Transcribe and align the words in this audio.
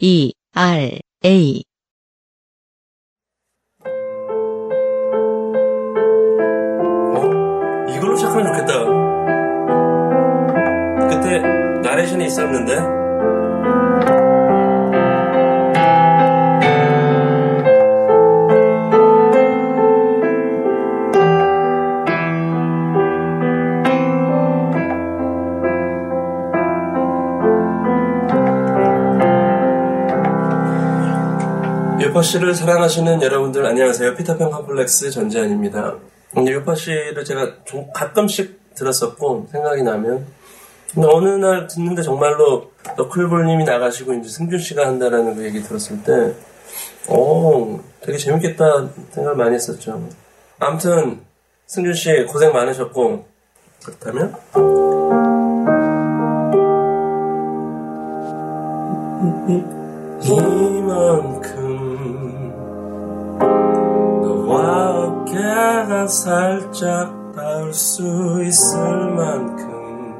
E 0.00 0.32
R 0.54 1.00
A 1.24 1.64
어? 7.14 7.90
이걸로 7.90 8.14
시작하면 8.16 8.46
좋겠다. 8.46 8.72
그때 11.08 11.38
나레이션이 11.82 12.26
있었는데. 12.26 13.07
요파 32.18 32.22
씨를 32.22 32.52
사랑하시는 32.52 33.22
여러분들 33.22 33.64
안녕하세요. 33.64 34.16
피터팬 34.16 34.50
컴플렉스 34.50 35.12
전재현입니다. 35.12 35.94
요파 36.36 36.74
씨를 36.74 37.24
제가 37.24 37.64
좀 37.64 37.86
가끔씩 37.94 38.74
들었었고 38.74 39.46
생각이 39.52 39.84
나면 39.84 40.26
근데 40.92 41.08
어느 41.08 41.28
날 41.28 41.68
듣는데 41.68 42.02
정말로 42.02 42.72
너클볼님이 42.96 43.62
나가시고 43.62 44.14
이제 44.14 44.28
승준 44.28 44.58
씨가 44.58 44.84
한다라는 44.84 45.36
그 45.36 45.44
얘기 45.44 45.62
들었을 45.62 46.02
때, 46.02 46.34
어, 47.08 47.78
되게 48.00 48.18
재밌겠다 48.18 48.88
생각을 49.12 49.36
많이 49.36 49.54
했었죠. 49.54 50.02
아무튼 50.58 51.20
승준 51.66 51.94
씨 51.94 52.24
고생 52.24 52.52
많으셨고 52.52 53.26
그렇다면 53.84 54.34
이만 60.24 61.37
어깨가 65.98 66.06
살짝 66.06 67.32
닿을 67.34 67.74
수 67.74 68.02
있을 68.46 68.78
만큼 69.10 70.14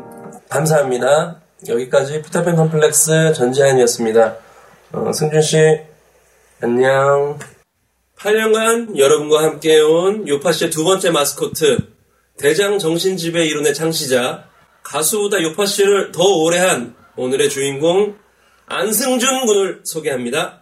감사합니다. 0.48 1.41
여기까지 1.69 2.23
피터팬 2.23 2.57
컴플렉스 2.57 3.34
전지현이었습니다. 3.34 4.37
어, 4.93 5.12
승준 5.12 5.41
씨 5.43 5.81
안녕. 6.61 7.39
8년간 8.17 8.99
여러분과 8.99 9.45
함께해온 9.45 10.27
요파 10.27 10.51
씨의 10.51 10.71
두 10.71 10.83
번째 10.83 11.11
마스코트 11.11 11.79
대장 12.37 12.79
정신지배 12.79 13.45
이론의 13.47 13.75
창시자 13.75 14.49
가수보다 14.83 15.41
요파 15.43 15.67
씨를 15.67 16.11
더 16.11 16.25
오래 16.25 16.59
한 16.59 16.97
오늘의 17.17 17.51
주인공 17.51 18.17
안승준 18.67 19.47
군을 19.47 19.83
소개합니다. 19.84 20.58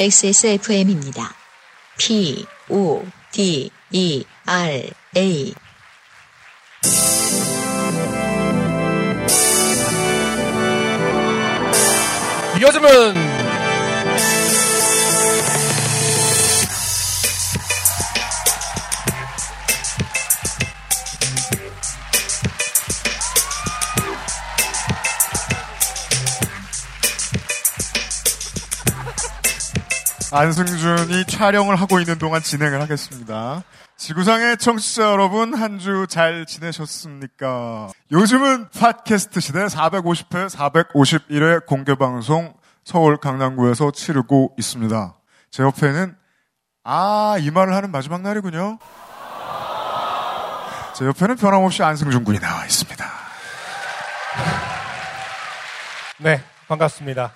XSFM입니다. 0.00 1.34
P 1.96 2.46
O 2.68 3.04
D 3.32 3.70
E 3.92 4.24
R 4.46 4.90
A 5.16 5.54
이어지 12.60 12.80
안승준이 30.36 31.26
촬영을 31.26 31.76
하고 31.76 32.00
있는 32.00 32.18
동안 32.18 32.42
진행을 32.42 32.80
하겠습니다. 32.82 33.62
지구상의 33.96 34.58
청취자 34.58 35.12
여러분, 35.12 35.54
한 35.54 35.78
주 35.78 36.06
잘 36.08 36.44
지내셨습니까? 36.44 37.90
요즘은 38.10 38.68
팟캐스트 38.70 39.38
시대 39.40 39.64
450회, 39.66 40.48
451회 40.50 41.66
공개방송 41.66 42.54
서울 42.84 43.16
강남구에서 43.18 43.92
치르고 43.92 44.54
있습니다. 44.58 45.14
제 45.52 45.62
옆에는, 45.62 46.16
아, 46.82 47.36
이 47.38 47.50
말을 47.52 47.72
하는 47.74 47.92
마지막 47.92 48.20
날이군요. 48.22 48.78
제 50.96 51.06
옆에는 51.06 51.36
변함없이 51.36 51.82
안승준 51.84 52.24
군이 52.24 52.40
나와 52.40 52.64
있습니다. 52.64 53.04
네 56.18 56.42
반갑습니다. 56.68 57.34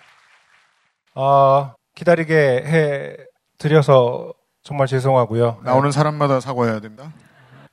어, 1.15 1.75
기다리게 1.99 2.35
해 2.65 3.17
드려서 3.59 4.33
정말 4.63 4.87
죄송하고요. 4.87 5.59
나오는 5.65 5.91
사람마다 5.91 6.39
사과해야 6.39 6.79
된다. 6.79 7.13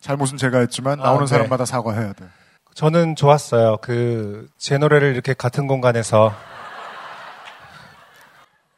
잘못은 0.02 0.38
제가 0.38 0.60
했지만, 0.60 0.98
나오는 0.98 1.22
아, 1.22 1.26
네. 1.26 1.28
사람마다 1.28 1.66
사과해야 1.66 2.14
돼. 2.14 2.26
저는 2.74 3.16
좋았어요. 3.16 3.78
그 3.78 4.48
제 4.58 4.80
노래를 4.80 5.14
이렇게 5.14 5.36
같은 5.36 5.68
공간에서 5.68 6.34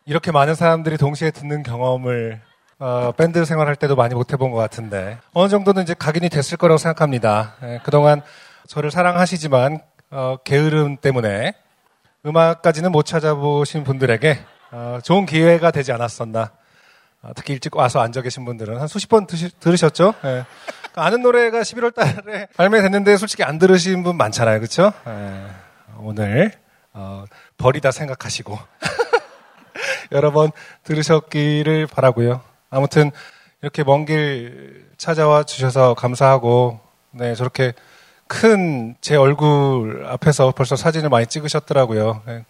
이렇게 0.05 0.31
많은 0.33 0.53
사람들이 0.53 0.97
동시에 0.97 1.31
듣는 1.31 1.63
경험을 1.63 2.41
어, 2.79 3.11
밴드 3.15 3.43
생활할 3.45 3.77
때도 3.77 3.95
많이 3.95 4.15
못 4.15 4.33
해본 4.33 4.51
것 4.51 4.57
같은데 4.57 5.17
어느 5.33 5.47
정도는 5.47 5.83
이제 5.83 5.93
각인이 5.97 6.27
됐을 6.29 6.57
거라고 6.57 6.77
생각합니다. 6.77 7.55
예, 7.63 7.79
그동안 7.83 8.21
저를 8.67 8.91
사랑하시지만 8.91 9.79
어, 10.11 10.35
게으름 10.43 10.97
때문에 10.97 11.53
음악까지는 12.25 12.91
못 12.91 13.05
찾아보신 13.05 13.85
분들에게 13.85 14.39
어, 14.71 14.99
좋은 15.03 15.25
기회가 15.25 15.71
되지 15.71 15.91
않았었나. 15.91 16.51
어, 17.21 17.31
특히 17.35 17.53
일찍 17.53 17.75
와서 17.75 17.99
앉아 17.99 18.21
계신 18.21 18.45
분들은 18.45 18.79
한 18.79 18.87
수십 18.87 19.07
번 19.09 19.25
드시- 19.27 19.51
들으셨죠? 19.59 20.13
예. 20.25 20.45
그 20.93 21.01
아는 21.01 21.21
노래가 21.21 21.61
11월 21.61 21.93
달에 21.93 22.47
발매됐는데 22.57 23.17
솔직히 23.17 23.43
안 23.43 23.57
들으신 23.57 24.03
분 24.03 24.17
많잖아요. 24.17 24.59
그렇죠? 24.59 24.93
오늘 25.99 26.51
어, 26.93 27.25
버리다 27.57 27.91
생각하시고 27.91 28.57
여러 30.11 30.31
번 30.31 30.51
들으셨기를 30.83 31.87
바라고요. 31.87 32.41
아무튼 32.69 33.11
이렇게 33.61 33.83
먼 33.83 34.05
길 34.05 34.85
찾아와 34.97 35.43
주셔서 35.43 35.93
감사하고 35.93 36.79
네 37.11 37.35
저렇게 37.35 37.73
큰 38.27 38.95
제 39.01 39.15
얼굴 39.15 40.05
앞에서 40.07 40.51
벌써 40.51 40.75
사진을 40.75 41.09
많이 41.09 41.25
찍으셨더라고요. 41.27 42.21
예. 42.27 42.45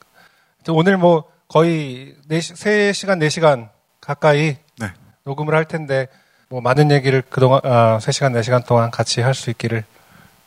또 0.64 0.76
오늘 0.76 0.98
뭐 0.98 1.26
거의 1.48 2.16
4시, 2.30 2.54
3시간, 2.92 3.20
4시간 3.28 3.70
가까이 4.02 4.58
네. 4.80 4.88
녹음을 5.24 5.56
할 5.56 5.66
텐데 5.66 6.08
뭐 6.50 6.62
많은 6.62 6.92
얘기를 6.92 7.22
그동안 7.30 7.62
아, 7.64 7.98
3시간, 8.00 8.38
4시간 8.40 8.66
동안 8.66 8.92
같이 8.92 9.22
할 9.22 9.34
수 9.34 9.50
있기를 9.50 9.84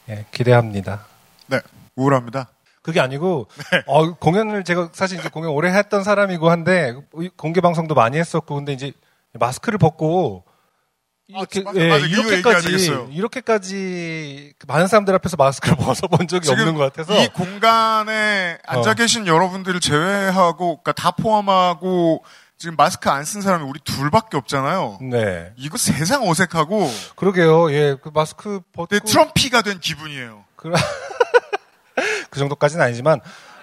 예, 0.08 0.24
기대합니다. 0.30 1.04
네. 1.46 1.60
우울합니다. 1.96 2.48
그게 2.82 3.00
아니고 3.00 3.46
어, 3.86 4.14
공연을 4.14 4.64
제가 4.64 4.90
사실 4.92 5.18
이제 5.18 5.28
공연 5.28 5.50
오래 5.50 5.70
했던 5.70 6.02
사람이고 6.02 6.50
한데 6.50 6.94
공개 7.36 7.60
방송도 7.60 7.94
많이 7.94 8.18
했었고 8.18 8.54
근데 8.54 8.72
이제 8.72 8.92
마스크를 9.34 9.78
벗고 9.78 10.44
이렇게 11.36 11.62
맞아, 11.62 11.80
예, 11.80 11.88
맞아. 11.88 12.06
이렇게까지. 12.06 13.08
이렇게까지 13.12 14.52
그 14.58 14.66
많은 14.66 14.86
사람들 14.86 15.14
앞에서 15.14 15.36
마스크를 15.36 15.76
벗어본 15.78 16.28
적이 16.28 16.50
없는 16.50 16.74
것 16.74 16.92
같아서 16.92 17.20
이 17.22 17.28
공간에 17.28 18.58
앉아 18.66 18.90
어. 18.90 18.94
계신 18.94 19.26
여러분들을 19.26 19.80
제외하고, 19.80 20.82
그러니까 20.82 20.92
다 20.92 21.10
포함하고, 21.12 22.24
지금 22.58 22.76
마스크 22.76 23.08
안 23.08 23.24
쓴 23.24 23.40
사람이 23.40 23.64
우리 23.64 23.80
둘밖에 23.80 24.36
없잖아요. 24.36 24.98
네 25.00 25.52
이거 25.56 25.78
세상 25.78 26.28
어색하고, 26.28 26.90
그러게요 27.16 27.72
예 27.72 27.96
그 28.02 28.10
마스크 28.12 28.60
벗고 28.74 28.86
내 28.94 29.00
트럼피가 29.00 29.62
된 29.62 29.80
기분이에요. 29.80 30.44
그, 30.56 30.70
그 32.30 32.38
정도까지는 32.38 32.84
아니지만 32.84 33.20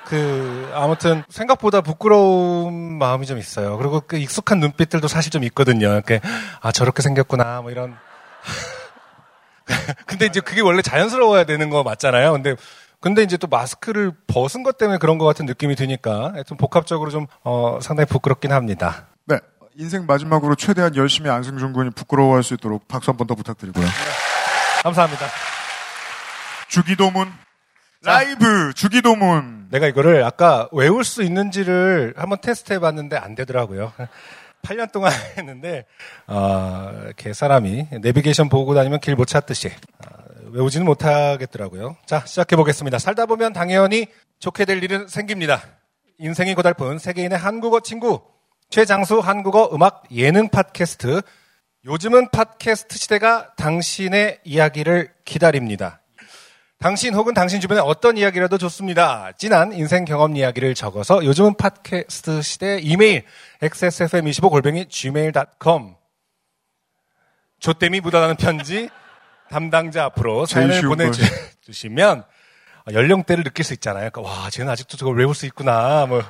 그 0.07 0.71
아무튼 0.73 1.23
생각보다 1.27 1.81
부끄러운 1.81 2.97
마음이 2.97 3.25
좀 3.25 3.37
있어요. 3.37 3.77
그리고 3.77 3.99
그 3.99 4.15
익숙한 4.17 4.59
눈빛들도 4.61 5.05
사실 5.09 5.31
좀 5.33 5.43
있거든요. 5.45 5.91
이렇게 5.91 6.21
아 6.61 6.71
저렇게 6.71 7.01
생겼구나 7.01 7.61
뭐 7.61 7.71
이런. 7.71 7.97
근데 10.07 10.25
이제 10.27 10.39
그게 10.39 10.61
원래 10.61 10.81
자연스러워야 10.81 11.43
되는 11.43 11.69
거 11.69 11.83
맞잖아요. 11.83 12.31
근데 12.31 12.55
근데 13.01 13.21
이제 13.21 13.35
또 13.35 13.47
마스크를 13.47 14.13
벗은 14.27 14.63
것 14.63 14.77
때문에 14.77 14.97
그런 14.97 15.17
것 15.17 15.25
같은 15.25 15.45
느낌이 15.45 15.75
드니까 15.75 16.31
좀 16.47 16.57
복합적으로 16.57 17.11
좀 17.11 17.27
어, 17.43 17.79
상당히 17.81 18.07
부끄럽긴 18.07 18.53
합니다. 18.53 19.07
네. 19.25 19.37
인생 19.75 20.05
마지막으로 20.05 20.55
최대한 20.55 20.95
열심히 20.95 21.29
안승준 21.29 21.73
군이 21.73 21.89
부끄러워할 21.91 22.43
수 22.43 22.53
있도록 22.53 22.87
박수 22.87 23.11
한 23.11 23.17
번 23.17 23.27
더 23.27 23.35
부탁드리고요. 23.35 23.85
감사합니다. 24.83 25.25
주기도문. 26.69 27.46
라이브 28.03 28.73
주기도문. 28.73 29.67
내가 29.71 29.87
이거를 29.87 30.23
아까 30.23 30.69
외울 30.71 31.03
수 31.03 31.23
있는지를 31.23 32.13
한번 32.17 32.39
테스트 32.41 32.73
해봤는데 32.73 33.17
안 33.17 33.35
되더라고요. 33.35 33.91
8년 34.63 34.91
동안 34.91 35.11
했는데 35.37 35.85
어, 36.27 36.91
이렇게 37.05 37.33
사람이 37.33 37.87
내비게이션 38.01 38.49
보고 38.49 38.73
다니면 38.73 38.99
길 38.99 39.15
못 39.15 39.25
찾듯이 39.25 39.69
어, 39.69 40.09
외우지는 40.51 40.85
못하겠더라고요. 40.85 41.97
자 42.05 42.23
시작해 42.25 42.55
보겠습니다. 42.55 42.99
살다 42.99 43.25
보면 43.25 43.53
당연히 43.53 44.07
좋게 44.39 44.65
될 44.65 44.83
일은 44.83 45.07
생깁니다. 45.07 45.61
인생이 46.19 46.55
고달픈 46.55 46.97
세계인의 46.99 47.37
한국어 47.37 47.79
친구 47.79 48.21
최장수 48.69 49.19
한국어 49.19 49.69
음악 49.73 50.03
예능 50.11 50.49
팟캐스트 50.49 51.21
요즘은 51.85 52.29
팟캐스트 52.31 52.97
시대가 52.97 53.53
당신의 53.55 54.39
이야기를 54.43 55.13
기다립니다. 55.25 56.01
당신 56.79 57.15
혹은 57.15 57.33
당신 57.33 57.59
주변의 57.59 57.83
어떤 57.83 58.17
이야기라도 58.17 58.57
좋습니다. 58.59 59.31
진한 59.37 59.73
인생 59.73 60.05
경험 60.05 60.35
이야기를 60.35 60.75
적어서 60.75 61.25
요즘은 61.25 61.55
팟캐스트 61.55 62.41
시대 62.43 62.79
이메일 62.79 63.25
xsfm25골뱅이 63.61 64.87
gmail.com 64.87 65.95
조땜이 67.59 67.99
묻어나는 68.01 68.35
편지 68.35 68.89
담당자 69.49 70.05
앞으로 70.05 70.45
사연을. 70.45 70.81
보내주시면 70.81 72.23
연령대를 72.91 73.43
느낄 73.43 73.65
수 73.65 73.73
있잖아요. 73.73 74.11
그러니까 74.11 74.21
와, 74.21 74.49
쟤는 74.49 74.71
아직도 74.71 74.97
저걸 74.97 75.17
외울 75.17 75.33
수 75.33 75.45
있구나. 75.47 76.05
뭐 76.05 76.21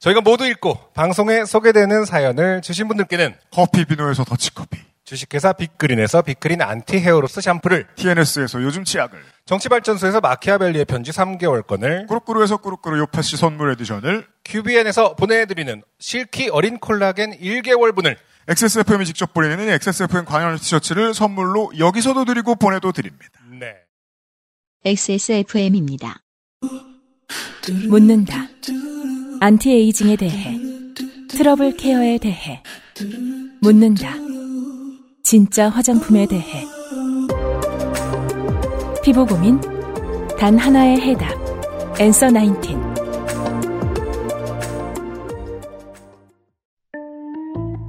저희가 0.00 0.22
모두 0.22 0.44
읽고 0.44 0.92
방송에 0.92 1.44
소개되는 1.44 2.04
사연을 2.04 2.62
주신 2.62 2.88
분들께는 2.88 3.36
커피 3.52 3.84
비노에서 3.84 4.24
더치커피. 4.24 4.93
주식회사 5.04 5.52
빅그린에서 5.52 6.22
빅그린 6.22 6.62
anti 6.62 6.98
hair 6.98 7.20
loss 7.20 7.42
샴푸를 7.42 7.86
TNS에서 7.94 8.62
요즘 8.62 8.84
치약을. 8.84 9.18
정치발전소에서 9.44 10.20
마키아벨리의 10.20 10.86
편지 10.86 11.10
3개월권을 11.10 12.06
꾸루꾸루에서 12.08 12.56
꾸루꾸루 12.56 12.98
요파시 12.98 13.36
선물 13.36 13.72
에디션을. 13.72 14.26
QBN에서 14.44 15.14
보내드리는 15.16 15.82
실키 15.98 16.48
어린 16.48 16.78
콜라겐 16.78 17.38
1개월분을 17.38 18.16
XSFM이 18.48 19.04
직접 19.04 19.32
보내는 19.34 19.68
XSFM 19.68 20.24
관련 20.24 20.56
티셔츠를 20.56 21.14
선물로 21.14 21.72
여기서도 21.78 22.24
드리고 22.24 22.56
보내도 22.56 22.92
드립니다. 22.92 23.40
네. 23.58 23.74
XSFM입니다. 24.84 26.22
묻는다. 27.88 28.48
anti-aging에 29.40 30.16
대해, 30.16 30.58
trouble 31.28 31.76
care에 31.76 32.18
대해, 32.18 32.62
묻는다. 33.60 34.14
진짜 35.24 35.70
화장품에 35.70 36.26
대해. 36.26 36.66
피부 39.02 39.24
고민? 39.24 39.58
단 40.38 40.58
하나의 40.58 41.00
해답. 41.00 41.32
Answer 41.98 42.28
19. 42.28 42.78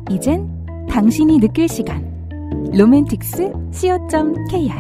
이젠 0.10 0.88
당신이 0.90 1.40
느낄 1.40 1.68
시간. 1.68 2.06
로맨틱스 2.74 3.52
co.kr 3.74 4.74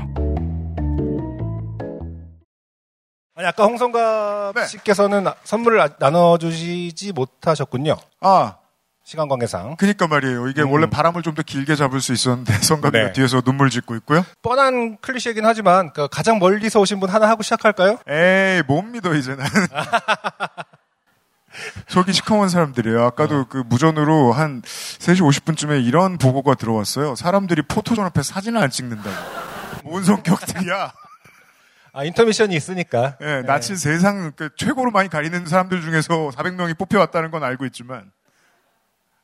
아니 3.38 3.48
아까 3.48 3.66
홍성갑 3.66 4.56
네. 4.56 4.66
씨께서는 4.66 5.26
선물을 5.44 5.80
아- 5.82 5.90
나눠주시지 6.00 7.12
못하셨군요. 7.12 7.98
아, 8.22 8.58
시간 9.06 9.28
관계상 9.28 9.76
그니까 9.78 10.08
말이에요. 10.08 10.48
이게 10.48 10.64
음. 10.64 10.72
원래 10.72 10.90
바람을 10.90 11.22
좀 11.22 11.36
더 11.36 11.44
길게 11.44 11.76
잡을 11.76 12.02
수 12.02 12.12
있었는데 12.12 12.54
성갑이가 12.64 13.06
네. 13.08 13.14
뒤에서 13.14 13.42
눈물 13.42 13.70
짓고 13.70 13.96
있고요. 13.98 14.26
뻔한 14.42 14.98
클리셰이긴 15.02 15.46
하지만 15.46 15.94
그 15.94 16.08
가장 16.10 16.40
멀리서 16.40 16.80
오신 16.80 17.00
분 17.00 17.10
하나 17.10 17.30
하고 17.30 17.44
시작할까요? 17.44 18.00
에이, 18.08 18.64
못 18.68 18.82
믿어, 18.82 19.14
이제는. 19.14 19.46
저기 21.88 22.12
시커먼 22.14 22.50
사람들이에요. 22.50 23.04
아까도 23.04 23.46
그 23.48 23.64
무전으로 23.66 24.34
한 24.34 24.62
3시 24.62 25.22
50분쯤에 25.22 25.86
이런 25.86 26.18
보고가 26.18 26.56
들어왔어요. 26.56 27.16
사람들이 27.16 27.62
포토존 27.64 28.06
앞에 28.06 28.24
사진을 28.24 28.62
안 28.62 28.70
찍는다고. 28.70 29.16
뭔 29.84 30.04
성격들이야. 30.04 30.92
아 31.94 32.04
인터미션이 32.04 32.56
있으니까. 32.56 33.16
예, 33.22 33.42
낯을 33.46 33.78
세상 33.78 34.34
그 34.36 34.50
최고로 34.58 34.92
많이 34.92 35.10
가리는 35.10 35.46
사람들 35.46 35.82
중에서 35.82 36.32
400명이 36.36 36.78
뽑혀왔다는 36.78 37.32
건 37.32 37.44
알고 37.44 37.66
있지만, 37.68 38.12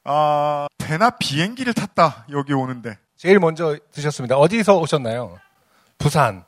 아, 0.04 0.68
배나 0.78 1.12
비행기를 1.12 1.74
탔다, 1.74 2.26
여기 2.32 2.54
오는데. 2.54 2.98
제일 3.18 3.40
먼저 3.40 3.78
드셨습니다. 3.92 4.36
어디서 4.38 4.80
오셨나요? 4.80 5.40
부산. 5.98 6.44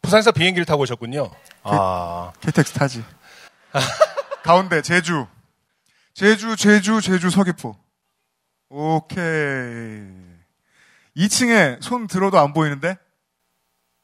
부산에서 0.00 0.32
비행기를 0.32 0.64
타고 0.64 0.82
오셨군요. 0.82 1.30
아 1.62 2.32
KTX 2.40 2.72
타지. 2.72 3.04
가운데, 4.42 4.80
제주. 4.82 5.26
제주, 6.14 6.56
제주, 6.56 7.00
제주 7.00 7.30
서귀포. 7.30 7.76
오케이. 8.70 9.22
2층에 11.16 11.82
손 11.82 12.06
들어도 12.06 12.38
안 12.38 12.52
보이는데? 12.52 12.96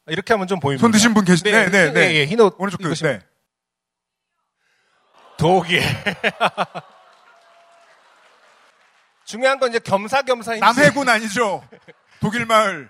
이렇게 0.07 0.33
하면 0.33 0.47
좀 0.47 0.59
보입니다. 0.59 0.81
손 0.81 0.91
드신 0.91 1.13
분 1.13 1.25
계시, 1.25 1.43
네, 1.43 1.69
네, 1.69 1.91
네. 1.91 2.01
예, 2.01 2.15
예, 2.15 2.25
흰옷 2.25 2.55
오른쪽 2.57 2.77
끝, 2.79 2.85
입으신 2.85 3.07
네. 3.07 3.21
독일. 5.37 5.81
중요한 9.31 9.59
건 9.59 9.69
이제 9.69 9.79
겸사겸사인지. 9.79 10.59
남해군 10.59 11.07
아니죠? 11.07 11.65
독일 12.19 12.45
마을. 12.45 12.89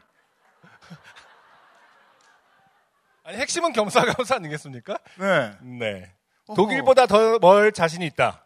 아니 3.24 3.38
핵심은 3.38 3.74
겸사겸사 3.74 4.36
아니겠습니까? 4.38 4.98
네. 5.20 5.52
네. 5.62 6.12
어허. 6.48 6.56
독일보다 6.56 7.06
더 7.06 7.38
멀 7.40 7.72
자신이 7.72 8.06
있다. 8.08 8.44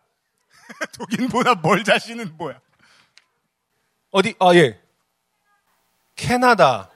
독일보다 1.00 1.56
멀 1.56 1.86
자신은 1.86 2.36
뭐야? 2.38 2.60
어디? 4.12 4.36
아 4.40 4.54
예. 4.56 4.78
캐나다. 6.18 6.90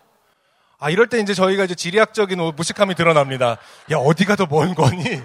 아 0.79 0.89
이럴 0.89 1.07
때 1.07 1.19
이제 1.19 1.33
저희가 1.33 1.63
이제 1.63 1.75
지리학적인 1.75 2.37
무식함이 2.55 2.95
드러납니다. 2.95 3.57
야 3.91 3.97
어디가 3.97 4.35
더 4.35 4.47
먼 4.47 4.75
거니? 4.75 5.21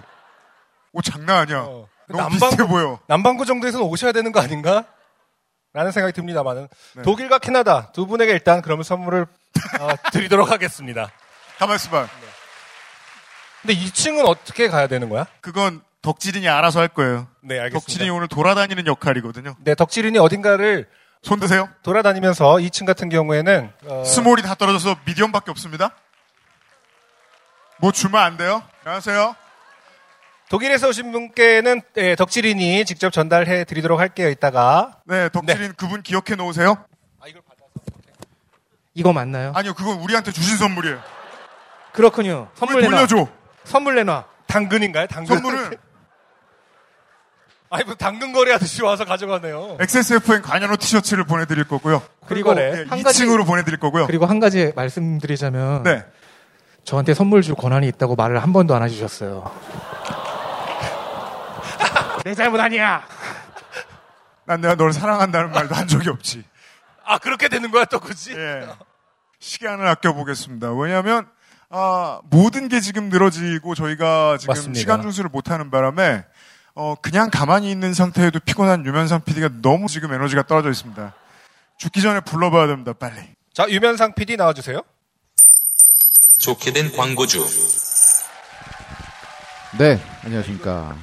오, 0.92 1.02
장난 1.02 1.38
아니야. 1.38 1.62
어. 1.62 1.88
너무 2.06 2.22
남방- 2.22 2.50
비슷해 2.50 2.68
보여. 2.68 3.00
남반구 3.08 3.44
정도에서는 3.44 3.84
오셔야 3.84 4.12
되는 4.12 4.30
거 4.30 4.40
아닌가? 4.40 4.84
라는 5.74 5.90
생각이 5.90 6.12
듭니다만은 6.12 6.68
네. 6.94 7.02
독일과 7.02 7.38
캐나다 7.40 7.90
두 7.92 8.06
분에게 8.06 8.30
일단 8.32 8.62
그러면 8.62 8.84
선물을 8.84 9.22
어, 9.80 9.88
드리도록 10.12 10.50
하겠습니다. 10.50 11.10
가만 11.58 11.76
있어 11.76 11.90
봐. 11.90 12.08
근데 13.60 13.74
2층은 13.74 14.24
어떻게 14.26 14.68
가야 14.68 14.86
되는 14.86 15.08
거야? 15.08 15.26
그건 15.40 15.82
덕질인이 16.02 16.48
알아서 16.48 16.78
할 16.80 16.88
거예요. 16.88 17.26
네, 17.40 17.58
알겠습니다. 17.58 17.80
덕질인이 17.80 18.10
오늘 18.10 18.28
돌아다니는 18.28 18.86
역할이거든요. 18.86 19.56
네, 19.64 19.74
덕질인이 19.74 20.16
어딘가를 20.18 20.88
손 21.22 21.40
드세요. 21.40 21.68
돌아다니면서 21.82 22.56
2층 22.56 22.86
같은 22.86 23.08
경우에는 23.08 23.72
어, 23.86 24.04
스몰이 24.04 24.42
다 24.42 24.54
떨어져서 24.54 24.96
미디엄밖에 25.06 25.50
없습니다. 25.50 25.90
뭐 27.78 27.90
주면 27.90 28.22
안 28.22 28.36
돼요? 28.36 28.62
안녕하세요. 28.84 29.34
독일에서 30.48 30.88
오신 30.88 31.10
분께는 31.12 31.80
예, 31.96 32.14
덕질인이 32.16 32.84
직접 32.84 33.10
전달해 33.10 33.64
드리도록 33.64 33.98
할게요. 33.98 34.28
이따가 34.28 34.98
네, 35.04 35.28
덕질인 35.30 35.74
그분 35.76 36.02
기억해 36.02 36.34
놓으세요. 36.36 36.84
이거 38.96 39.12
맞나요? 39.12 39.50
아니요, 39.56 39.74
그건 39.74 39.98
우리한테 39.98 40.30
주신 40.30 40.56
선물이에요. 40.56 41.00
그렇군요. 41.92 42.48
선물 42.54 42.76
왜 42.76 42.82
내놔. 42.82 43.06
돌려줘. 43.06 43.28
선물 43.64 43.96
내놔. 43.96 44.24
당근인가요? 44.46 45.08
당근. 45.08 45.34
선물은 45.34 45.70
아니 47.70 47.82
뭐 47.84 47.94
당근 47.96 48.32
거래 48.32 48.52
하듯이 48.52 48.82
와서 48.82 49.04
가져가네요. 49.04 49.78
XSFN 49.80 50.42
관여로 50.42 50.76
티셔츠를 50.76 51.24
보내드릴 51.24 51.64
거고요. 51.64 52.02
그리고. 52.28 52.54
네, 52.54 52.84
한 52.88 53.02
가지 53.02 53.24
2층으로 53.24 53.44
보내드릴 53.44 53.80
거고요. 53.80 54.06
그리고 54.06 54.26
한 54.26 54.38
가지 54.38 54.72
말씀드리자면 54.76 55.82
네. 55.82 56.04
저한테 56.84 57.14
선물 57.14 57.42
줄 57.42 57.56
권한이 57.56 57.88
있다고 57.88 58.14
말을 58.14 58.40
한 58.40 58.52
번도 58.52 58.76
안 58.76 58.84
해주셨어요. 58.84 59.50
내 62.24 62.34
잘못 62.34 62.58
아니야. 62.58 63.06
난 64.46 64.60
내가 64.60 64.74
너를 64.74 64.92
사랑한다는 64.92 65.52
말도 65.52 65.74
한 65.74 65.86
적이 65.86 66.08
없지. 66.08 66.42
아 67.04 67.18
그렇게 67.18 67.48
되는 67.48 67.70
거야 67.70 67.84
또 67.84 68.00
굳이? 68.00 68.32
예. 68.32 68.66
시간을 69.38 69.86
아껴보겠습니다. 69.86 70.72
왜냐하면 70.72 71.28
아, 71.68 72.20
모든 72.24 72.68
게 72.68 72.80
지금 72.80 73.10
늘어지고 73.10 73.74
저희가 73.74 74.38
지금 74.38 74.52
맞습니다. 74.54 74.78
시간 74.80 75.02
준수를 75.02 75.28
못하는 75.28 75.70
바람에 75.70 76.24
어, 76.74 76.94
그냥 77.00 77.28
가만히 77.30 77.70
있는 77.70 77.92
상태에도 77.92 78.40
피곤한 78.40 78.86
유면상 78.86 79.22
PD가 79.22 79.50
너무 79.60 79.86
지금 79.88 80.12
에너지가 80.12 80.44
떨어져 80.44 80.70
있습니다. 80.70 81.14
죽기 81.76 82.00
전에 82.00 82.20
불러봐야 82.20 82.66
됩니다. 82.68 82.94
빨리. 82.94 83.20
자 83.52 83.68
유면상 83.68 84.14
PD 84.14 84.36
나와주세요. 84.36 84.80
좋게 86.40 86.72
된 86.72 86.90
광고주. 86.96 87.44
네, 89.78 90.00
안녕하십니까. 90.24 90.96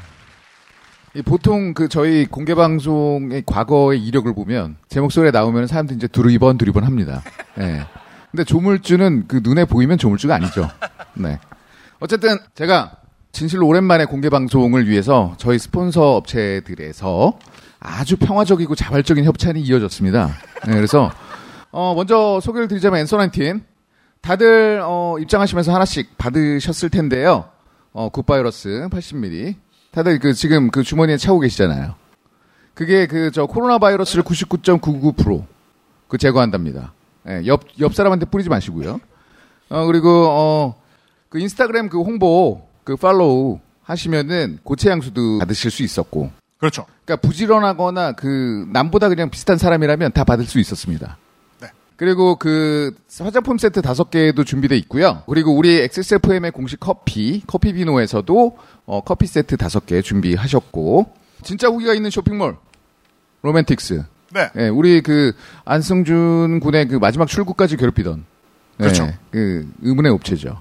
이 1.13 1.21
보통 1.21 1.73
그 1.73 1.89
저희 1.89 2.25
공개 2.25 2.55
방송의 2.55 3.43
과거의 3.45 4.01
이력을 4.01 4.33
보면 4.33 4.77
제 4.87 5.01
목소리에 5.01 5.31
나오면 5.31 5.67
사람들이 5.67 5.97
이제 5.97 6.07
두리번 6.07 6.57
두리번 6.57 6.85
합니다. 6.85 7.21
예. 7.59 7.85
근데 8.31 8.45
조물주는 8.45 9.25
그 9.27 9.41
눈에 9.43 9.65
보이면 9.65 9.97
조물주가 9.97 10.35
아니죠. 10.35 10.69
네. 11.15 11.37
어쨌든 11.99 12.37
제가 12.55 12.95
진실로 13.33 13.67
오랜만에 13.67 14.05
공개 14.05 14.29
방송을 14.29 14.87
위해서 14.87 15.35
저희 15.37 15.59
스폰서 15.59 16.15
업체들에서 16.15 17.37
아주 17.81 18.15
평화적이고 18.15 18.75
자발적인 18.75 19.25
협찬이 19.25 19.61
이어졌습니다. 19.61 20.29
네, 20.65 20.73
그래서 20.73 21.11
어, 21.71 21.93
먼저 21.93 22.39
소개를 22.41 22.69
드리자면 22.69 23.01
엔서 23.01 23.19
19 23.19 23.59
다들 24.21 24.81
어, 24.83 25.17
입장하시면서 25.19 25.73
하나씩 25.73 26.17
받으셨을 26.17 26.89
텐데요. 26.89 27.49
어, 27.91 28.07
굿바이러스 28.09 28.87
80ml. 28.89 29.55
다들 29.91 30.19
그 30.19 30.33
지금 30.33 30.69
그 30.71 30.83
주머니에 30.83 31.17
차고 31.17 31.39
계시잖아요. 31.39 31.95
그게 32.73 33.05
그 33.07 33.31
저 33.31 33.45
코로나 33.45 33.77
바이러스를 33.77 34.23
99.99%그 34.23 36.17
제거한답니다. 36.17 36.93
예, 37.27 37.43
옆, 37.45 37.63
옆 37.79 37.93
사람한테 37.93 38.25
뿌리지 38.25 38.49
마시고요. 38.49 38.99
어, 39.69 39.85
그리고 39.85 40.27
어, 40.29 40.81
그 41.29 41.39
인스타그램 41.39 41.89
그 41.89 42.01
홍보 42.01 42.67
그 42.83 42.95
팔로우 42.95 43.59
하시면은 43.83 44.59
고체 44.63 44.89
향수도 44.89 45.39
받으실 45.39 45.69
수 45.71 45.83
있었고. 45.83 46.31
그렇죠. 46.57 46.85
그러니까 47.05 47.27
부지런하거나 47.27 48.13
그 48.13 48.67
남보다 48.71 49.09
그냥 49.09 49.29
비슷한 49.29 49.57
사람이라면 49.57 50.13
다 50.13 50.23
받을 50.23 50.45
수 50.45 50.59
있었습니다. 50.59 51.17
네. 52.01 52.05
그리고 52.05 52.35
그 52.35 52.95
화장품 53.19 53.59
세트 53.59 53.83
다섯 53.83 54.09
개도 54.09 54.43
준비돼 54.43 54.75
있고요. 54.77 55.21
그리고 55.27 55.55
우리 55.55 55.81
XSFM의 55.81 56.49
공식 56.51 56.79
커피 56.79 57.43
커피 57.45 57.73
비노에서도 57.73 58.57
어, 58.87 59.01
커피 59.01 59.27
세트 59.27 59.55
다섯 59.57 59.85
개 59.85 60.01
준비하셨고 60.01 61.11
진짜 61.43 61.67
후기가 61.67 61.93
있는 61.93 62.09
쇼핑몰 62.09 62.57
로맨틱스. 63.43 64.03
네. 64.33 64.49
예, 64.57 64.67
우리 64.69 65.01
그 65.01 65.33
안승준 65.63 66.59
군의 66.59 66.87
그 66.87 66.95
마지막 66.95 67.27
출구까지 67.27 67.77
괴롭히던 67.77 68.25
예, 68.79 68.83
그렇죠. 68.83 69.07
그 69.29 69.71
의문의 69.83 70.11
업체죠. 70.11 70.59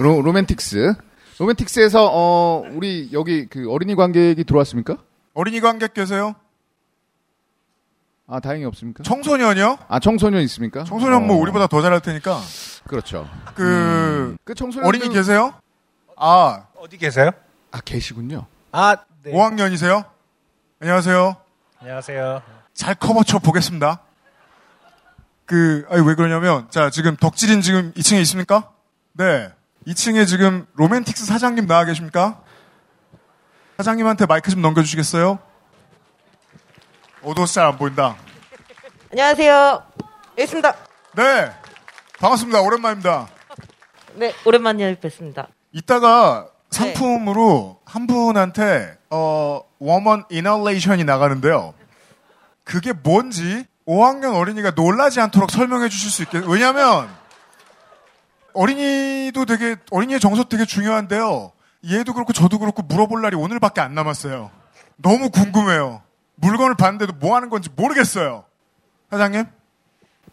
로, 0.00 0.20
로맨틱스. 0.20 0.92
로맨틱스에서 1.38 2.10
어 2.12 2.62
우리 2.74 3.08
여기 3.12 3.46
그 3.46 3.70
어린이 3.70 3.94
관객이 3.94 4.44
들어왔습니까? 4.44 4.98
어린이 5.32 5.60
관객 5.60 5.94
계세요? 5.94 6.34
아 8.26 8.40
다행히 8.40 8.64
없습니까? 8.64 9.02
청소년이요? 9.02 9.78
아 9.88 9.98
청소년 10.00 10.42
있습니까? 10.42 10.84
청소년 10.84 11.26
뭐 11.26 11.36
어, 11.36 11.40
우리보다 11.40 11.66
더 11.66 11.82
잘할 11.82 12.00
테니까. 12.00 12.40
그렇죠. 12.86 13.28
그그 13.54 14.54
청소년 14.56 14.86
어린이 14.88 15.08
계세요? 15.10 15.54
아, 16.16 16.66
어디 16.76 16.96
계세요? 16.96 17.30
아 17.70 17.80
계시군요. 17.80 18.46
아, 18.72 18.96
네. 19.22 19.32
5학년이세요? 19.32 20.04
안녕하세요. 20.80 21.36
안녕하세요. 21.80 22.42
잘 22.72 22.94
커버쳐 22.94 23.38
보겠습니다. 23.38 24.00
그, 25.46 25.86
아니, 25.90 26.06
왜 26.06 26.14
그러냐면, 26.14 26.66
자, 26.70 26.90
지금 26.90 27.16
덕질인 27.16 27.60
지금 27.60 27.92
2층에 27.92 28.20
있습니까? 28.22 28.70
네. 29.12 29.52
2층에 29.86 30.26
지금 30.26 30.66
로맨틱스 30.74 31.26
사장님 31.26 31.66
나와 31.66 31.84
계십니까? 31.84 32.40
사장님한테 33.76 34.26
마이크 34.26 34.50
좀 34.50 34.62
넘겨주시겠어요? 34.62 35.38
오도 37.24 37.46
잘안 37.46 37.78
보인다. 37.78 38.16
안녕하세요. 39.10 39.82
여기 40.32 40.42
있습니다. 40.42 40.76
네. 41.16 41.50
반갑습니다. 42.20 42.60
오랜만입니다. 42.60 43.28
네, 44.14 44.34
오랜만에 44.44 44.94
뵙습니다. 45.00 45.48
이따가 45.72 46.46
네. 46.70 46.78
상품으로 46.78 47.80
한 47.86 48.06
분한테 48.06 48.98
어 49.08 49.62
woman 49.78 50.24
inhalation이 50.28 51.04
나가는데요. 51.04 51.72
그게 52.62 52.92
뭔지 52.92 53.64
5학년 53.86 54.34
어린이가 54.34 54.72
놀라지 54.72 55.20
않도록 55.20 55.50
설명해 55.50 55.88
주실 55.88 56.10
수 56.10 56.22
있게 56.22 56.42
왜냐하면 56.46 57.08
어린이도 58.52 59.46
되게 59.46 59.76
어린이의 59.90 60.20
정서 60.20 60.44
되게 60.44 60.64
중요한데요. 60.64 61.52
얘도 61.90 62.12
그렇고 62.12 62.32
저도 62.32 62.58
그렇고 62.58 62.82
물어볼 62.82 63.22
날이 63.22 63.36
오늘밖에 63.36 63.80
안 63.80 63.94
남았어요. 63.94 64.50
너무 64.96 65.30
궁금해요. 65.30 66.02
물건을 66.36 66.74
봤는데도 66.76 67.14
뭐 67.18 67.36
하는 67.36 67.48
건지 67.50 67.68
모르겠어요. 67.74 68.44
사장님? 69.10 69.44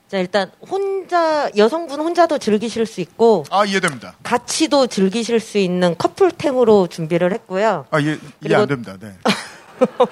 자, 0.08 0.18
일단 0.18 0.52
혼자 0.70 1.50
여성분 1.56 2.02
혼자도 2.02 2.38
즐기실 2.38 2.86
수 2.86 3.00
있고 3.02 3.46
아 3.50 3.64
이해됩니다. 3.66 4.16
같이도 4.24 4.88
즐기실 4.88 5.40
수 5.40 5.58
있는 5.58 5.96
커플템으로 5.98 6.88
준비를 6.88 7.32
했고요. 7.34 7.86
아 7.92 8.00
이해, 8.00 8.14
이해 8.14 8.20
그리고- 8.42 8.62
안 8.62 8.68
됩니다. 8.68 8.98
네. 9.00 9.14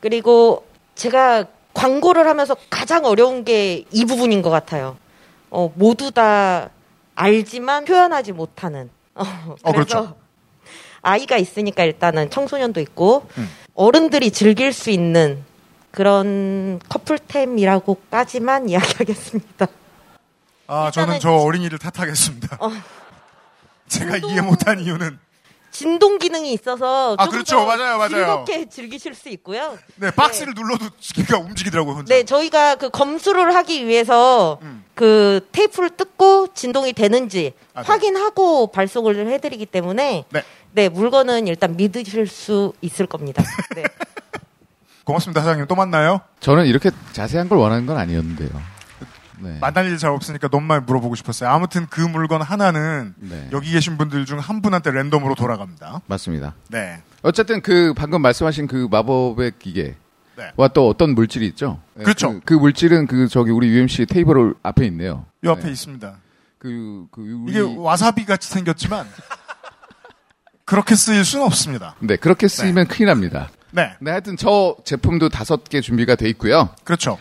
그리고 0.00 0.66
제가 0.94 1.44
광고를 1.74 2.26
하면서 2.28 2.56
가장 2.70 3.04
어려운 3.04 3.44
게 3.44 3.84
이 3.92 4.04
부분인 4.04 4.42
것 4.42 4.50
같아요. 4.50 4.96
어, 5.50 5.72
모두 5.76 6.10
다 6.10 6.70
알지만 7.14 7.84
표현하지 7.84 8.32
못하는. 8.32 8.90
어, 9.14 9.22
어, 9.62 9.72
그래서 9.72 10.00
그렇죠. 10.00 10.16
아이가 11.02 11.36
있으니까 11.36 11.84
일단은 11.84 12.30
청소년도 12.30 12.80
있고 12.80 13.26
음. 13.38 13.48
어른들이 13.74 14.30
즐길 14.30 14.72
수 14.72 14.90
있는 14.90 15.44
그런 15.90 16.80
커플템이라고까지만 16.88 18.68
이야기하겠습니다. 18.70 19.66
아, 20.66 20.90
저는 20.90 21.20
저 21.20 21.32
어린이를 21.32 21.78
탓하겠습니다. 21.78 22.56
어. 22.60 22.70
제가 23.88 24.14
운동- 24.14 24.30
이해 24.30 24.40
못한 24.40 24.80
이유는 24.80 25.18
진동 25.70 26.18
기능이 26.18 26.52
있어서 26.52 27.14
아, 27.18 27.28
그렇죠. 27.28 27.56
더 27.56 27.64
맞아요, 27.66 27.96
맞아요. 27.96 28.08
즐겁게 28.10 28.68
즐기실 28.68 29.14
수 29.14 29.30
있고요. 29.30 29.78
네 29.96 30.10
박스를 30.10 30.52
눌러도 30.54 30.86
기가 31.00 31.38
움직이더라고요. 31.38 31.94
혼자. 31.96 32.14
네, 32.14 32.24
저희가 32.24 32.74
그 32.74 32.90
검수를 32.90 33.54
하기 33.54 33.86
위해서 33.86 34.58
음. 34.62 34.84
그 34.94 35.46
테이프를 35.52 35.90
뜯고 35.90 36.48
진동이 36.54 36.92
되는지 36.92 37.54
아, 37.72 37.80
네. 37.82 37.86
확인하고 37.88 38.66
발송을 38.66 39.26
해드리기 39.28 39.64
때문에 39.64 40.24
네. 40.28 40.42
네, 40.72 40.88
물건은 40.88 41.46
일단 41.48 41.76
믿으실 41.76 42.26
수 42.26 42.72
있을 42.80 43.06
겁니다. 43.06 43.42
네. 43.76 43.84
고맙습니다, 45.04 45.40
사장님. 45.42 45.66
또 45.66 45.74
만나요. 45.74 46.20
저는 46.40 46.66
이렇게 46.66 46.90
자세한 47.12 47.48
걸 47.48 47.58
원하는 47.58 47.86
건 47.86 47.96
아니었는데요. 47.98 48.50
네. 49.40 49.58
만날 49.60 49.86
일 49.86 49.98
잘 49.98 50.10
없으니까 50.12 50.46
너무 50.48 50.64
많이 50.66 50.84
물어보고 50.84 51.16
싶었어요. 51.16 51.50
아무튼 51.50 51.86
그 51.90 52.00
물건 52.00 52.42
하나는 52.42 53.12
네. 53.18 53.48
여기 53.52 53.72
계신 53.72 53.98
분들 53.98 54.24
중 54.24 54.38
한 54.38 54.62
분한테 54.62 54.92
랜덤으로 54.92 55.34
돌아갑니다. 55.34 56.02
맞습니다. 56.06 56.54
네. 56.68 57.02
어쨌든 57.22 57.60
그 57.60 57.92
방금 57.96 58.22
말씀하신 58.22 58.68
그 58.68 58.86
마법의 58.90 59.52
기계와 59.58 59.94
네. 60.36 60.52
또 60.72 60.88
어떤 60.88 61.14
물질이 61.16 61.46
있죠? 61.48 61.80
네, 61.94 62.04
그렇죠. 62.04 62.34
그, 62.34 62.40
그 62.44 62.54
물질은 62.54 63.08
그 63.08 63.26
저기 63.26 63.50
우리 63.50 63.66
UMC 63.68 64.06
테이블 64.06 64.54
앞에 64.62 64.86
있네요. 64.86 65.26
이 65.44 65.48
앞에 65.48 65.62
네. 65.64 65.70
있습니다. 65.72 66.14
그, 66.58 67.06
그 67.10 67.20
우리 67.22 67.50
이게 67.50 67.60
와사비 67.60 68.24
같이 68.24 68.48
생겼지만 68.48 69.08
그렇게 70.72 70.94
쓰일 70.94 71.22
수는 71.22 71.44
없습니다. 71.44 71.94
네 71.98 72.16
그렇게 72.16 72.48
쓰이면 72.48 72.86
큰일 72.86 73.08
납니다. 73.08 73.50
네. 73.72 73.92
네 74.00 74.10
하여튼 74.10 74.38
저 74.38 74.74
제품도 74.84 75.28
다섯 75.28 75.64
개 75.64 75.82
준비가 75.82 76.14
돼 76.14 76.30
있고요. 76.30 76.70
그렇죠. 76.82 77.18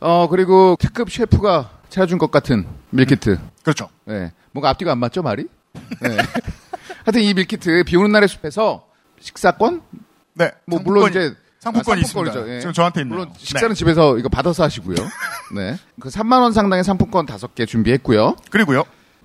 어 0.00 0.28
그리고 0.28 0.76
특급 0.78 1.10
셰프가 1.10 1.70
차려준 1.88 2.18
것 2.18 2.30
같은 2.30 2.66
밀키트. 2.90 3.38
그렇죠. 3.62 3.88
네 4.04 4.30
뭔가 4.50 4.68
앞뒤가 4.68 4.92
안 4.92 4.98
맞죠 4.98 5.22
말이? 5.22 5.46
네. 6.02 6.16
하여튼 7.06 7.22
이 7.22 7.32
밀키트 7.32 7.84
비 7.86 7.96
오는 7.96 8.12
날의 8.12 8.28
숲에서 8.28 8.86
식사권? 9.20 9.80
네. 10.34 10.50
뭐 10.66 10.78
물론 10.84 11.06
상품권이- 11.06 11.10
이제 11.10 11.34
상품권이 11.60 11.98
아, 11.98 12.02
있습니다. 12.02 12.48
예. 12.48 12.60
지금 12.60 12.74
저한테 12.74 13.00
있네요. 13.02 13.14
물론 13.16 13.32
식사는 13.38 13.74
집에서 13.74 14.18
이거 14.18 14.28
받아서 14.28 14.64
하시고요. 14.64 14.96
네. 15.56 15.78
그 15.98 16.10
3만 16.10 16.42
원 16.42 16.52
상당의 16.52 16.84
상품권 16.84 17.24
다섯 17.24 17.54
개 17.54 17.64
준비했고요. 17.64 18.36
그리고요. 18.50 18.84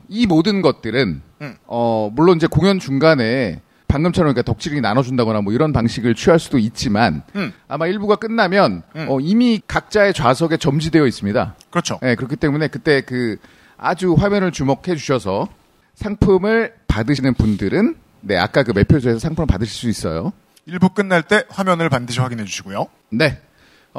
이 0.10 0.26
모든 0.26 0.62
것들은 0.62 1.22
음. 1.42 1.56
어 1.66 2.12
물론 2.14 2.38
이제 2.38 2.48
공연 2.48 2.80
중간에 2.80 3.62
방금처럼 3.88 4.34
그러니까 4.34 4.52
덕질이 4.52 4.82
나눠준다거나 4.82 5.42
뭐 5.42 5.54
이런 5.54 5.72
방식을 5.74 6.16
취할 6.16 6.40
수도 6.40 6.58
있지만 6.58 7.24
음. 7.36 7.54
아마 7.68 7.88
일부가 7.88 8.16
끝나면 8.16 8.84
음. 8.96 9.06
어, 9.10 9.20
이미 9.20 9.62
각자의 9.66 10.14
좌석에 10.14 10.58
점지되어 10.58 11.06
있습니다. 11.08 11.56
그렇죠. 11.70 12.00
네, 12.02 12.16
그렇기 12.16 12.36
때문에 12.36 12.68
그때 12.68 13.02
그 13.02 13.38
아주 13.78 14.14
화면을 14.14 14.52
주목해 14.52 14.96
주셔서 14.96 15.48
상품을 15.96 16.74
받으시는 16.88 17.36
분들은 17.36 17.96
네 18.22 18.38
아까 18.38 18.64
그 18.64 18.72
매표소에서 18.72 19.20
상품을 19.20 19.48
받으실 19.48 19.74
수 19.74 19.90
있어요. 19.90 20.34
일부 20.66 20.90
끝날 20.90 21.24
때 21.24 21.44
화면을 21.50 21.90
반드시 21.90 22.20
확인해 22.20 22.44
주시고요. 22.44 22.88
네. 23.12 23.40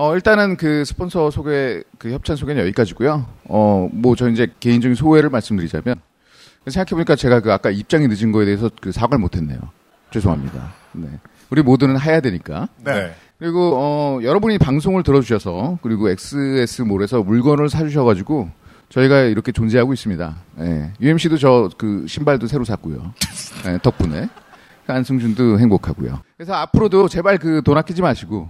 어, 0.00 0.14
일단은 0.14 0.56
그 0.56 0.84
스폰서 0.84 1.32
소개, 1.32 1.82
그 1.98 2.12
협찬 2.12 2.36
소개는 2.36 2.62
여기까지고요 2.62 3.26
어, 3.48 3.88
뭐, 3.92 4.14
저 4.14 4.28
이제 4.28 4.46
개인적인 4.60 4.94
소회를 4.94 5.28
말씀드리자면, 5.28 5.96
생각해보니까 6.68 7.16
제가 7.16 7.40
그 7.40 7.52
아까 7.52 7.70
입장이 7.70 8.06
늦은 8.06 8.30
거에 8.30 8.44
대해서 8.44 8.70
그 8.80 8.92
사과를 8.92 9.18
못했네요. 9.18 9.58
죄송합니다. 10.12 10.72
네. 10.92 11.08
우리 11.50 11.62
모두는 11.62 11.98
해야 11.98 12.20
되니까. 12.20 12.68
네. 12.84 13.12
그리고, 13.40 13.72
어, 13.74 14.20
여러분이 14.22 14.58
방송을 14.58 15.02
들어주셔서, 15.02 15.80
그리고 15.82 16.08
XS몰에서 16.10 17.24
물건을 17.24 17.68
사주셔가지고, 17.68 18.50
저희가 18.90 19.22
이렇게 19.22 19.50
존재하고 19.50 19.92
있습니다. 19.94 20.36
예. 20.60 20.92
UMC도 21.00 21.38
저 21.38 21.70
그 21.76 22.04
신발도 22.06 22.46
새로 22.46 22.64
샀고요. 22.64 23.14
예, 23.66 23.78
덕분에. 23.82 24.28
안승준도 24.86 25.58
행복하고요. 25.58 26.20
그래서 26.36 26.54
앞으로도 26.54 27.08
제발 27.08 27.38
그 27.38 27.62
돈 27.62 27.76
아끼지 27.76 28.00
마시고, 28.00 28.48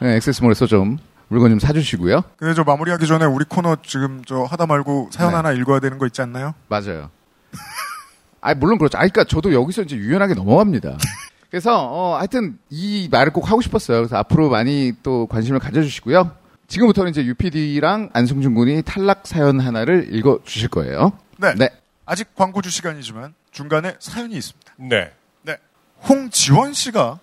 네, 0.00 0.16
액세스몰에서 0.16 0.66
좀 0.66 0.98
물건 1.28 1.50
좀 1.50 1.58
사주시고요. 1.60 2.22
근데 2.36 2.54
저 2.54 2.64
마무리하기 2.64 3.06
전에 3.06 3.24
우리 3.24 3.44
코너 3.44 3.76
지금 3.82 4.22
저 4.26 4.42
하다 4.42 4.66
말고 4.66 5.10
사연 5.12 5.30
네. 5.30 5.36
하나 5.36 5.52
읽어야 5.52 5.78
되는 5.80 5.98
거 5.98 6.06
있지 6.06 6.20
않나요? 6.22 6.54
맞아요. 6.68 7.10
아 8.40 8.54
물론 8.54 8.78
그렇죠. 8.78 8.98
아, 8.98 9.00
그러니까 9.00 9.24
저도 9.24 9.52
여기서 9.52 9.82
이제 9.82 9.96
유연하게 9.96 10.34
넘어갑니다. 10.34 10.96
그래서 11.50 11.86
어, 11.88 12.16
하여튼 12.16 12.58
이 12.68 13.08
말을 13.10 13.32
꼭 13.32 13.50
하고 13.50 13.60
싶었어요. 13.60 13.98
그래서 13.98 14.16
앞으로 14.16 14.50
많이 14.50 14.92
또 15.02 15.26
관심을 15.26 15.60
가져주시고요. 15.60 16.30
지금부터는 16.68 17.10
이제 17.10 17.24
UPD랑 17.24 18.10
안승준 18.12 18.54
군이 18.54 18.82
탈락 18.82 19.26
사연 19.26 19.60
하나를 19.60 20.14
읽어 20.14 20.38
주실 20.44 20.68
거예요. 20.68 21.12
네. 21.36 21.54
네. 21.54 21.68
아직 22.06 22.34
광고 22.34 22.62
주 22.62 22.70
시간이지만 22.70 23.34
중간에 23.50 23.96
사연이 23.98 24.36
있습니다. 24.36 24.74
네. 24.78 25.12
네. 25.42 25.56
홍지원 26.08 26.72
씨가 26.72 27.18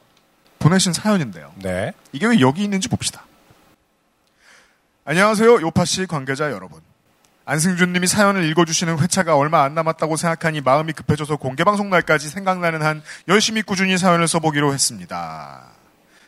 보내신 0.67 0.91
사연인데요. 0.91 1.53
네. 1.55 1.93
이게 2.12 2.27
왜 2.27 2.41
여기 2.41 2.62
있는지 2.62 2.89
봅시다. 2.89 3.25
안녕하세요. 5.05 5.62
요파씨 5.62 6.07
관계자 6.07 6.51
여러분. 6.51 6.81
안승준 7.45 7.93
님이 7.93 8.05
사연을 8.05 8.43
읽어주시는 8.50 9.00
회차가 9.00 9.38
얼마 9.38 9.63
안 9.63 9.74
남았다고 9.74 10.17
생각하니 10.17 10.59
마음이 10.59 10.91
급해져서 10.91 11.38
공개방송 11.38 11.89
날까지 11.89 12.27
생각나는 12.27 12.81
한 12.81 13.01
열심히 13.29 13.62
꾸준히 13.62 13.97
사연을 13.97 14.27
써보기로 14.27 14.74
했습니다. 14.74 15.69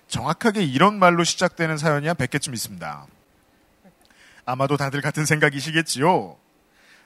정확하게 0.08 0.64
이런 0.64 0.98
말로 0.98 1.26
시작되는 1.26 1.78
사연이 1.78 2.08
한 2.08 2.16
100개쯤 2.16 2.54
있습니다. 2.54 3.08
아마도 4.46 4.78
다들 4.78 5.02
같은 5.02 5.26
생각이시겠지요? 5.26 6.38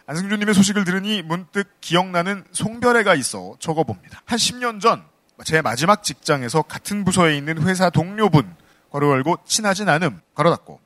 안승준 0.05 0.39
님의 0.39 0.53
소식을 0.53 0.83
들으니 0.83 1.23
문득 1.23 1.67
기억나는 1.81 2.43
송별회가 2.51 3.15
있어 3.15 3.55
적어봅니다. 3.59 4.21
한 4.25 4.37
10년 4.37 4.79
전 4.79 5.03
제 5.43 5.61
마지막 5.61 6.03
직장에서 6.03 6.61
같은 6.63 7.03
부서에 7.05 7.37
있는 7.37 7.61
회사 7.63 7.89
동료분 7.89 8.55
괄호 8.91 9.11
열고 9.11 9.37
친하진 9.45 9.89
않음 9.89 10.21
괄호 10.35 10.49
닫고 10.49 10.79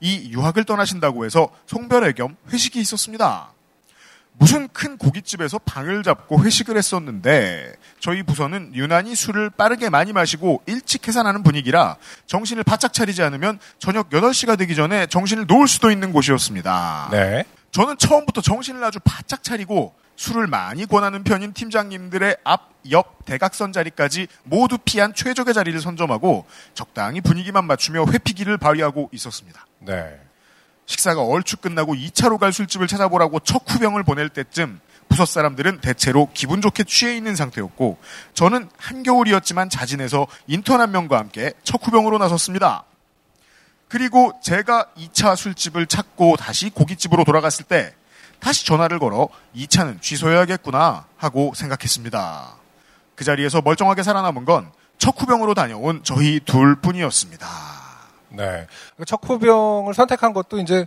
이 0.00 0.30
유학을 0.32 0.64
떠나신다고 0.64 1.24
해서 1.24 1.50
송별회 1.66 2.12
겸 2.12 2.36
회식이 2.50 2.80
있었습니다. 2.80 3.52
무슨 4.32 4.68
큰 4.68 4.96
고깃집에서 4.96 5.58
방을 5.58 6.02
잡고 6.02 6.42
회식을 6.42 6.78
했었는데 6.78 7.74
저희 7.98 8.22
부서는 8.22 8.74
유난히 8.74 9.14
술을 9.14 9.50
빠르게 9.50 9.90
많이 9.90 10.14
마시고 10.14 10.62
일찍 10.64 11.06
해산하는 11.06 11.42
분위기라 11.42 11.96
정신을 12.26 12.64
바짝 12.64 12.94
차리지 12.94 13.22
않으면 13.22 13.58
저녁 13.78 14.08
8시가 14.08 14.56
되기 14.58 14.74
전에 14.74 15.06
정신을 15.06 15.46
놓을 15.46 15.68
수도 15.68 15.90
있는 15.90 16.12
곳이었습니다. 16.12 17.08
네. 17.12 17.44
저는 17.70 17.98
처음부터 17.98 18.40
정신을 18.40 18.82
아주 18.82 18.98
바짝 19.04 19.42
차리고 19.42 19.94
술을 20.20 20.48
많이 20.48 20.84
권하는 20.84 21.24
편인 21.24 21.54
팀장님들의 21.54 22.36
앞, 22.44 22.68
옆, 22.90 23.24
대각선 23.24 23.72
자리까지 23.72 24.26
모두 24.44 24.76
피한 24.76 25.14
최적의 25.14 25.54
자리를 25.54 25.80
선점하고 25.80 26.44
적당히 26.74 27.22
분위기만 27.22 27.64
맞추며 27.64 28.04
회피기를 28.04 28.58
발휘하고 28.58 29.08
있었습니다. 29.14 29.66
네. 29.78 30.20
식사가 30.84 31.22
얼추 31.22 31.56
끝나고 31.56 31.94
2차로 31.94 32.36
갈 32.36 32.52
술집을 32.52 32.86
찾아보라고 32.86 33.40
첫 33.40 33.62
후병을 33.66 34.02
보낼 34.02 34.28
때쯤 34.28 34.80
부서 35.08 35.24
사람들은 35.24 35.80
대체로 35.80 36.28
기분 36.34 36.60
좋게 36.60 36.84
취해 36.84 37.16
있는 37.16 37.34
상태였고 37.34 37.96
저는 38.34 38.68
한겨울이었지만 38.76 39.70
자진해서 39.70 40.26
인턴 40.46 40.82
한 40.82 40.90
명과 40.92 41.16
함께 41.16 41.54
첫 41.64 41.80
후병으로 41.82 42.18
나섰습니다. 42.18 42.84
그리고 43.88 44.38
제가 44.42 44.88
2차 44.98 45.34
술집을 45.34 45.86
찾고 45.86 46.36
다시 46.36 46.68
고깃집으로 46.68 47.24
돌아갔을 47.24 47.64
때 47.64 47.94
다시 48.40 48.66
전화를 48.66 48.98
걸어 48.98 49.28
2차는 49.54 50.00
취소해야겠구나 50.02 51.04
하고 51.16 51.52
생각했습니다. 51.54 52.54
그 53.14 53.24
자리에서 53.24 53.60
멀쩡하게 53.60 54.02
살아남은 54.02 54.44
건첫 54.46 55.14
후병으로 55.20 55.54
다녀온 55.54 56.00
저희 56.02 56.40
둘 56.40 56.76
뿐이었습니다. 56.80 57.46
네. 58.30 58.66
첫 59.06 59.20
후병을 59.22 59.92
선택한 59.94 60.32
것도 60.32 60.58
이제 60.60 60.86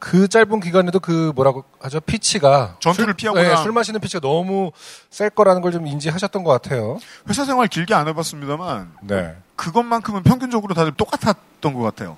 그 0.00 0.28
짧은 0.28 0.60
기간에도 0.60 0.98
그 0.98 1.30
뭐라고 1.34 1.62
하죠? 1.80 2.00
피치가 2.00 2.76
전투를 2.80 3.14
술, 3.18 3.28
피하고자- 3.28 3.34
네, 3.56 3.56
술 3.62 3.72
마시는 3.72 4.00
피치가 4.00 4.20
너무 4.20 4.72
셀 5.10 5.28
거라는 5.28 5.60
걸 5.60 5.72
좀 5.72 5.86
인지하셨던 5.86 6.42
것 6.42 6.50
같아요. 6.50 6.98
회사 7.28 7.44
생활 7.44 7.68
길게 7.68 7.94
안 7.94 8.08
해봤습니다만 8.08 8.92
네. 9.02 9.36
그것만큼은 9.56 10.22
평균적으로 10.22 10.74
다들 10.74 10.92
똑같았던 10.92 11.74
것 11.74 11.82
같아요. 11.82 12.16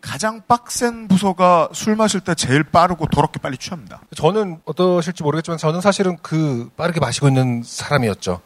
가장 0.00 0.42
빡센 0.46 1.08
부서가 1.08 1.68
술 1.72 1.96
마실 1.96 2.20
때 2.20 2.34
제일 2.34 2.62
빠르고 2.62 3.06
더럽게 3.06 3.40
빨리 3.40 3.56
취합니다. 3.56 4.00
저는 4.14 4.60
어떠실지 4.64 5.22
모르겠지만 5.22 5.58
저는 5.58 5.80
사실은 5.80 6.16
그 6.22 6.70
빠르게 6.76 7.00
마시고 7.00 7.28
있는 7.28 7.62
사람이었죠. 7.64 8.40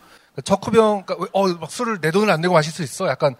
첫 0.44 0.66
후병, 0.66 1.05
그러니까 1.05 1.16
왜, 1.18 1.29
어, 1.33 1.48
막 1.59 1.70
술을 1.70 2.00
내 2.00 2.11
돈을 2.11 2.31
안 2.31 2.40
내고 2.40 2.55
마실 2.55 2.72
수 2.72 2.83
있어? 2.83 3.07
약간 3.07 3.35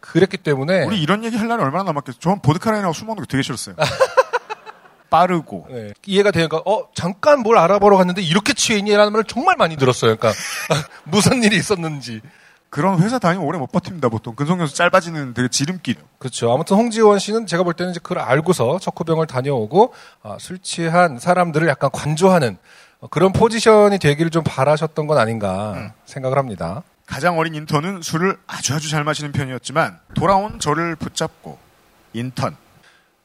그랬기 0.00 0.38
때문에. 0.38 0.84
우리 0.84 1.00
이런 1.00 1.22
얘기 1.24 1.36
할 1.36 1.48
날이 1.48 1.62
얼마나 1.62 1.84
남았겠어. 1.84 2.18
저는 2.18 2.40
보드카라인하고 2.40 2.94
술 2.94 3.06
먹는 3.06 3.22
거 3.22 3.26
되게 3.26 3.42
싫었어요. 3.42 3.76
빠르고. 5.10 5.66
네, 5.68 5.92
이해가 6.06 6.30
되니까 6.30 6.58
어 6.64 6.88
잠깐 6.94 7.40
뭘 7.40 7.58
알아보러 7.58 7.96
갔는데 7.96 8.22
이렇게 8.22 8.54
취해 8.54 8.78
있니 8.78 8.94
라는 8.94 9.12
말을 9.12 9.24
정말 9.24 9.56
많이 9.56 9.76
들었어요. 9.76 10.16
그러니까 10.16 10.40
무슨 11.04 11.42
일이 11.42 11.56
있었는지. 11.56 12.22
그런 12.70 13.02
회사 13.02 13.18
다니면 13.18 13.46
오래 13.46 13.58
못 13.58 13.70
버팁니다, 13.72 14.08
보통. 14.08 14.36
근속연수 14.36 14.76
짧아지는 14.76 15.34
되게 15.34 15.48
지름길. 15.48 15.96
그렇죠. 16.18 16.52
아무튼 16.52 16.76
홍지원 16.76 17.18
씨는 17.18 17.46
제가 17.46 17.64
볼 17.64 17.74
때는 17.74 17.90
이제 17.90 18.00
그걸 18.00 18.20
알고서 18.20 18.78
척후병을 18.78 19.26
다녀오고 19.26 19.92
아, 20.22 20.36
술 20.38 20.60
취한 20.60 21.18
사람들을 21.18 21.66
약간 21.66 21.90
관조하는 21.92 22.56
어, 23.00 23.08
그런 23.08 23.32
포지션이 23.32 23.98
되기를 23.98 24.30
좀 24.30 24.44
바라셨던 24.44 25.08
건 25.08 25.18
아닌가 25.18 25.92
생각을 26.06 26.38
합니다. 26.38 26.84
가장 27.06 27.38
어린 27.38 27.56
인턴은 27.56 28.02
술을 28.02 28.38
아주 28.46 28.72
아주 28.72 28.88
잘 28.88 29.02
마시는 29.02 29.32
편이었지만 29.32 29.98
돌아온 30.14 30.60
저를 30.60 30.94
붙잡고 30.94 31.58
인턴 32.12 32.56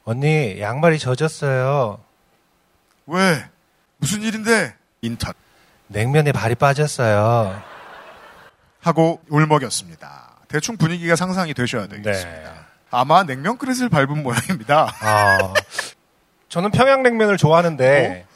언니 0.04 0.60
양말이 0.60 0.98
젖었어요. 0.98 2.00
왜 3.06 3.44
무슨 3.98 4.22
일인데 4.22 4.74
인턴 5.02 5.32
냉면에 5.86 6.32
발이 6.32 6.56
빠졌어요. 6.56 7.75
하고 8.86 9.20
울먹였습니다. 9.28 10.36
대충 10.48 10.76
분위기가 10.76 11.16
상상이 11.16 11.54
되셔야 11.54 11.88
되겠습니다. 11.88 12.40
네. 12.52 12.56
아마 12.90 13.24
냉면 13.24 13.58
그릇을 13.58 13.88
밟은 13.88 14.22
모양입니다. 14.22 14.88
아 15.00 15.52
저는 16.48 16.70
평양냉면을 16.70 17.36
좋아하는데 17.36 18.26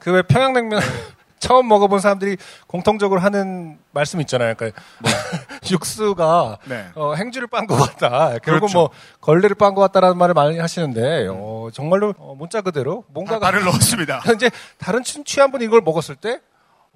그 0.00 0.10
왜 0.10 0.22
평양냉면 0.22 0.80
처음 1.38 1.68
먹어본 1.68 2.00
사람들이 2.00 2.38
공통적으로 2.66 3.20
하는 3.20 3.78
말씀 3.92 4.20
있잖아요. 4.22 4.54
그러니까 4.56 4.80
육수가 5.70 6.58
네. 6.64 6.86
어, 6.94 7.14
행주를 7.14 7.46
빤 7.46 7.66
것 7.66 7.76
같다. 7.76 8.38
결국 8.38 8.60
그렇죠. 8.66 8.78
뭐 8.78 8.90
걸레를 9.20 9.54
빤 9.54 9.74
것 9.74 9.80
같다라는 9.82 10.16
말을 10.18 10.34
많이 10.34 10.58
하시는데 10.58 11.28
어, 11.30 11.68
정말로 11.72 12.14
어, 12.18 12.34
문자 12.36 12.62
그대로 12.62 13.04
뭔가가 13.08 13.40
발을 13.40 13.62
넣었습니다. 13.64 14.22
이제 14.34 14.50
다른 14.78 15.04
친 15.04 15.24
취한 15.24 15.52
분이 15.52 15.64
이걸 15.64 15.82
먹었을 15.82 16.16
때 16.16 16.40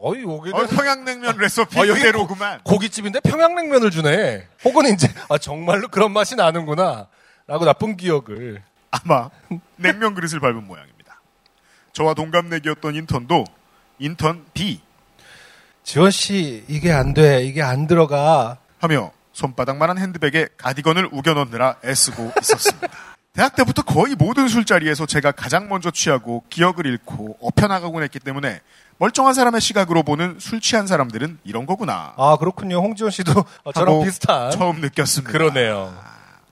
어이 0.00 0.22
여기는 0.22 0.54
어, 0.54 0.66
평양냉면 0.66 1.36
레시피 1.38 1.78
어, 1.78 1.86
여기 1.88 2.00
그대로구만. 2.00 2.60
고깃집인데 2.62 3.20
평양냉면을 3.20 3.90
주네. 3.90 4.46
혹은 4.64 4.86
이제 4.94 5.12
아 5.28 5.38
정말로 5.38 5.88
그런 5.88 6.12
맛이 6.12 6.36
나는구나라고 6.36 7.64
나쁜 7.64 7.96
기억을 7.96 8.62
아마 8.92 9.28
냉면 9.76 10.14
그릇을 10.14 10.38
밟은 10.40 10.66
모양입니다. 10.66 11.20
저와 11.92 12.14
동갑내기였던 12.14 12.94
인턴도 12.94 13.44
인턴 13.98 14.46
B 14.54 14.80
지원 15.82 16.10
씨 16.12 16.64
이게 16.68 16.92
안 16.92 17.12
돼. 17.12 17.42
이게 17.44 17.62
안 17.62 17.86
들어가. 17.88 18.58
하며 18.78 19.10
손바닥만한 19.32 19.98
핸드백에 19.98 20.46
가디건을 20.56 21.08
우겨 21.10 21.34
넣느라 21.34 21.74
애쓰고 21.84 22.32
있었습니다. 22.40 22.86
대학 23.38 23.54
때부터 23.54 23.82
거의 23.82 24.16
모든 24.16 24.48
술자리에서 24.48 25.06
제가 25.06 25.30
가장 25.30 25.68
먼저 25.68 25.92
취하고 25.92 26.42
기억을 26.50 26.86
잃고 26.86 27.36
엎혀나가곤 27.40 28.02
했기 28.02 28.18
때문에 28.18 28.60
멀쩡한 28.96 29.32
사람의 29.32 29.60
시각으로 29.60 30.02
보는 30.02 30.38
술 30.40 30.60
취한 30.60 30.88
사람들은 30.88 31.38
이런 31.44 31.64
거구나. 31.64 32.14
아 32.16 32.36
그렇군요. 32.40 32.78
홍지원 32.78 33.12
씨도 33.12 33.44
어, 33.62 33.70
저랑 33.72 34.02
비슷한 34.02 34.50
처음 34.50 34.80
느꼈습니다. 34.80 35.30
그러네요. 35.30 35.96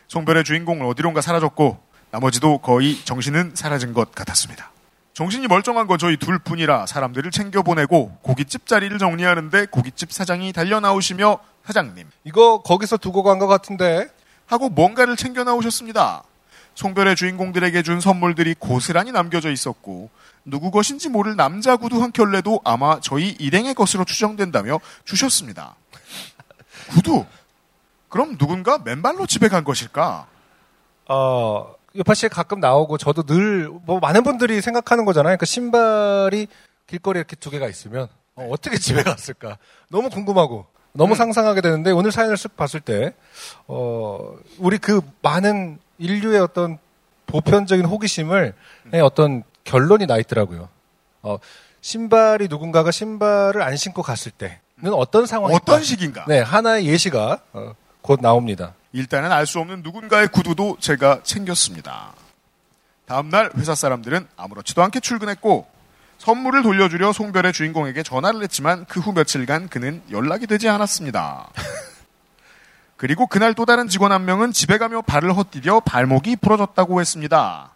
송별의 0.07 0.44
주인공은 0.44 0.87
어디론가 0.87 1.22
사라졌고 1.22 1.77
나머지도 2.12 2.59
거의 2.59 3.05
정신은 3.05 3.57
사라진 3.57 3.92
것 3.92 4.14
같았습니다. 4.14 4.70
정신이 5.12 5.49
멀쩡한 5.49 5.88
건 5.88 5.99
저희 5.99 6.16
둘 6.16 6.38
뿐이라 6.38 6.87
사람들을 6.87 7.33
챙겨보내고 7.33 8.18
고깃집 8.22 8.68
자리를 8.68 8.96
정리하는데 8.96 9.66
고깃집 9.72 10.12
사장이 10.12 10.53
달려 10.53 10.79
나오시며 10.79 11.40
사장님 11.64 12.07
이거 12.22 12.62
거기서 12.62 12.99
두고 12.99 13.25
간 13.25 13.40
것 13.40 13.49
같은데 13.49 14.07
하고 14.46 14.68
뭔가를 14.68 15.16
챙겨 15.16 15.42
나오셨습니다. 15.42 16.22
송별의 16.77 17.17
주인공들에게 17.17 17.83
준 17.83 18.01
선물들이 18.01 18.55
고스란히 18.59 19.11
남겨져 19.11 19.51
있었고 19.51 20.11
누구 20.45 20.71
것인지 20.71 21.09
모를 21.09 21.35
남자 21.35 21.77
구두 21.77 22.01
한 22.03 22.12
켤레도 22.12 22.61
아마 22.65 23.01
저희 23.01 23.31
일행의 23.31 23.75
것으로 23.75 24.05
추정된다며 24.05 24.79
주셨습니다. 25.05 25.75
구두? 26.93 27.25
그럼 28.09 28.39
누군가 28.39 28.79
맨발로 28.79 29.27
집에 29.27 29.49
간 29.49 29.65
것일까? 29.65 30.27
어 31.09 31.75
요파 31.97 32.15
씨 32.15 32.29
가끔 32.29 32.61
나오고 32.61 32.99
저도 32.99 33.23
늘 33.25 33.69
뭐 33.87 33.99
많은 33.99 34.23
분들이 34.23 34.61
생각하는 34.61 35.05
거잖아요. 35.05 35.31
그러니까 35.31 35.47
신발이 35.47 36.47
길거리에 36.87 37.21
이렇게 37.21 37.37
두 37.37 37.51
개가 37.51 37.69
있으면 37.69 38.09
어, 38.35 38.55
떻게 38.61 38.77
집에 38.77 39.03
갔을까 39.03 39.59
너무 39.89 40.11
궁금하고 40.11 40.67
너무 40.93 41.15
상상하게 41.15 41.62
되는데 41.62 41.91
오늘 41.91 42.12
사연을 42.12 42.37
쓱 42.37 42.57
봤을 42.57 42.81
때 42.81 43.15
어, 43.67 44.35
우리 44.59 44.79
그 44.79 45.01
많은 45.23 45.79
인류의 45.98 46.40
어떤 46.40 46.78
보편적인 47.26 47.85
호기심을 47.85 48.54
의 48.92 49.00
어떤 49.00 49.42
결론이 49.64 50.06
나 50.06 50.16
있더라고요. 50.18 50.68
어, 51.22 51.38
신발이 51.80 52.48
누군가가 52.48 52.90
신발을 52.90 53.62
안 53.62 53.76
신고 53.76 54.02
갔을 54.02 54.30
때 54.32 54.61
어떤 54.85 55.26
상황일까? 55.26 55.56
어떤 55.62 55.82
식인가? 55.82 56.24
네, 56.28 56.40
하나의 56.40 56.87
예시가 56.87 57.40
어, 57.52 57.72
곧 58.02 58.20
나옵니다. 58.20 58.74
일단은 58.92 59.32
알 59.32 59.46
수 59.46 59.59
없는 59.59 59.82
누군가의 59.82 60.28
구두도 60.28 60.76
제가 60.80 61.20
챙겼습니다. 61.22 62.12
다음날 63.06 63.50
회사 63.56 63.74
사람들은 63.74 64.26
아무렇지도 64.37 64.82
않게 64.82 65.00
출근했고 65.00 65.66
선물을 66.18 66.62
돌려주려 66.62 67.12
송별의 67.12 67.52
주인공에게 67.52 68.02
전화를 68.02 68.42
했지만 68.42 68.85
그 68.87 69.00
후 69.00 69.12
며칠간 69.12 69.68
그는 69.68 70.02
연락이 70.11 70.46
되지 70.46 70.68
않았습니다. 70.68 71.50
그리고 72.96 73.26
그날 73.26 73.54
또 73.54 73.66
다른 73.66 73.88
직원 73.88 74.12
한 74.12 74.24
명은 74.24 74.52
집에 74.52 74.78
가며 74.78 75.02
발을 75.02 75.37
헛디뎌 75.37 75.80
발목이 75.80 76.37
부러졌다고 76.37 77.00
했습니다. 77.00 77.72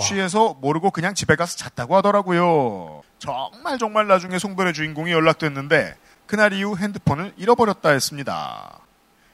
취해서 0.00 0.56
모르고 0.60 0.90
그냥 0.90 1.14
집에 1.14 1.36
가서 1.36 1.56
잤다고 1.56 1.96
하더라고요. 1.96 3.02
정말 3.18 3.78
정말 3.78 4.06
나중에 4.06 4.38
송별의 4.38 4.72
주인공이 4.72 5.10
연락됐는데 5.10 5.96
그날 6.26 6.52
이후 6.52 6.76
핸드폰을 6.76 7.32
잃어버렸다 7.36 7.90
했습니다. 7.90 8.78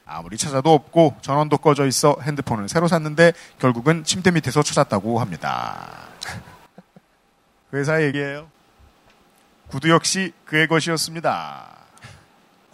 아무리 0.05 0.37
찾아도 0.37 0.73
없고 0.73 1.17
전원도 1.21 1.57
꺼져 1.57 1.85
있어 1.85 2.15
핸드폰을 2.21 2.69
새로 2.69 2.87
샀는데 2.87 3.33
결국은 3.59 4.03
침대 4.03 4.31
밑에서 4.31 4.63
찾았다고 4.63 5.19
합니다. 5.19 6.07
그 7.69 7.77
회사 7.77 8.01
얘기예요. 8.01 8.49
구두 9.67 9.89
역시 9.89 10.33
그의 10.45 10.67
것이었습니다. 10.67 11.76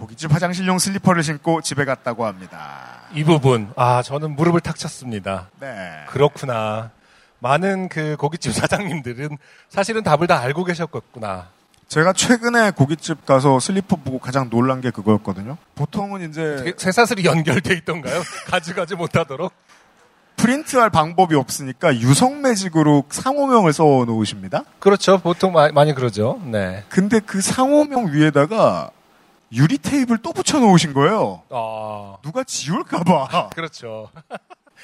고깃집 0.04 0.34
화장실용 0.34 0.80
슬리퍼를 0.80 1.24
신고 1.24 1.62
집에 1.62 1.86
갔다고 1.86 2.26
합니다. 2.26 3.04
이 3.14 3.24
부분, 3.24 3.72
아, 3.78 4.02
저는 4.04 4.36
무릎을 4.36 4.60
탁 4.60 4.76
쳤습니다. 4.78 5.48
네. 5.62 5.68
그렇구나. 6.10 6.92
많은 7.40 7.88
그 7.88 8.18
고깃집 8.18 8.52
사장님들은 8.54 9.38
사실은 9.70 10.04
답을 10.04 10.28
다 10.28 10.40
알고 10.42 10.66
계셨겠구나. 10.66 11.48
제가 11.88 12.12
최근에 12.12 12.72
고깃집 12.72 13.26
가서 13.26 13.62
슬리퍼 13.62 13.96
보고 13.96 14.20
가장 14.20 14.50
놀란 14.50 14.82
게 14.82 14.90
그거였거든요. 14.92 15.56
보통은 15.76 16.30
이제 16.30 16.56
되게 16.58 16.74
쇠사슬이 16.76 17.24
연결돼 17.24 17.74
있던가요? 17.76 18.22
가져가지 18.48 18.96
못하도록? 18.96 19.54
프린트할 20.36 20.90
방법이 20.90 21.36
없으니까 21.36 21.96
유성 21.96 22.42
매직으로 22.42 23.06
상호명을 23.10 23.72
써 23.72 23.84
놓으십니다. 24.06 24.64
그렇죠. 24.80 25.20
보통 25.20 25.54
마- 25.54 25.70
많이 25.72 25.94
그러죠. 25.94 26.42
네. 26.44 26.84
근데 26.90 27.22
그 27.22 27.40
상호명 27.40 28.12
위에다가 28.12 28.90
유리 29.54 29.78
테이프를 29.78 30.22
또 30.22 30.34
붙여 30.34 30.60
놓으신 30.60 30.94
거예요. 30.94 31.44
아, 31.50 32.18
누가 32.24 32.44
지울까봐. 32.44 33.50
그렇죠. 33.56 34.10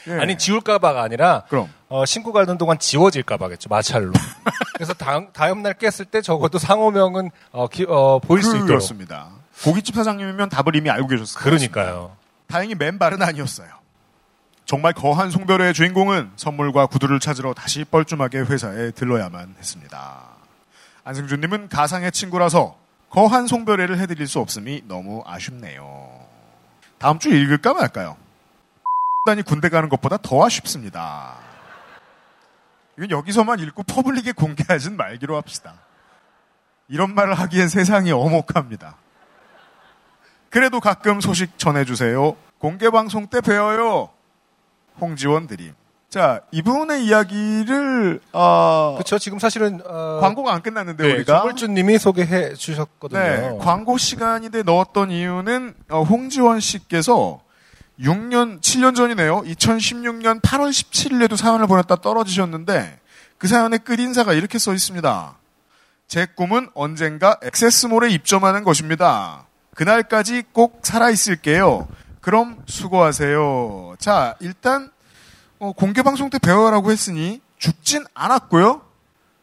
예. 0.08 0.14
아니, 0.14 0.38
지울까봐가 0.38 1.02
아니라, 1.02 1.44
그럼 1.50 1.70
어, 1.90 2.06
신고 2.06 2.32
가는 2.32 2.58
동안 2.58 2.78
지워질까봐겠죠. 2.80 3.68
마찰로. 3.70 4.14
그래서 4.76 4.94
다음, 4.94 5.30
다음 5.34 5.62
날 5.62 5.74
깼을 5.74 6.06
때 6.12 6.22
적어도 6.22 6.58
상호명은, 6.58 7.32
어, 7.52 7.68
기- 7.68 7.86
어, 7.88 8.20
보일 8.20 8.44
수 8.44 8.50
있도록. 8.52 8.68
그렇습니다. 8.68 9.30
고깃집 9.64 9.96
사장님이면 9.96 10.50
답을 10.50 10.76
이미 10.76 10.90
알고 10.90 11.08
계셨어요. 11.08 11.44
그러니까요. 11.44 12.16
다행히 12.48 12.76
맨발은 12.76 13.22
아니었어요. 13.22 13.68
정말 14.66 14.94
거한 14.94 15.32
송별회의 15.32 15.74
주인공은 15.74 16.32
선물과 16.36 16.86
구두를 16.86 17.20
찾으러 17.20 17.54
다시 17.54 17.84
뻘쭘하게 17.84 18.40
회사에 18.42 18.92
들러야만 18.92 19.56
했습니다. 19.58 20.20
안승준님은 21.04 21.70
가상의 21.70 22.12
친구라서 22.12 22.78
거한 23.10 23.48
송별회를 23.48 24.00
해드릴 24.00 24.28
수 24.28 24.40
없음이 24.40 24.84
너무 24.86 25.24
아쉽네요. 25.26 26.28
다음 26.98 27.20
주 27.20 27.30
읽을까 27.30 27.74
말까요? 27.74 28.18
단이 29.26 29.42
군대 29.42 29.70
가는 29.70 29.90
것보다 29.90 30.18
더 30.18 30.46
아쉽습니다. 30.46 31.38
이건 32.98 33.12
여기서만 33.12 33.60
읽고 33.60 33.84
퍼블릭에 33.84 34.34
공개하진 34.34 34.98
말기로 34.98 35.38
합시다. 35.38 35.76
이런 36.88 37.14
말을 37.14 37.34
하기엔 37.36 37.70
세상이 37.70 38.12
어목합니다. 38.12 38.98
그래도 40.50 40.80
가끔 40.80 41.22
소식 41.22 41.58
전해주세요. 41.58 42.36
공개 42.58 42.90
방송 42.90 43.28
때 43.28 43.40
뵈어요. 43.40 44.10
홍지원 45.00 45.48
드림. 45.48 45.74
자, 46.10 46.42
이분의 46.52 47.06
이야기를 47.06 48.20
어, 48.34 48.94
그렇죠. 48.96 49.20
지금 49.20 49.38
사실은, 49.38 49.80
어, 49.86 50.20
광고가 50.22 50.52
안 50.52 50.64
끝났는데 50.64 51.08
네, 51.08 51.14
우리가 51.14 51.38
정물주님이 51.38 52.00
소개해 52.00 52.56
주셨거든요. 52.56 53.20
네, 53.20 53.58
광고 53.60 53.96
시간인데 53.98 54.64
넣었던 54.64 55.12
이유는 55.12 55.76
어, 55.90 56.02
홍지원 56.02 56.62
씨께서 56.62 57.42
6년, 58.00 58.60
7년 58.60 58.96
전이네요. 58.96 59.42
2016년 59.42 60.42
8월 60.42 60.70
17일에도 60.70 61.38
사연을 61.38 61.68
보냈다 61.68 61.98
떨어지셨는데 61.98 63.00
그 63.38 63.48
사연에 63.48 63.78
끝인사가 63.78 64.34
이렇게 64.34 64.58
써 64.58 64.74
있습니다. 64.74 65.38
제 66.08 66.26
꿈은 66.26 66.70
언젠가 66.74 67.38
액세스몰에 67.44 68.10
입점하는 68.10 68.64
것입니다. 68.64 69.46
그날까지 69.76 70.44
꼭 70.54 70.80
살아 70.82 71.12
있을게요. 71.12 71.88
그럼 72.20 72.58
수고하세요. 72.66 73.96
자, 74.00 74.36
일단 74.40 74.90
어, 75.60 75.74
공개 75.74 76.02
방송 76.02 76.30
때 76.30 76.40
배워라고 76.40 76.92
했으니 76.92 77.42
죽진 77.58 78.06
않았고요. 78.14 78.82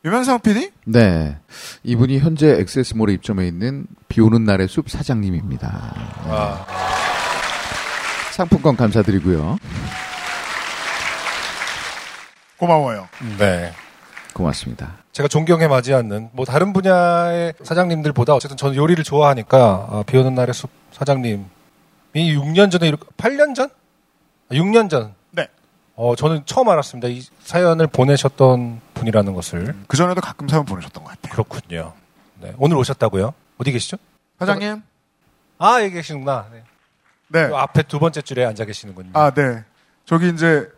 유면상 0.05 0.41
PD? 0.41 0.71
네. 0.85 1.37
이분이 1.83 2.21
현재 2.21 2.59
엑세스몰에 2.61 3.13
입점해 3.15 3.47
있는 3.47 3.87
비 4.09 4.21
오는 4.21 4.45
날의 4.45 4.69
숲 4.69 4.89
사장님입니다. 4.89 5.69
아, 6.29 6.67
상품권 8.33 8.77
감사드리고요. 8.77 9.59
고마워요. 12.59 13.09
네. 13.39 13.73
고맙습니다. 14.33 14.99
제가 15.13 15.29
존경에 15.29 15.67
맞지 15.67 15.93
않는 15.93 16.31
뭐 16.33 16.45
다른 16.45 16.73
분야의 16.73 17.55
사장님들보다 17.63 18.35
어쨌든 18.35 18.57
저는 18.57 18.77
요리를 18.77 19.03
좋아하니까 19.03 19.59
아, 19.91 20.05
비 20.07 20.17
오는 20.17 20.35
날의 20.35 20.55
숲 20.55 20.71
사장님이 20.93 21.45
6년 22.15 22.71
전에 22.71 22.89
이렇게 22.89 23.05
8년 23.17 23.55
전? 23.55 23.69
아, 24.51 24.55
6년 24.55 24.89
전. 24.89 25.15
네. 25.99 26.03
어 26.03 26.15
저는 26.15 26.43
처음 26.47 26.69
알았습니다. 26.69 27.09
이 27.09 27.23
사연을 27.43 27.87
보내셨던 27.87 28.81
분이라는 28.95 29.33
것을 29.35 29.75
그 29.89 29.97
전에도 29.97 30.21
가끔 30.21 30.47
사연 30.49 30.65
보내셨던 30.65 31.03
것 31.05 31.11
같아요. 31.11 31.33
그렇군요. 31.33 31.93
네. 32.41 32.55
오늘 32.59 32.77
오셨다고요? 32.77 33.33
어디 33.59 33.73
계시죠? 33.73 33.97
사장님? 34.39 34.83
아 35.59 35.81
여기 35.83 35.95
계시는구나. 35.95 36.47
네. 36.53 36.63
네. 37.29 37.49
그 37.49 37.57
앞에 37.57 37.83
두 37.85 37.99
번째 37.99 38.21
줄에 38.21 38.45
앉아 38.45 38.65
계시는군요. 38.67 39.11
아, 39.15 39.31
네. 39.31 39.65
저기 40.05 40.29
이제 40.29 40.69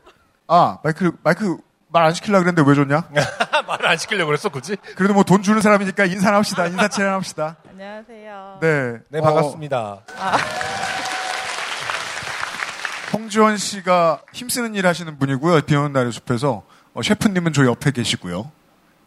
아 0.47 0.79
마이크 0.85 1.11
마이크 1.23 1.57
말 1.91 2.05
안 2.05 2.13
시키려 2.15 2.39
그랬는데 2.39 2.69
왜 2.69 2.75
줬냐? 2.77 3.09
말을 3.67 3.87
안 3.89 3.97
시키려고 3.97 4.29
그랬어 4.29 4.49
굳이? 4.51 4.77
그래도 4.95 5.15
뭐 5.15 5.25
돈 5.25 5.43
주는 5.43 5.61
사람이니까 5.61 6.05
인사 6.05 6.33
합시다. 6.35 6.67
인사 6.67 6.87
치레 6.89 7.07
합시다. 7.09 7.57
안녕하세요. 7.71 8.59
네. 8.61 8.99
네 9.09 9.19
어, 9.19 9.23
반갑습니다. 9.23 10.01
홍지원 13.23 13.57
씨가 13.57 14.23
힘쓰는 14.33 14.77
일 14.77 14.87
하시는 14.87 15.19
분이고요. 15.19 15.63
비 15.63 15.75
오는 15.75 15.93
날의 15.93 16.13
숲에서 16.13 16.63
어, 16.95 17.03
셰프님은 17.03 17.53
저 17.53 17.65
옆에 17.67 17.91
계시고요. 17.91 18.49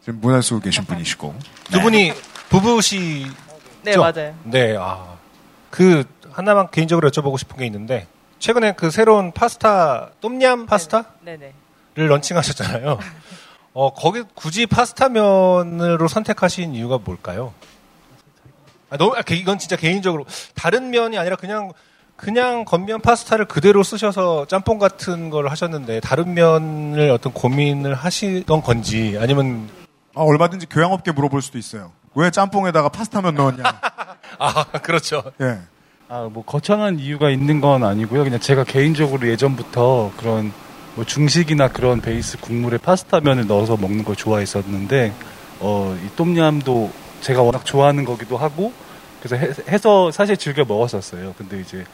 지금 0.04 0.20
문화 0.20 0.42
쓰고 0.42 0.60
계신 0.60 0.84
분이시고. 0.84 1.34
두 1.70 1.80
분이 1.80 2.12
부부시 2.50 3.26
네, 3.82 3.96
맞아요. 3.96 4.34
네, 4.44 4.76
아. 4.78 5.16
그, 5.70 6.04
하나만 6.30 6.70
개인적으로 6.70 7.08
여쭤보고 7.10 7.38
싶은 7.38 7.56
게 7.56 7.64
있는데, 7.66 8.06
최근에 8.38 8.74
그 8.74 8.90
새로운 8.90 9.32
파스타, 9.32 10.10
똠얌 10.20 10.66
파스타를 10.66 11.06
네네. 11.22 11.54
런칭하셨잖아요. 11.94 12.98
어, 13.72 13.94
거기 13.94 14.22
굳이 14.34 14.66
파스타면으로 14.66 16.06
선택하신 16.06 16.74
이유가 16.74 16.98
뭘까요? 16.98 17.54
아, 18.90 18.98
너무, 18.98 19.14
아, 19.16 19.22
개- 19.22 19.36
이건 19.36 19.58
진짜 19.58 19.76
개인적으로. 19.76 20.26
다른 20.54 20.90
면이 20.90 21.16
아니라 21.16 21.36
그냥, 21.36 21.72
그냥 22.22 22.64
겉면 22.64 23.00
파스타를 23.00 23.46
그대로 23.46 23.82
쓰셔서 23.82 24.46
짬뽕 24.46 24.78
같은 24.78 25.28
걸 25.28 25.48
하셨는데, 25.48 25.98
다른 25.98 26.34
면을 26.34 27.10
어떤 27.10 27.32
고민을 27.32 27.94
하시던 27.94 28.62
건지, 28.62 29.18
아니면, 29.20 29.68
아, 30.14 30.20
얼마든지 30.20 30.66
교양업계 30.66 31.10
물어볼 31.10 31.42
수도 31.42 31.58
있어요. 31.58 31.90
왜 32.14 32.30
짬뽕에다가 32.30 32.90
파스타면 32.90 33.34
넣었냐? 33.34 33.64
아, 34.38 34.64
그렇죠. 34.84 35.24
예. 35.40 35.58
아, 36.08 36.28
뭐 36.32 36.44
거창한 36.44 37.00
이유가 37.00 37.28
있는 37.28 37.60
건 37.60 37.82
아니고요. 37.82 38.22
그냥 38.22 38.38
제가 38.38 38.62
개인적으로 38.62 39.26
예전부터 39.26 40.12
그런 40.16 40.52
뭐 40.94 41.04
중식이나 41.04 41.68
그런 41.68 42.00
베이스 42.00 42.38
국물에 42.38 42.78
파스타면을 42.78 43.48
넣어서 43.48 43.76
먹는 43.76 44.04
걸 44.04 44.14
좋아했었는데 44.14 45.12
어, 45.58 45.98
이 46.04 46.08
똠얌도 46.14 46.92
제가 47.22 47.42
워낙 47.42 47.64
좋아하는 47.64 48.04
거기도 48.04 48.36
하고 48.36 48.72
그래서 49.22 49.36
해, 49.36 49.52
해서 49.72 50.10
사실 50.10 50.36
즐겨 50.36 50.64
먹었었어요. 50.64 51.34
근데 51.38 51.60
이제 51.60 51.84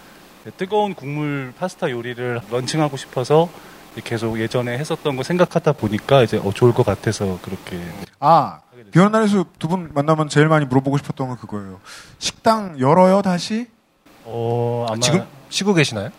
뜨거운 0.57 0.95
국물 0.95 1.53
파스타 1.59 1.91
요리를 1.91 2.41
런칭하고 2.51 2.97
싶어서 2.97 3.49
계속 4.05 4.39
예전에 4.39 4.79
했었던 4.79 5.17
거 5.17 5.23
생각하다 5.23 5.73
보니까 5.73 6.23
이제 6.23 6.37
어, 6.39 6.53
좋을 6.53 6.73
것 6.73 6.87
같아서 6.87 7.39
그렇게 7.43 7.81
아, 8.21 8.61
비 8.93 8.99
오는 9.01 9.11
날에서 9.11 9.45
두 9.59 9.69
분 9.69 9.91
만나면 9.93 10.29
제일 10.29 10.47
많이 10.49 10.65
물어보고 10.67 10.99
싶었던 10.99 11.27
건 11.29 11.37
그거예요. 11.37 11.81
식당 12.19 12.79
열어요, 12.79 13.23
다시? 13.23 13.67
어, 14.25 14.87
아마 14.89 15.01
지금 15.01 15.25
쉬고 15.49 15.75
계시나요? 15.75 16.11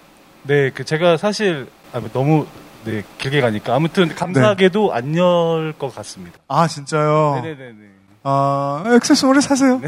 네, 0.44 0.72
그 0.72 0.84
제가 0.84 1.18
사실 1.18 1.68
아, 1.94 2.02
너무 2.12 2.46
네, 2.86 3.04
길게 3.18 3.40
가니까 3.42 3.76
아무튼 3.76 4.14
감사하게도 4.14 4.94
안열 4.94 5.74
것 5.78 5.94
같습니다. 5.96 6.38
아, 6.48 6.68
진짜요? 6.68 7.40
네네네. 7.44 7.76
어, 8.24 8.84
액세스몰을 8.96 9.42
사세요. 9.42 9.80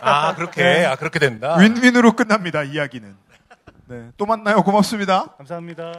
아, 0.00 0.34
그렇게, 0.34 0.62
네. 0.62 0.84
아, 0.84 0.96
그렇게 0.96 1.18
된다. 1.20 1.56
윈윈으로 1.56 2.12
끝납니다, 2.16 2.64
이야기는. 2.64 3.14
네. 3.88 4.10
또 4.16 4.26
만나요. 4.26 4.62
고맙습니다. 4.62 5.26
감사합니다. 5.38 5.92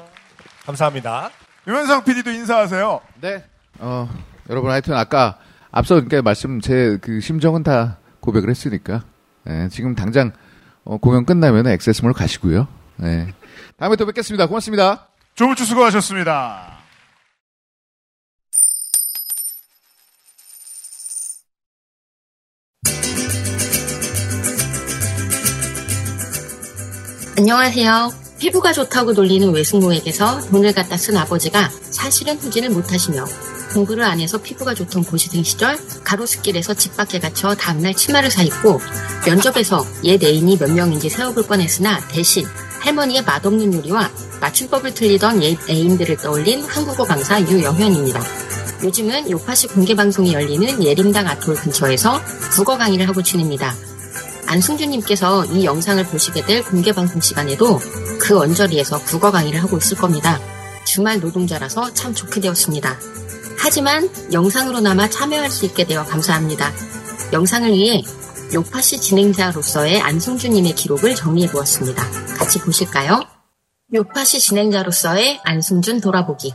감사합니다. 0.66 1.30
유현상 1.68 2.04
PD도 2.04 2.32
인사하세요. 2.32 3.02
네. 3.22 3.44
어, 3.80 4.10
여러분 4.50 4.72
하여튼 4.72 4.96
아까 4.96 5.38
앞서 5.72 5.96
그러니까 5.96 6.22
말씀 6.22 6.60
제 6.62 6.98
그 7.02 7.20
심정은 7.20 7.64
다 7.64 7.98
고백을 8.20 8.50
했으니까 8.50 9.04
예, 9.50 9.70
지금 9.72 9.96
당장 9.96 10.32
어, 10.84 10.98
공연 10.98 11.26
끝나면 11.26 11.68
액세스몰 11.68 12.14
가시고요. 12.14 12.68
예. 13.04 13.34
다음에 13.78 13.96
또 13.96 14.06
뵙겠습니다. 14.06 14.48
고맙습니다. 14.48 15.08
조물주 15.36 15.66
수고하셨습니다. 15.66 16.77
안녕하세요. 27.40 28.12
피부가 28.40 28.74
좋다고 28.74 29.14
놀리는 29.14 29.48
외숙모에게서 29.54 30.48
돈을 30.50 30.74
갖다 30.74 30.98
쓴 30.98 31.16
아버지가 31.18 31.70
사실은 31.92 32.36
후진을 32.36 32.72
못하시며 32.72 33.26
공부를 33.76 34.04
안 34.06 34.20
해서 34.20 34.40
피부가 34.40 34.74
좋던 34.74 35.04
고시생 35.04 35.44
시절 35.44 35.78
가로수길에서 36.04 36.74
집 36.74 36.98
밖에 36.98 37.20
갇혀 37.20 37.54
다음날 37.54 37.94
치마를 37.94 38.32
사입고 38.32 38.82
면접에서 39.28 39.86
옛 40.06 40.24
애인이 40.24 40.58
몇 40.58 40.72
명인지 40.72 41.10
세어볼 41.10 41.46
뻔했으나 41.46 42.00
대신 42.08 42.44
할머니의 42.80 43.24
맛없는 43.24 43.72
요리와 43.72 44.10
맞춤법을 44.42 44.96
틀리던 44.96 45.44
옛 45.44 45.60
애인들을 45.70 46.18
떠올린 46.18 46.64
한국어 46.64 47.04
강사 47.04 47.40
유영현입니다. 47.40 48.20
요즘은 48.84 49.30
요파시 49.30 49.68
공개방송이 49.68 50.34
열리는 50.34 50.84
예림당 50.84 51.28
아톨 51.28 51.54
근처에서 51.54 52.20
국어 52.56 52.80
강의를 52.80 53.08
하고 53.08 53.22
지냅니다. 53.22 53.76
안승준님께서 54.48 55.46
이 55.46 55.66
영상을 55.66 56.04
보시게 56.06 56.46
될 56.46 56.64
공개 56.64 56.92
방송 56.92 57.22
시간에도 57.22 57.80
그 58.20 58.40
언저리에서 58.40 59.00
국어 59.04 59.32
강의를 59.32 59.62
하고 59.62 59.78
있을 59.78 59.98
겁니다. 59.98 60.40
주말 60.86 61.20
노동자라서 61.20 61.94
참 61.94 62.14
좋게 62.14 62.42
되었습니다. 62.42 62.98
하지만 63.60 64.10
영상으로나마 64.32 65.10
참여할 65.10 65.50
수 65.50 65.66
있게 65.66 65.86
되어 65.86 66.06
감사합니다. 66.06 66.72
영상을 67.34 67.70
위해 67.72 68.04
요파시 68.54 69.02
진행자로서의 69.02 70.00
안승준님의 70.00 70.76
기록을 70.76 71.16
정리해 71.16 71.52
보았습니다. 71.52 72.04
같이 72.38 72.60
보실까요? 72.60 73.22
요파시 73.94 74.40
진행자로서의 74.40 75.42
안승준 75.44 76.00
돌아보기. 76.00 76.54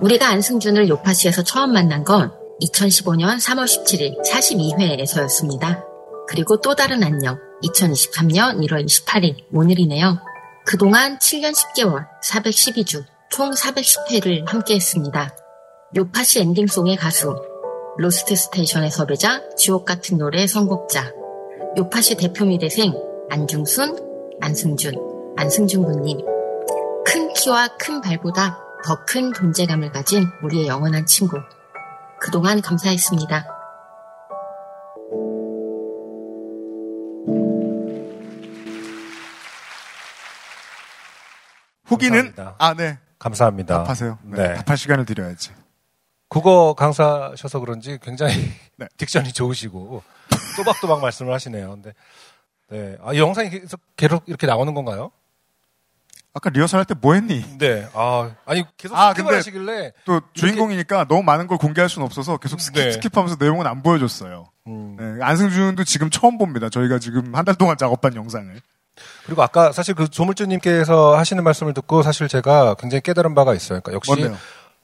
우리가 0.00 0.28
안승준을 0.28 0.88
요파시에서 0.88 1.42
처음 1.44 1.72
만난 1.72 2.02
건 2.02 2.32
2015년 2.62 3.38
3월 3.38 3.64
17일 3.64 4.16
42회에서였습니다. 4.24 5.87
그리고 6.28 6.60
또 6.60 6.74
다른 6.74 7.02
안녕. 7.02 7.38
2023년 7.62 8.58
1월 8.66 8.84
28일 8.84 9.46
오늘이네요. 9.52 10.18
그동안 10.66 11.18
7년 11.18 11.52
10개월 11.54 12.06
412주 12.22 13.04
총 13.30 13.50
410회를 13.50 14.46
함께 14.46 14.74
했습니다. 14.76 15.34
요파시 15.96 16.40
엔딩송의 16.40 16.96
가수 16.96 17.34
로스트 17.96 18.36
스테이션의 18.36 18.90
섭외자 18.90 19.42
지옥 19.56 19.86
같은 19.86 20.18
노래 20.18 20.46
선곡자 20.46 21.12
요파시 21.78 22.16
대표 22.16 22.44
미대생 22.44 22.94
안중순 23.30 23.96
안승준 24.40 24.94
안승준 25.36 25.82
군님 25.82 26.18
큰 27.06 27.32
키와 27.32 27.68
큰 27.78 28.00
발보다 28.00 28.58
더 28.84 29.04
큰 29.06 29.32
존재감을 29.32 29.90
가진 29.90 30.24
우리의 30.44 30.68
영원한 30.68 31.06
친구 31.06 31.38
그동안 32.20 32.60
감사했습니다. 32.60 33.57
감사합니다. 41.98 42.54
아 42.58 42.74
네. 42.74 42.98
감사합니다. 43.18 43.78
답하세요. 43.78 44.18
네. 44.22 44.48
네. 44.48 44.54
답할 44.54 44.76
시간을 44.76 45.04
드려야지. 45.04 45.50
국어 46.28 46.74
강사셔서 46.74 47.60
그런지 47.60 47.98
굉장히 48.02 48.34
네. 48.76 48.86
diction이 48.98 49.34
좋으시고 49.34 50.02
또박또박 50.56 51.00
말씀을 51.00 51.32
하시네요. 51.34 51.70
근데 51.70 51.92
네. 52.70 52.96
아, 53.02 53.12
이 53.14 53.18
영상이 53.18 53.48
계속, 53.50 53.80
계속 53.96 54.24
이렇게 54.26 54.46
나오는 54.46 54.72
건가요? 54.74 55.10
아까 56.34 56.50
리허설 56.50 56.78
할 56.78 56.84
때 56.84 56.94
뭐 57.00 57.14
했니? 57.14 57.42
네. 57.58 57.88
아, 57.94 58.30
아니 58.44 58.62
계속 58.76 58.96
아, 58.96 59.12
skip을 59.14 59.32
하시길래 59.32 59.92
또 60.04 60.20
주인공이니까 60.34 61.06
너무 61.08 61.22
많은 61.22 61.46
걸 61.46 61.56
공개할 61.58 61.88
수는 61.88 62.04
없어서 62.04 62.36
계속 62.36 62.58
skip 62.58 62.74
네. 62.74 62.90
skip하면서 62.90 63.40
내용은 63.40 63.66
안 63.66 63.82
보여줬어요. 63.82 64.46
음. 64.66 64.96
네, 64.98 65.24
안승준도 65.24 65.84
지금 65.84 66.10
처음 66.10 66.36
봅니다. 66.38 66.68
저희가 66.68 66.98
지금 66.98 67.34
한 67.34 67.44
달 67.46 67.54
동안 67.54 67.76
작업한 67.78 68.14
영상을. 68.14 68.60
그리고 69.26 69.42
아까 69.42 69.72
사실 69.72 69.94
그 69.94 70.08
조물주님께서 70.08 71.16
하시는 71.16 71.42
말씀을 71.42 71.74
듣고 71.74 72.02
사실 72.02 72.28
제가 72.28 72.74
굉장히 72.74 73.02
깨달은 73.02 73.34
바가 73.34 73.54
있어요. 73.54 73.80
그러니까 73.80 73.92
역시 73.94 74.10
뭔데요? 74.10 74.38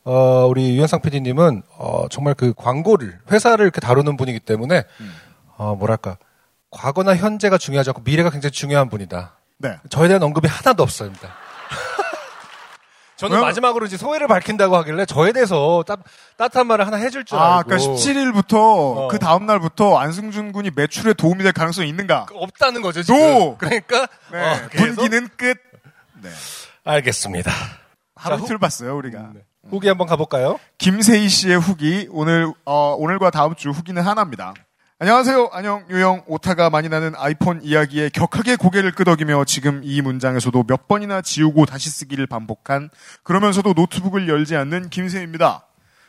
어, 0.05 0.47
우리 0.49 0.77
유현상 0.77 1.01
PD님은 1.01 1.63
어, 1.79 2.07
정말 2.11 2.35
그 2.35 2.53
광고를 2.55 3.19
회사를 3.31 3.65
이렇게 3.65 3.81
다루는 3.81 4.17
분이기 4.17 4.41
때문에 4.41 4.85
음. 5.01 5.15
어, 5.57 5.75
뭐랄까 5.75 6.19
과거나 6.71 7.17
현재가 7.17 7.59
중요하지 7.59 7.91
않고 7.91 8.03
미래가 8.05 8.31
굉장히 8.31 8.51
중요한 8.53 8.91
분이다. 8.91 9.37
네. 9.59 9.79
저에 9.89 10.09
대한 10.09 10.23
언급이 10.23 10.49
하나도 10.49 10.83
없습니다. 10.83 11.35
저는 13.17 13.37
왜요? 13.37 13.45
마지막으로 13.45 13.87
이제 13.87 13.97
소회를 13.97 14.27
밝힌다고 14.27 14.77
하길래 14.77 15.07
저에 15.07 15.33
대해서 15.33 15.85
따, 15.87 15.97
따뜻한 16.37 16.67
말을 16.67 16.87
하나 16.87 16.97
해줄 16.97 17.25
줄 17.25 17.39
아, 17.39 17.59
알고 17.59 17.69
그러니까 17.69 17.93
17일부터 17.95 18.55
어. 18.55 19.09
그 19.09 19.19
다음 19.19 19.47
날부터 19.47 19.97
안승준 19.99 20.53
군이 20.53 20.71
매출에 20.75 21.15
도움이 21.15 21.43
될 21.43 21.53
가능성이 21.53 21.89
있는가? 21.89 22.27
없다는 22.33 22.83
거죠 22.83 23.03
지금. 23.03 23.19
노! 23.21 23.57
그러니까 23.57 24.07
네. 24.33 24.41
어, 24.43 24.57
분기는 24.73 25.29
끝. 25.37 25.57
네. 26.23 26.31
알겠습니다. 26.85 27.53
하루 28.17 28.39
자, 28.39 28.45
이틀 28.45 28.59
봤어요, 28.59 28.97
우리가. 28.97 29.31
네. 29.35 29.41
후기 29.69 29.89
한번 29.89 30.07
가볼까요? 30.07 30.59
김세희 30.79 31.29
씨의 31.29 31.59
후기 31.59 32.09
오늘 32.11 32.53
어, 32.65 32.95
오늘과 32.99 33.31
다음 33.31 33.55
주 33.55 33.71
후기는 33.71 34.01
하나입니다. 34.03 34.55
안녕하세요. 35.01 35.51
안녕 35.53 35.85
유영 35.91 36.23
오타가 36.29 36.71
많이 36.71 36.89
나는 36.89 37.15
아이폰 37.17 37.61
이야기에 37.63 38.11
격하게 38.11 38.55
고개를 38.57 38.93
끄덕이며 38.93 39.45
지금 39.45 39.81
이 39.83 40.01
문장에서도 40.01 40.65
몇 40.69 40.87
번이나 40.87 41.21
지우고 41.21 41.67
다시 41.67 41.91
쓰기를 41.91 42.27
반복한 42.29 42.91
그러면서도 43.25 43.73
노트북을 43.75 44.29
열지 44.29 44.55
않는 44.57 44.91
김세희입니다. 44.91 45.67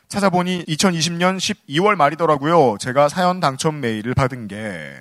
찾아보니 0.08 0.64
2020년 0.66 1.36
12월 1.36 1.96
말이더라고요. 1.96 2.76
제가 2.78 3.08
사연 3.08 3.40
당첨 3.40 3.80
메일을 3.80 4.14
받은 4.14 4.46
게 4.46 4.94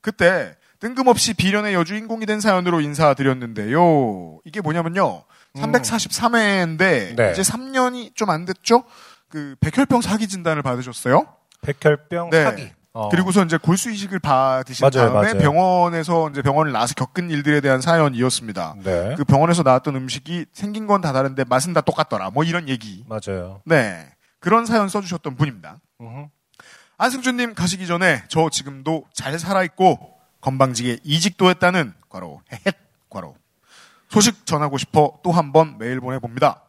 그때 0.00 0.56
뜬금없이 0.80 1.34
비련의 1.34 1.74
여주인공이 1.74 2.26
된 2.26 2.40
사연으로 2.40 2.80
인사드렸는데요. 2.80 4.40
이게 4.44 4.60
뭐냐면요. 4.60 5.22
343회인데 5.54 7.16
네. 7.16 7.30
이제 7.32 7.42
3년이 7.42 8.16
좀 8.16 8.30
안 8.30 8.44
됐죠? 8.44 8.82
그 9.28 9.54
백혈병 9.60 10.00
사기 10.02 10.26
진단을 10.26 10.62
받으셨어요? 10.62 11.26
백혈병 11.62 12.30
네. 12.30 12.42
사기. 12.44 12.72
어. 12.94 13.08
그리고서 13.10 13.44
이제 13.44 13.56
골수 13.58 13.90
이식을 13.90 14.18
받으신 14.18 14.84
맞아요, 14.88 15.12
다음에 15.12 15.32
맞아요. 15.34 15.38
병원에서 15.38 16.30
이제 16.30 16.42
병원을 16.42 16.72
나와서 16.72 16.94
겪은 16.94 17.30
일들에 17.30 17.60
대한 17.60 17.80
사연이었습니다. 17.80 18.74
네. 18.82 19.14
그 19.16 19.24
병원에서 19.24 19.62
나왔던 19.62 19.94
음식이 19.94 20.46
생긴 20.52 20.86
건 20.86 21.00
다 21.00 21.12
다른데 21.12 21.44
맛은 21.44 21.74
다 21.74 21.80
똑같더라. 21.80 22.30
뭐 22.30 22.44
이런 22.44 22.68
얘기. 22.68 23.04
맞아요. 23.08 23.60
네. 23.64 24.08
그런 24.40 24.66
사연 24.66 24.88
써주셨던 24.88 25.36
분입니다. 25.36 25.78
음흠. 26.00 26.26
안승준님 26.96 27.54
가시기 27.54 27.86
전에 27.86 28.24
저 28.28 28.48
지금도 28.50 29.04
잘 29.12 29.38
살아있고 29.38 30.14
건방지게 30.40 30.98
이직도 31.04 31.48
했다는 31.50 31.94
과로 32.08 32.40
헤헷 32.52 32.74
과로 33.10 33.36
소식 34.08 34.46
전하고 34.46 34.78
싶어 34.78 35.18
또 35.22 35.30
한 35.32 35.52
번 35.52 35.78
메일 35.78 36.00
보내봅니다. 36.00 36.62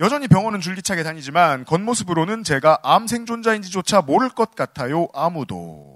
여전히 0.00 0.28
병원은 0.28 0.60
줄기차게 0.60 1.02
다니지만 1.02 1.64
겉모습으로는 1.66 2.42
제가 2.42 2.78
암 2.82 3.06
생존자인지조차 3.06 4.00
모를 4.02 4.30
것 4.30 4.54
같아요 4.54 5.08
아무도. 5.14 5.90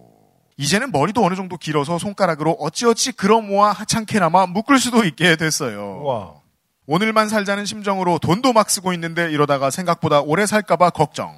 이제는 0.56 0.92
머리도 0.92 1.24
어느 1.24 1.34
정도 1.34 1.56
길어서 1.56 1.98
손가락으로 1.98 2.52
어찌어찌 2.60 3.12
그러모아 3.12 3.72
하찮게나마 3.72 4.46
묶을 4.46 4.78
수도 4.78 5.04
있게 5.04 5.36
됐어요. 5.36 6.02
와. 6.04 6.34
오늘만 6.86 7.28
살자는 7.30 7.64
심정으로 7.64 8.18
돈도 8.18 8.52
막 8.52 8.68
쓰고 8.68 8.92
있는데 8.92 9.32
이러다가 9.32 9.70
생각보다 9.70 10.20
오래 10.20 10.44
살까봐 10.46 10.90
걱정. 10.90 11.34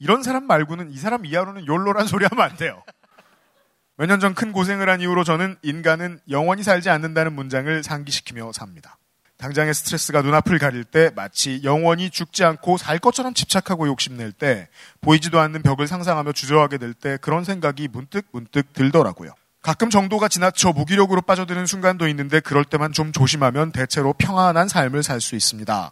이런 0.00 0.24
사람 0.24 0.44
말고는 0.48 0.90
이 0.90 0.96
사람 0.98 1.24
이하로는 1.24 1.66
욜로란 1.66 2.06
소리 2.08 2.26
하면 2.26 2.44
안 2.44 2.56
돼요. 2.56 2.82
몇 3.96 4.06
년 4.08 4.18
전 4.18 4.34
큰 4.34 4.50
고생을 4.50 4.88
한 4.88 5.00
이후로 5.00 5.22
저는 5.22 5.56
인간은 5.62 6.18
영원히 6.28 6.64
살지 6.64 6.90
않는다는 6.90 7.34
문장을 7.34 7.82
상기시키며 7.84 8.50
삽니다. 8.52 8.96
당장의 9.42 9.74
스트레스가 9.74 10.22
눈앞을 10.22 10.60
가릴 10.60 10.84
때 10.84 11.10
마치 11.16 11.62
영원히 11.64 12.10
죽지 12.10 12.44
않고 12.44 12.76
살 12.76 13.00
것처럼 13.00 13.34
집착하고 13.34 13.88
욕심낼 13.88 14.30
때 14.30 14.68
보이지도 15.00 15.40
않는 15.40 15.62
벽을 15.62 15.88
상상하며 15.88 16.30
주저하게 16.30 16.78
될 16.78 16.94
때 16.94 17.18
그런 17.20 17.42
생각이 17.42 17.88
문득 17.88 18.24
문득 18.30 18.72
들더라고요. 18.72 19.32
가끔 19.60 19.90
정도가 19.90 20.28
지나쳐 20.28 20.70
무기력으로 20.70 21.22
빠져드는 21.22 21.66
순간도 21.66 22.06
있는데 22.08 22.38
그럴 22.38 22.64
때만 22.64 22.92
좀 22.92 23.10
조심하면 23.10 23.72
대체로 23.72 24.12
평안한 24.12 24.68
삶을 24.68 25.02
살 25.02 25.20
수 25.20 25.34
있습니다. 25.34 25.90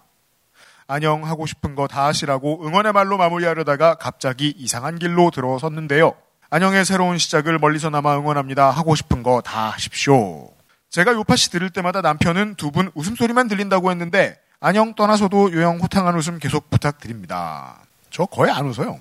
안녕 0.86 1.24
하고 1.24 1.46
싶은 1.46 1.74
거 1.74 1.88
다 1.88 2.06
하시라고 2.06 2.64
응원의 2.64 2.92
말로 2.92 3.16
마무리하려다가 3.16 3.94
갑자기 3.96 4.54
이상한 4.56 4.96
길로 5.00 5.32
들어섰는데요. 5.32 6.12
안녕의 6.50 6.84
새로운 6.84 7.18
시작을 7.18 7.58
멀리서나마 7.58 8.16
응원합니다. 8.16 8.70
하고 8.70 8.94
싶은 8.94 9.24
거 9.24 9.40
다 9.40 9.70
하십시오. 9.72 10.50
제가 10.90 11.12
요파 11.14 11.36
씨 11.36 11.50
들을 11.50 11.70
때마다 11.70 12.00
남편은 12.00 12.56
두 12.56 12.70
분 12.70 12.90
웃음소리만 12.94 13.48
들린다고 13.48 13.90
했는데 13.90 14.38
안녕 14.60 14.94
떠나서도 14.94 15.52
요영 15.52 15.78
호탕한 15.78 16.16
웃음 16.16 16.38
계속 16.38 16.68
부탁드립니다. 16.70 17.78
저 18.10 18.26
거의 18.26 18.50
안 18.52 18.66
웃어요. 18.66 18.98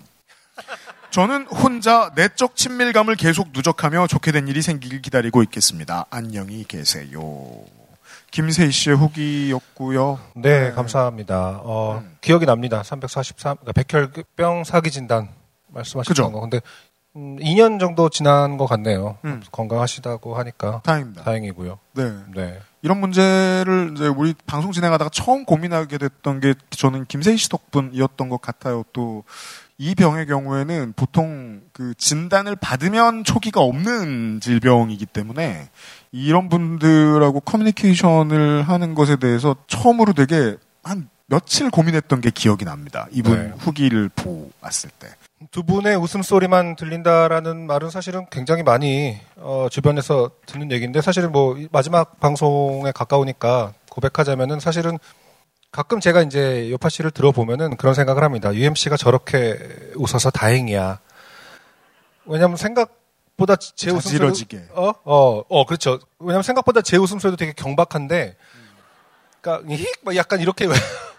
저는 1.11 1.47
혼자 1.47 2.11
내적 2.15 2.55
친밀감을 2.55 3.15
계속 3.15 3.49
누적하며 3.51 4.07
좋게 4.07 4.31
된 4.31 4.47
일이 4.47 4.61
생기길 4.61 5.01
기다리고 5.01 5.41
있겠습니다. 5.43 6.05
안녕히 6.11 6.63
계세요. 6.67 7.19
김세희 8.31 8.71
씨의 8.71 8.95
후기였고요. 8.95 10.19
네, 10.35 10.71
감사합니다. 10.71 11.61
어, 11.63 12.03
기억이 12.21 12.45
납니다. 12.45 12.83
343, 12.83 13.57
그러니까 13.57 13.81
백혈병 13.83 14.63
사기 14.65 14.91
진단 14.91 15.29
말씀하셨던. 15.69 16.31
거. 16.31 16.41
근데 16.41 16.61
음, 17.15 17.37
2년 17.37 17.79
정도 17.79 18.09
지난 18.09 18.57
것 18.57 18.65
같네요. 18.65 19.17
음. 19.25 19.41
건강하시다고 19.51 20.35
하니까 20.35 20.81
다행입니다. 20.83 21.23
다행이고요. 21.23 21.79
네. 21.93 22.11
네. 22.35 22.59
이런 22.81 22.99
문제를 22.99 23.93
이제 23.95 24.07
우리 24.07 24.33
방송 24.45 24.71
진행하다가 24.71 25.09
처음 25.09 25.43
고민하게 25.45 25.97
됐던 25.97 26.39
게 26.39 26.53
저는 26.69 27.05
김세희 27.05 27.37
씨 27.37 27.49
덕분이었던 27.49 28.29
것 28.29 28.41
같아요. 28.41 28.83
또 28.93 29.23
이 29.81 29.95
병의 29.95 30.27
경우에는 30.27 30.91
보통 30.97 31.61
그 31.71 31.93
진단을 31.95 32.57
받으면 32.57 33.23
초기가 33.23 33.61
없는 33.61 34.41
질병이기 34.41 35.05
때문에 35.05 35.69
이런 36.11 36.49
분들하고 36.49 37.39
커뮤니케이션을 37.39 38.63
하는 38.63 38.93
것에 38.93 39.15
대해서 39.15 39.55
처음으로 39.67 40.11
되게 40.11 40.57
한 40.83 41.09
며칠 41.27 41.69
고민했던 41.69 42.19
게 42.19 42.29
기억이 42.29 42.65
납니다. 42.65 43.07
이분 43.11 43.41
네. 43.41 43.53
후기를 43.57 44.09
보았을 44.09 44.89
때. 44.99 45.07
두 45.51 45.63
분의 45.63 45.95
웃음소리만 45.95 46.75
들린다라는 46.75 47.65
말은 47.65 47.89
사실은 47.89 48.25
굉장히 48.29 48.61
많이 48.61 49.17
어, 49.37 49.67
주변에서 49.71 50.31
듣는 50.45 50.71
얘기인데 50.71 51.01
사실은 51.01 51.31
뭐이 51.31 51.69
마지막 51.71 52.19
방송에 52.19 52.91
가까우니까 52.91 53.73
고백하자면은 53.89 54.59
사실은 54.59 54.99
가끔 55.71 55.99
제가 55.99 56.23
이제 56.23 56.69
요파 56.71 56.89
씨를 56.89 57.11
들어보면은 57.11 57.77
그런 57.77 57.93
생각을 57.93 58.23
합니다. 58.23 58.53
UMC가 58.53 58.97
저렇게 58.97 59.57
웃어서 59.95 60.29
다행이야. 60.29 60.99
왜냐면 62.25 62.57
생각보다 62.57 63.55
제 63.55 63.91
웃음소리. 63.91 64.17
어? 64.71 64.93
어, 65.05 65.43
어, 65.47 65.65
그렇죠. 65.65 65.99
왜냐면 66.19 66.43
생각보다 66.43 66.81
제 66.81 66.97
웃음소리도 66.97 67.37
되게 67.37 67.53
경박한데 67.53 68.35
그러니까 69.41 69.73
힉! 69.73 69.87
막 70.03 70.15
약간 70.15 70.41
이렇게 70.41 70.67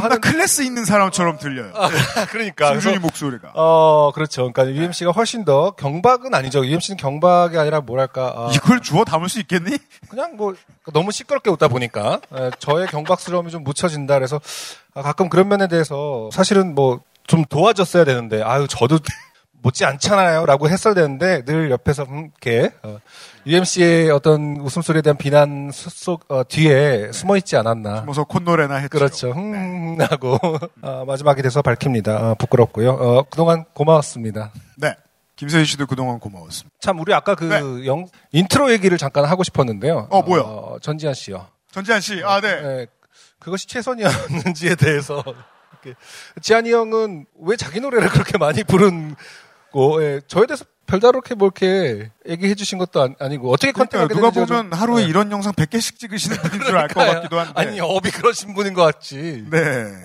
겁나 0.00 0.18
클래스 0.18 0.62
있는 0.62 0.84
사람처럼 0.84 1.38
들려요. 1.38 1.72
아, 1.74 1.88
그러니까 2.30 2.70
승준이 2.72 2.98
목소리가. 2.98 3.52
어, 3.54 4.12
그렇죠. 4.14 4.52
그러니까 4.52 4.74
UMC가 4.80 5.10
훨씬 5.12 5.44
더 5.44 5.72
경박은 5.72 6.34
아니죠. 6.34 6.64
UMC는 6.64 6.96
경박이 6.96 7.58
아니라 7.58 7.80
뭐랄까. 7.80 8.32
아, 8.36 8.50
이걸 8.54 8.80
주워 8.80 9.04
담을 9.04 9.28
수 9.28 9.40
있겠니? 9.40 9.78
그냥 10.08 10.36
뭐 10.36 10.54
너무 10.92 11.12
시끄럽게 11.12 11.50
웃다 11.50 11.68
보니까 11.68 12.20
에, 12.34 12.50
저의 12.58 12.86
경박스러움이 12.88 13.50
좀 13.50 13.64
묻혀진다. 13.64 14.14
그래서 14.14 14.40
아, 14.94 15.02
가끔 15.02 15.28
그런 15.28 15.48
면에 15.48 15.68
대해서 15.68 16.28
사실은 16.32 16.74
뭐 16.74 17.00
좀 17.24 17.44
도와줬어야 17.44 18.04
되는데 18.04 18.42
아유 18.42 18.66
저도 18.68 18.98
못지 19.62 19.84
않잖아요라고 19.84 20.68
했어야 20.68 20.92
되는데 20.94 21.44
늘 21.44 21.70
옆에서 21.70 22.02
음, 22.04 22.30
이렇게 22.42 22.72
어, 22.82 22.98
UMC의 23.46 24.10
어떤 24.10 24.56
웃음소리에 24.58 25.02
대한 25.02 25.16
비난 25.16 25.70
수- 25.72 25.88
속 25.90 26.24
어, 26.28 26.42
뒤에 26.46 27.12
숨어 27.12 27.36
있지 27.36 27.56
않았나. 27.56 28.00
숨어서 28.00 28.24
콧노래나 28.24 28.74
했죠. 28.76 28.88
그렇죠. 28.90 29.30
흥 29.30 29.98
하고 30.00 30.38
어, 30.82 31.04
마지막이 31.06 31.42
돼서 31.42 31.62
밝힙니다. 31.62 32.30
어, 32.30 32.34
부끄럽고요. 32.34 32.90
어, 32.90 33.22
그동안 33.30 33.64
고마웠습니다. 33.72 34.52
네. 34.76 34.94
김세희 35.36 35.64
씨도 35.64 35.86
그동안 35.86 36.18
고마웠습니다. 36.18 36.76
참 36.80 36.98
우리 37.00 37.14
아까 37.14 37.34
그 37.34 37.84
영, 37.86 38.06
인트로 38.32 38.70
얘기를 38.72 38.98
잠깐 38.98 39.24
하고 39.24 39.42
싶었는데요. 39.42 40.00
네. 40.02 40.06
어, 40.10 40.22
뭐요? 40.22 40.78
전지현 40.82 41.14
씨요. 41.14 41.46
전지한 41.72 42.00
씨, 42.00 42.22
아, 42.24 42.40
네. 42.40 42.60
네, 42.60 42.86
그것이 43.38 43.66
최선이었는지에 43.66 44.74
대해서. 44.74 45.24
지한이 46.40 46.70
형은 46.70 47.26
왜 47.40 47.56
자기 47.56 47.80
노래를 47.80 48.08
그렇게 48.10 48.38
많이 48.38 48.62
부른 48.62 49.16
고 49.72 50.02
예, 50.04 50.20
저에 50.26 50.46
대해서 50.46 50.64
별다르게 50.86 51.34
뭐 51.34 51.46
이렇게 51.46 52.10
얘기해 52.28 52.54
주신 52.54 52.76
것도 52.78 53.00
아니- 53.02 53.14
아니고 53.18 53.50
어떻게 53.50 53.72
그러니까 53.72 53.98
contact하게 54.00 54.14
누가 54.14 54.30
보면 54.30 54.70
좀- 54.70 54.78
하루에 54.78 55.02
네. 55.04 55.08
이런 55.08 55.30
영상 55.32 55.52
100개씩 55.54 55.98
찍으시는 55.98 56.36
분인 56.36 56.60
줄 56.66 56.76
알 56.76 56.88
것. 56.88 57.00
같기도 57.04 57.38
한데. 57.40 57.52
아니 57.56 57.80
업이 57.80 58.10
그러신 58.10 58.54
분인 58.54 58.74
것 58.74 58.82
같지. 58.82 59.44
네. 59.50 59.58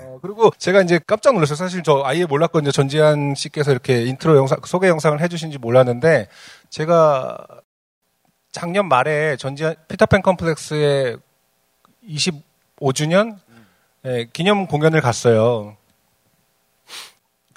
어, 0.03 0.19
그리고 0.21 0.51
제가 0.57 0.81
이제 0.81 0.99
깜짝 1.05 1.33
놀랐어요. 1.33 1.55
사실 1.57 1.83
저 1.83 2.03
아예 2.05 2.25
몰랐거든요. 2.25 2.71
전지한 2.71 3.33
씨께서 3.35 3.71
이렇게 3.71 4.03
인트로 4.05 4.37
영상, 4.37 4.59
소개 4.65 4.87
영상을 4.87 5.19
해주신지 5.19 5.57
몰랐는데, 5.57 6.29
제가 6.69 7.37
작년 8.51 8.87
말에 8.87 9.35
전지한, 9.37 9.75
피터팬 9.89 10.21
컴플렉스의 10.21 11.17
25주년 12.07 13.37
예, 14.05 14.27
기념 14.31 14.67
공연을 14.67 15.01
갔어요. 15.01 15.75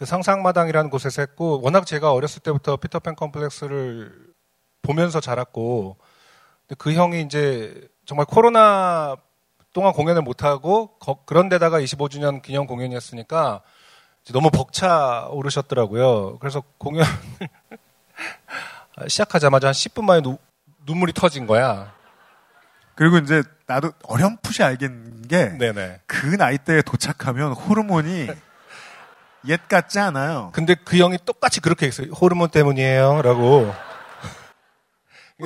그 0.00 0.06
상상마당이라는 0.06 0.88
곳에서 0.88 1.20
했고, 1.20 1.60
워낙 1.62 1.84
제가 1.84 2.10
어렸을 2.10 2.40
때부터 2.40 2.78
피터팬 2.78 3.16
컴플렉스를 3.16 4.10
보면서 4.80 5.20
자랐고, 5.20 5.98
그 6.78 6.94
형이 6.94 7.20
이제 7.20 7.86
정말 8.06 8.24
코로나 8.24 9.18
동안 9.74 9.92
공연을 9.92 10.22
못 10.22 10.42
하고 10.42 10.98
그런 11.26 11.50
데다가 11.50 11.82
25주년 11.82 12.40
기념 12.40 12.66
공연이었으니까 12.66 13.60
너무 14.32 14.50
벅차 14.50 15.26
오르셨더라고요. 15.32 16.38
그래서 16.38 16.62
공연을 16.78 17.04
시작하자마자 19.06 19.66
한 19.68 19.74
10분 19.74 20.04
만에 20.04 20.22
누- 20.22 20.38
눈물이 20.86 21.12
터진 21.12 21.46
거야. 21.46 21.92
그리고 22.94 23.18
이제 23.18 23.42
나도 23.66 23.92
어렴풋이 24.04 24.62
알겠는 24.62 25.28
게 25.28 25.50
그. 26.06 26.36
나이 26.36 26.56
대에 26.56 26.80
도착하면 26.80 27.52
호르몬이 27.52 28.28
옛 29.46 29.68
같지 29.68 29.98
않아요. 29.98 30.50
근데 30.52 30.74
그 30.74 30.98
형이 30.98 31.18
똑같이 31.24 31.60
그렇게 31.60 31.86
했어요. 31.86 32.08
호르몬 32.12 32.50
때문이에요. 32.50 33.22
라고. 33.22 33.72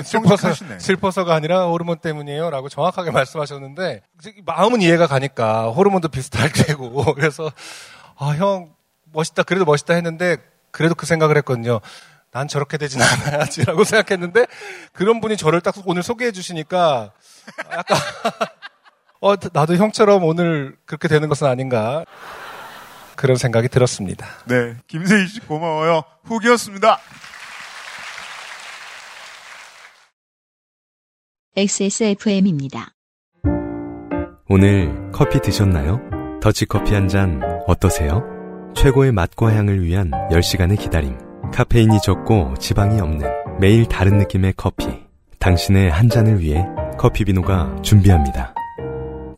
슬퍼서, 0.03 0.37
정직하시네. 0.37 0.79
슬퍼서가 0.81 1.35
아니라 1.35 1.67
호르몬 1.67 1.99
때문이에요. 1.99 2.51
라고 2.51 2.69
정확하게 2.69 3.11
말씀하셨는데, 3.13 4.03
마음은 4.45 4.83
이해가 4.83 5.07
가니까 5.07 5.71
호르몬도 5.71 6.09
비슷할 6.09 6.51
테고. 6.51 7.05
그래서, 7.15 7.51
아, 8.19 8.31
형, 8.31 8.75
멋있다. 9.13 9.45
그래도 9.45 9.65
멋있다 9.65 9.95
했는데, 9.95 10.39
그래도 10.73 10.97
그 10.97 11.07
생각을 11.07 11.37
했거든요. 11.39 11.81
난 12.33 12.49
저렇게 12.49 12.79
되진 12.79 13.01
않아야지라고 13.01 13.85
생각했는데, 13.85 14.47
그런 14.93 15.21
분이 15.21 15.37
저를 15.37 15.61
딱 15.61 15.77
오늘 15.85 16.03
소개해 16.03 16.33
주시니까, 16.33 17.13
약간, 17.71 17.99
어, 19.21 19.35
나도 19.53 19.77
형처럼 19.77 20.25
오늘 20.25 20.77
그렇게 20.87 21.07
되는 21.07 21.29
것은 21.29 21.47
아닌가. 21.47 22.05
그런 23.17 23.37
생각이 23.37 23.69
들었습니다. 23.69 24.27
네. 24.47 24.77
김세희 24.87 25.27
씨 25.27 25.41
고마워요. 25.41 26.03
후기였습니다. 26.25 26.99
XSFM입니다. 31.57 32.89
오늘 34.49 35.11
커피 35.13 35.41
드셨나요? 35.41 36.01
더치커피 36.43 36.93
한 36.95 37.09
잔 37.09 37.41
어떠세요? 37.67 38.23
최고의 38.77 39.13
맛과 39.13 39.55
향을 39.55 39.83
위한 39.85 40.11
10시간의 40.31 40.79
기다림. 40.79 41.17
카페인이 41.53 42.01
적고 42.03 42.55
지방이 42.59 43.01
없는 43.01 43.29
매일 43.61 43.87
다른 43.87 44.19
느낌의 44.19 44.55
커피. 44.57 44.87
당신의 45.39 45.91
한 45.91 46.09
잔을 46.09 46.41
위해 46.41 46.65
커피비노가 46.99 47.77
준비합니다. 47.83 48.55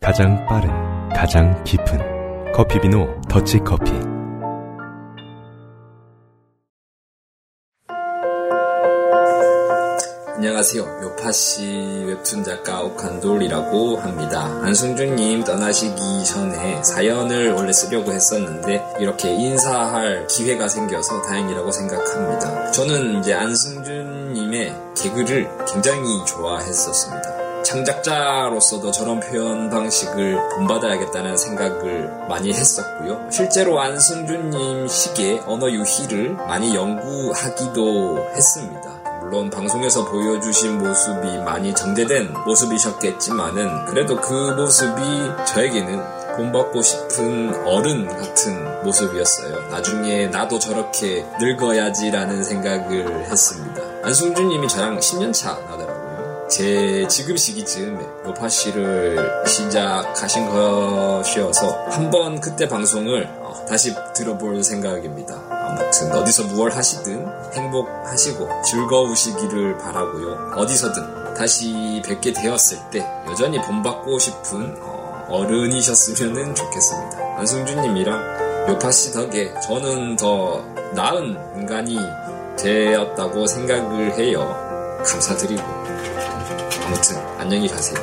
가장 0.01 0.45
빠른, 0.47 0.69
가장 1.09 1.63
깊은 1.63 2.16
커피 2.57 2.81
비노 2.81 3.21
더치커피. 3.29 3.91
안녕하세요. 10.37 10.81
요파시 11.03 12.05
웹툰 12.07 12.43
작가 12.43 12.81
옥한돌이라고 12.81 13.97
합니다. 13.97 14.45
안승준님 14.63 15.43
떠나시기 15.43 16.25
전에 16.25 16.81
사연을 16.81 17.51
원래 17.51 17.71
쓰려고 17.71 18.11
했었는데 18.11 18.83
이렇게 19.01 19.29
인사할 19.29 20.25
기회가 20.25 20.67
생겨서 20.67 21.21
다행이라고 21.21 21.71
생각합니다. 21.71 22.71
저는 22.71 23.19
이제 23.19 23.35
안승준님의 23.35 24.75
개그를 24.95 25.47
굉장히 25.67 26.25
좋아했었습니다. 26.25 27.36
창작자로서도 27.67 28.91
저런 28.91 29.19
표현 29.19 29.69
방식을 29.69 30.37
본받아야겠다는 30.55 31.35
생각을 31.35 32.09
많이 32.29 32.53
했었고요. 32.53 33.27
실제로 33.29 33.81
안승준님 33.81 34.87
식의 34.87 35.43
언어 35.45 35.69
유희를 35.69 36.35
많이 36.35 36.73
연구하기도 36.73 38.29
했습니다. 38.33 38.89
물론 39.19 39.49
방송에서 39.49 40.05
보여주신 40.05 40.77
모습이 40.77 41.39
많이 41.39 41.75
정제된 41.75 42.33
모습이셨겠지만은 42.45 43.85
그래도 43.87 44.15
그 44.21 44.53
모습이 44.53 45.01
저에게는 45.47 46.01
본받고 46.37 46.81
싶은 46.81 47.65
어른 47.65 48.07
같은 48.07 48.83
모습이었어요. 48.83 49.69
나중에 49.71 50.27
나도 50.27 50.59
저렇게 50.59 51.25
늙어야지라는 51.41 52.45
생각을 52.45 53.25
했습니다. 53.25 53.81
안승준님이 54.03 54.69
저랑 54.69 54.99
10년 54.99 55.33
차 55.33 55.55
나더라고요. 55.55 55.86
제 56.49 57.05
지금 57.09 57.35
시기쯤에 57.35 57.99
요파 58.25 58.47
씨를 58.47 59.43
시작하신 59.45 60.49
것이어서 60.49 61.85
한번 61.89 62.39
그때 62.39 62.69
방송을 62.69 63.27
어, 63.39 63.65
다시 63.67 63.93
들어볼 64.15 64.63
생각입니다. 64.63 65.41
아무튼 65.49 66.11
어디서 66.13 66.43
무얼 66.43 66.71
하시든 66.71 67.27
행복하시고 67.53 68.61
즐거우시기를 68.63 69.77
바라고요. 69.77 70.53
어디서든 70.55 71.33
다시 71.33 72.01
뵙게 72.05 72.31
되었을 72.31 72.77
때 72.91 73.05
여전히 73.29 73.61
본받고 73.61 74.17
싶은 74.17 74.77
어, 74.79 75.27
어른이셨으면 75.29 76.55
좋겠습니다. 76.55 77.39
안승준님이랑 77.39 78.69
요파 78.69 78.89
씨 78.91 79.11
덕에 79.11 79.53
저는 79.59 80.15
더 80.15 80.63
나은 80.95 81.37
인간이 81.57 81.97
되었다고 82.57 83.45
생각을 83.47 84.17
해요. 84.17 84.63
감사드리고 85.05 85.76
아무튼 86.87 87.17
안녕히 87.37 87.67
가세요. 87.67 87.99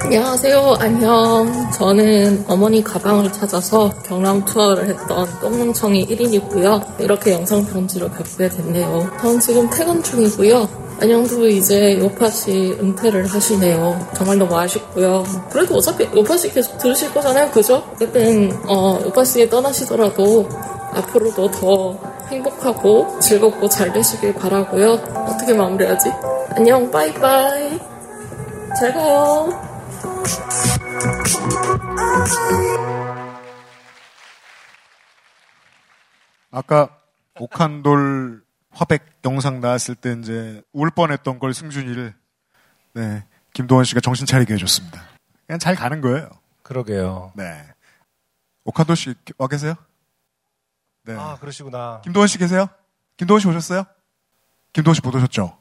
안녕하세요. 0.00 0.76
안녕. 0.80 1.70
저는 1.70 2.44
어머니 2.48 2.82
가방을 2.82 3.32
찾아서 3.32 3.90
경남 4.04 4.44
투어를 4.44 4.88
했던 4.88 5.40
똥멍청이 5.40 6.04
1인이고요. 6.08 7.00
이렇게 7.00 7.32
영상 7.32 7.64
편지로 7.64 8.10
뵙게 8.10 8.48
됐네요. 8.48 9.08
전 9.20 9.38
지금 9.38 9.70
퇴근 9.70 10.02
중이고요. 10.02 10.82
안녕도 11.00 11.46
이제 11.46 11.98
요파씨 12.00 12.78
은퇴를 12.80 13.26
하시네요. 13.26 14.08
정말 14.14 14.36
너무 14.36 14.58
아쉽고요. 14.58 15.24
그래도 15.50 15.76
어차피 15.76 16.04
요파씨 16.12 16.52
계속 16.52 16.76
들으실 16.78 17.14
거잖아요. 17.14 17.52
그죠? 17.52 17.84
어쨌든 17.94 18.52
어, 18.66 19.00
요파씨 19.04 19.48
떠나시더라도 19.48 20.48
앞으로도 20.94 21.50
더 21.50 22.26
행복하고 22.28 23.18
즐겁고 23.20 23.68
잘 23.68 23.92
되시길 23.92 24.34
바라고요. 24.34 24.92
어떻게 24.92 25.54
마무리하지? 25.54 26.10
안녕. 26.56 26.90
빠이빠이. 26.90 27.78
잘 28.78 28.92
가요. 28.92 29.48
아까 36.50 36.98
오칸돌 37.38 38.42
화백 38.70 39.20
영상 39.24 39.60
나왔을 39.60 39.94
때 39.94 40.14
이제 40.18 40.62
울 40.72 40.90
뻔했던 40.90 41.38
걸 41.38 41.54
승준이를 41.54 42.14
네 42.94 43.24
김도원 43.54 43.84
씨가 43.84 44.00
정신 44.00 44.26
차리게 44.26 44.54
해줬습니다. 44.54 45.02
그냥 45.46 45.58
잘 45.58 45.74
가는 45.74 46.00
거예요. 46.00 46.28
그러게요. 46.62 47.32
네. 47.36 47.64
오칸돌 48.64 48.96
씨 48.96 49.14
와 49.38 49.48
계세요? 49.48 49.74
네. 51.04 51.16
아, 51.18 51.36
그러시구나. 51.40 52.00
김도원 52.04 52.28
씨 52.28 52.38
계세요? 52.38 52.68
김도원 53.16 53.40
씨 53.40 53.48
오셨어요? 53.48 53.84
김도원 54.72 54.94
씨 54.94 55.00
못 55.02 55.14
오셨죠? 55.14 55.58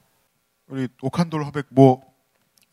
우리 0.68 0.88
오칸돌 1.02 1.44
화백 1.46 1.68
뭐 1.70 2.02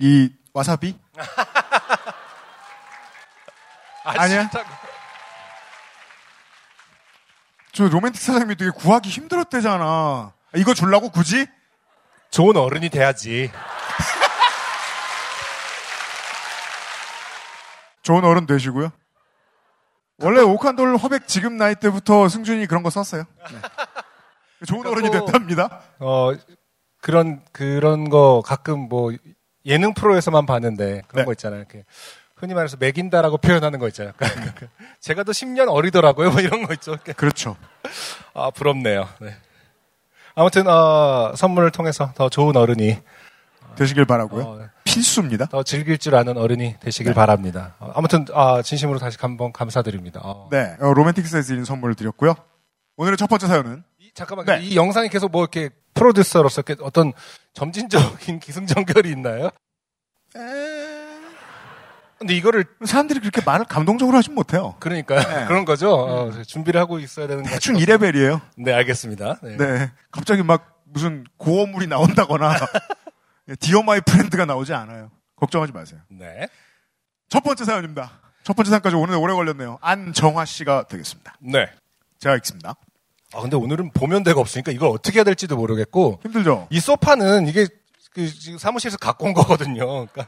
이 0.00 0.30
와사비? 0.52 0.96
아니야? 4.04 4.48
저 7.72 7.88
로맨틱 7.88 8.20
사장님이 8.22 8.54
되게 8.56 8.70
구하기 8.70 9.08
힘들었대잖아. 9.10 10.32
이거 10.56 10.74
줄라고 10.74 11.10
굳이? 11.10 11.46
좋은 12.30 12.56
어른이 12.56 12.88
돼야지. 12.90 13.50
좋은 18.02 18.24
어른 18.24 18.46
되시고요. 18.46 18.90
원래 20.18 20.40
오칸돌 20.40 20.96
화백 20.96 21.28
지금 21.28 21.56
나이 21.56 21.74
때부터 21.74 22.28
승준이 22.28 22.66
그런 22.66 22.82
거 22.82 22.90
썼어요. 22.90 23.24
네. 23.50 24.66
좋은 24.66 24.84
어른이 24.86 25.10
됐답니다. 25.10 25.80
어, 26.00 26.32
그런, 27.00 27.40
그런 27.52 28.08
거 28.08 28.42
가끔 28.44 28.88
뭐 28.88 29.12
예능 29.64 29.94
프로에서만 29.94 30.46
봤는데 30.46 31.02
그런 31.06 31.22
네. 31.22 31.24
거 31.24 31.32
있잖아요. 31.32 31.60
이렇게 31.60 31.84
흔히 32.34 32.54
말해서 32.54 32.76
매긴다라고 32.78 33.38
표현하는 33.38 33.78
거 33.78 33.86
있잖아요. 33.88 34.12
제가 35.00 35.22
더 35.22 35.32
10년 35.32 35.68
어리더라고요. 35.70 36.30
뭐 36.30 36.40
이런 36.40 36.66
거 36.66 36.72
있죠. 36.74 36.96
그렇죠. 37.16 37.56
아, 38.34 38.50
부럽네요. 38.50 39.08
네. 39.20 39.36
아무튼, 40.34 40.68
어, 40.68 41.34
선물을 41.36 41.70
통해서 41.72 42.12
더 42.14 42.28
좋은 42.28 42.56
어른이 42.56 42.96
되시길 43.76 44.04
바라고요. 44.04 44.68
필수입니다. 44.98 45.46
더 45.46 45.62
즐길 45.62 45.98
줄 45.98 46.14
아는 46.14 46.36
어른이 46.36 46.76
되시길 46.80 47.14
바랍니다. 47.14 47.76
어, 47.78 47.92
아무튼, 47.94 48.26
아, 48.34 48.62
진심으로 48.62 48.98
다시 48.98 49.16
한번 49.20 49.52
감사드립니다. 49.52 50.20
어. 50.24 50.48
네, 50.50 50.76
어, 50.80 50.92
로맨틱 50.92 51.26
사이즈인 51.26 51.64
선물을 51.64 51.94
드렸고요. 51.94 52.34
오늘의 52.96 53.16
첫 53.16 53.28
번째 53.28 53.46
사연은 53.46 53.84
잠깐만, 54.14 54.46
네. 54.46 54.60
이 54.62 54.74
영상이 54.76 55.08
계속 55.08 55.30
뭐 55.30 55.42
이렇게 55.42 55.70
프로듀서로서 55.94 56.62
이렇게 56.66 56.82
어떤 56.82 57.12
점진적인 57.54 58.40
기승전결이 58.40 59.10
있나요? 59.10 59.50
근데 62.18 62.34
이거를 62.34 62.64
사람들이 62.84 63.20
그렇게 63.20 63.40
말을 63.44 63.66
감동적으로 63.66 64.16
하진 64.16 64.34
못해요. 64.34 64.74
그러니까요. 64.80 65.20
네. 65.20 65.46
그런 65.46 65.64
거죠. 65.64 65.94
어, 65.94 66.42
준비를 66.42 66.80
하고 66.80 66.98
있어야 66.98 67.28
되는 67.28 67.44
거 67.44 67.50
대충 67.50 67.76
2레벨이에요. 67.76 68.40
네, 68.56 68.72
알겠습니다. 68.72 69.38
네. 69.44 69.56
네. 69.56 69.92
갑자기 70.10 70.42
막 70.42 70.82
무슨 70.84 71.24
고어물이 71.36 71.86
나온다거나 71.86 72.56
Dear 73.56 73.82
My 73.82 74.00
Friend가 74.00 74.44
나오지 74.44 74.74
않아요. 74.74 75.10
걱정하지 75.36 75.72
마세요. 75.72 76.00
네. 76.08 76.48
첫 77.28 77.42
번째 77.42 77.64
사연입니다. 77.64 78.20
첫 78.44 78.54
번째 78.56 78.70
사연까지 78.70 78.96
오늘 78.96 79.16
오래 79.16 79.34
걸렸네요. 79.34 79.78
안정화 79.80 80.44
씨가 80.44 80.84
되겠습니다. 80.88 81.34
네. 81.40 81.66
제가 82.18 82.36
읽습니다. 82.36 82.74
아, 83.34 83.40
근데 83.40 83.56
오늘은 83.56 83.90
보면 83.92 84.22
대가 84.22 84.40
없으니까 84.40 84.72
이걸 84.72 84.88
어떻게 84.88 85.18
해야 85.18 85.24
될지도 85.24 85.56
모르겠고. 85.56 86.20
힘들죠? 86.22 86.66
이 86.70 86.80
소파는 86.80 87.46
이게 87.46 87.66
그 88.14 88.26
지금 88.32 88.58
사무실에서 88.58 88.96
갖고 88.96 89.26
온 89.26 89.34
거거든요. 89.34 89.84
그러니까 90.06 90.26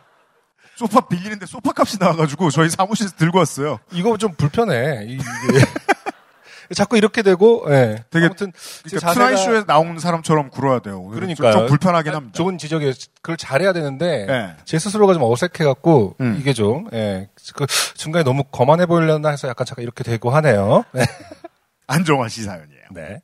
소파 0.76 1.00
빌리는데 1.08 1.46
소파 1.46 1.72
값이 1.76 1.98
나와가지고 1.98 2.50
저희 2.50 2.68
사무실에서 2.68 3.16
들고 3.16 3.38
왔어요. 3.38 3.80
이거 3.92 4.16
좀 4.16 4.34
불편해. 4.34 5.04
이- 5.06 5.14
이게. 5.14 5.58
자꾸 6.74 6.96
이렇게 6.96 7.22
되고, 7.22 7.64
예. 7.68 8.04
되게 8.10 8.26
아무튼 8.26 8.52
제 8.88 8.96
그러니까 8.96 9.10
자세가- 9.10 9.14
Tonight 9.14 9.38
Show에 9.38 9.64
나오는 9.66 9.98
사람처럼 9.98 10.50
굴어야 10.50 10.78
돼요. 10.80 11.00
오늘은 11.00 11.34
좀-. 11.34 11.50
좀 11.52 11.66
불편하긴 11.66 12.14
합니다. 12.14 12.32
좋은 12.36 12.58
지적이에요. 12.58 12.92
그걸 13.22 13.36
잘해야 13.36 13.72
되는데 13.72 14.26
네. 14.26 14.56
제 14.64 14.78
스스로가 14.78 15.14
좀 15.14 15.22
어색해 15.24 15.64
갖고 15.64 16.14
음. 16.20 16.36
이게 16.38 16.52
좀 16.52 16.86
예. 16.92 17.28
그 17.54 17.66
중간에 17.94 18.22
너무 18.22 18.44
거만해 18.44 18.86
보이려나 18.86 19.30
해서 19.30 19.48
약간 19.48 19.66
잠깐 19.66 19.82
이렇게 19.82 20.04
되고 20.04 20.30
하네요. 20.30 20.84
네. 20.92 21.02
안정화 21.88 22.28
씨 22.28 22.42
사연이에요. 22.44 22.82
네. 22.92 23.20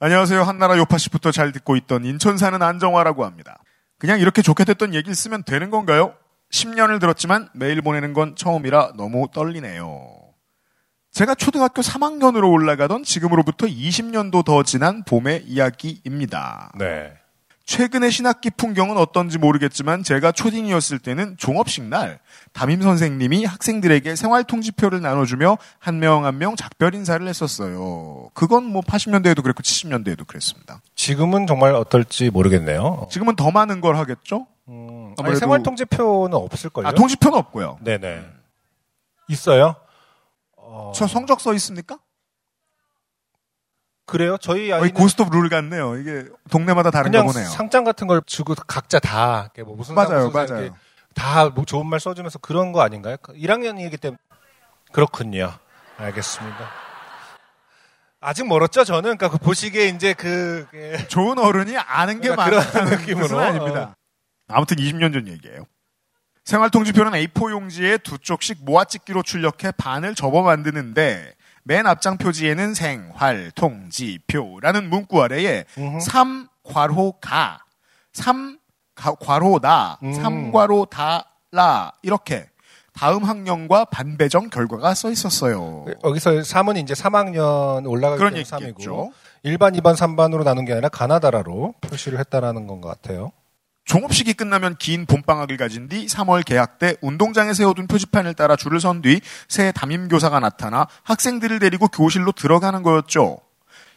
안녕하세요. 0.00 0.42
한나라 0.42 0.76
요파 0.78 0.98
씨부터 0.98 1.30
잘 1.30 1.52
듣고 1.52 1.76
있던 1.76 2.04
인천 2.04 2.38
사는 2.38 2.60
안정화라고 2.60 3.24
합니다. 3.24 3.58
그냥 3.98 4.18
이렇게 4.18 4.42
좋게 4.42 4.64
됐던 4.64 4.94
얘기를 4.94 5.14
쓰면 5.14 5.44
되는 5.44 5.70
건가요? 5.70 6.14
10년을 6.52 6.98
들었지만 7.00 7.48
메일 7.54 7.82
보내는 7.82 8.14
건 8.14 8.34
처음이라 8.34 8.94
너무 8.96 9.28
떨리네요. 9.32 10.10
제가 11.12 11.34
초등학교 11.34 11.82
3학년으로 11.82 12.50
올라가던 12.52 13.02
지금으로부터 13.02 13.66
20년도 13.66 14.44
더 14.44 14.62
지난 14.62 15.02
봄의 15.04 15.44
이야기입니다. 15.46 16.72
네. 16.78 17.12
최근의 17.66 18.10
신학기 18.10 18.50
풍경은 18.50 18.96
어떤지 18.96 19.38
모르겠지만 19.38 20.02
제가 20.02 20.32
초딩이었을 20.32 20.98
때는 20.98 21.36
종업식 21.36 21.84
날 21.84 22.18
담임 22.52 22.82
선생님이 22.82 23.44
학생들에게 23.44 24.16
생활 24.16 24.42
통지표를 24.42 25.00
나눠주며 25.00 25.56
한 25.78 26.00
명 26.00 26.24
한명 26.24 26.56
작별 26.56 26.94
인사를 26.96 27.26
했었어요. 27.28 28.30
그건 28.34 28.64
뭐 28.64 28.82
80년대에도 28.82 29.42
그랬고 29.42 29.62
70년대에도 29.62 30.26
그랬습니다. 30.26 30.80
지금은 30.96 31.46
정말 31.46 31.74
어떨지 31.74 32.30
모르겠네요. 32.30 33.06
지금은 33.10 33.36
더 33.36 33.52
많은 33.52 33.80
걸 33.80 33.96
하겠죠? 33.96 34.46
아니, 34.66 35.14
아무래도- 35.18 35.38
생활통제표는 35.38 36.34
없을 36.34 36.70
걸요? 36.70 36.88
아, 36.88 36.92
통지표는 36.92 37.38
없고요. 37.38 37.78
네네. 37.82 38.24
있어요? 39.28 39.76
저 40.94 41.06
성적 41.06 41.40
써 41.40 41.52
있습니까? 41.54 41.98
그래요? 44.06 44.36
저희 44.40 44.72
아이는 44.72 44.92
고스톱 44.92 45.30
룰 45.30 45.48
같네요. 45.48 45.96
이게 45.96 46.24
동네마다 46.50 46.90
다른가 46.90 47.20
그냥 47.22 47.26
보네요. 47.32 47.48
상장 47.48 47.84
같은 47.84 48.06
걸 48.08 48.20
주고 48.26 48.54
각자 48.66 48.98
다 48.98 49.50
뭐 49.64 49.76
무슨 49.76 49.94
상, 49.94 50.04
맞아요, 50.04 50.26
무슨 50.26 50.32
맞아요. 50.46 50.62
이렇게 50.64 50.76
다뭐 51.14 51.64
좋은 51.64 51.86
말 51.86 52.00
써주면서 52.00 52.38
그런 52.40 52.72
거 52.72 52.80
아닌가요? 52.82 53.16
1학년이기 53.18 54.00
때문에 54.00 54.18
그렇군요. 54.92 55.52
알겠습니다. 55.96 56.70
아직 58.20 58.46
멀었죠, 58.46 58.84
저는. 58.84 59.16
그러니까 59.16 59.28
그 59.30 59.38
보시기에 59.38 59.88
이제 59.88 60.12
그 60.12 60.66
예. 60.74 61.06
좋은 61.08 61.38
어른이 61.38 61.76
아는 61.78 62.20
게 62.20 62.28
그러니까 62.30 62.56
많다는. 62.64 62.98
뜻은 63.06 63.38
아닙니다. 63.38 63.96
아무튼 64.48 64.76
20년 64.78 65.12
전 65.12 65.28
얘기예요. 65.28 65.64
생활통지표는 66.50 67.12
A4 67.12 67.52
용지에 67.52 67.98
두 67.98 68.18
쪽씩 68.18 68.64
모아찍기로 68.64 69.22
출력해 69.22 69.70
반을 69.76 70.16
접어 70.16 70.42
만드는데 70.42 71.34
맨 71.62 71.86
앞장 71.86 72.18
표지에는 72.18 72.74
생활통지표라는 72.74 74.90
문구 74.90 75.22
아래에 75.22 75.64
3 76.00 76.48
괄호 76.64 77.20
가, 77.20 77.60
3 78.12 78.58
가- 78.96 79.14
괄호 79.14 79.60
나, 79.60 79.96
삼괄호 80.12 80.86
다라 80.86 81.92
이렇게 82.02 82.48
다음 82.94 83.22
학년과 83.22 83.84
반배정 83.84 84.50
결과가 84.50 84.94
써 84.94 85.08
있었어요. 85.12 85.84
여기서 86.02 86.30
3은 86.32 86.82
이제 86.82 86.94
3학년 86.94 87.88
올라갈 87.88 88.18
그런 88.18 88.32
때 88.34 88.40
얘기겠죠. 88.40 89.12
3이고 89.44 89.56
1반, 89.56 89.80
2반, 89.80 89.94
3반으로 89.94 90.42
나눈 90.42 90.64
게 90.64 90.72
아니라 90.72 90.88
가나다라로 90.88 91.74
표시를 91.80 92.18
했다라는 92.18 92.66
건 92.66 92.80
것 92.80 92.88
같아요. 92.88 93.30
종업식이 93.94 94.34
끝나면 94.34 94.76
긴 94.78 95.04
봄방학을 95.04 95.56
가진 95.56 95.88
뒤 95.88 96.06
3월 96.06 96.44
개학 96.44 96.78
때 96.78 96.94
운동장에 97.00 97.52
세워둔 97.54 97.88
표지판을 97.88 98.34
따라 98.34 98.54
줄을 98.54 98.78
선 98.78 99.02
뒤 99.02 99.20
새 99.48 99.72
담임교사가 99.72 100.38
나타나 100.38 100.86
학생들을 101.02 101.58
데리고 101.58 101.88
교실로 101.88 102.30
들어가는 102.30 102.84
거였죠. 102.84 103.38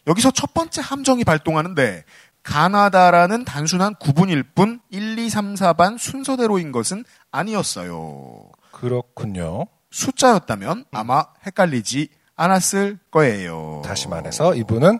여기서 0.08 0.32
첫 0.32 0.56
번째 0.56 0.82
함정이 0.84 1.24
발동하는데 1.24 2.06
가나다라는 2.42 3.46
단순한 3.46 3.94
구분일 4.00 4.42
뿐 4.42 4.80
1, 4.90 5.20
2, 5.20 5.30
3, 5.30 5.54
4반 5.54 6.00
순서대로인 6.00 6.72
것은 6.72 7.06
아니었어요. 7.32 8.50
그렇군요. 8.72 9.68
숫자였다면 9.92 10.86
아마 10.92 11.26
헷갈리지 11.46 12.10
않았을 12.36 12.98
거예요. 13.12 13.84
다시 13.86 14.08
말해서 14.08 14.56
이분은 14.56 14.98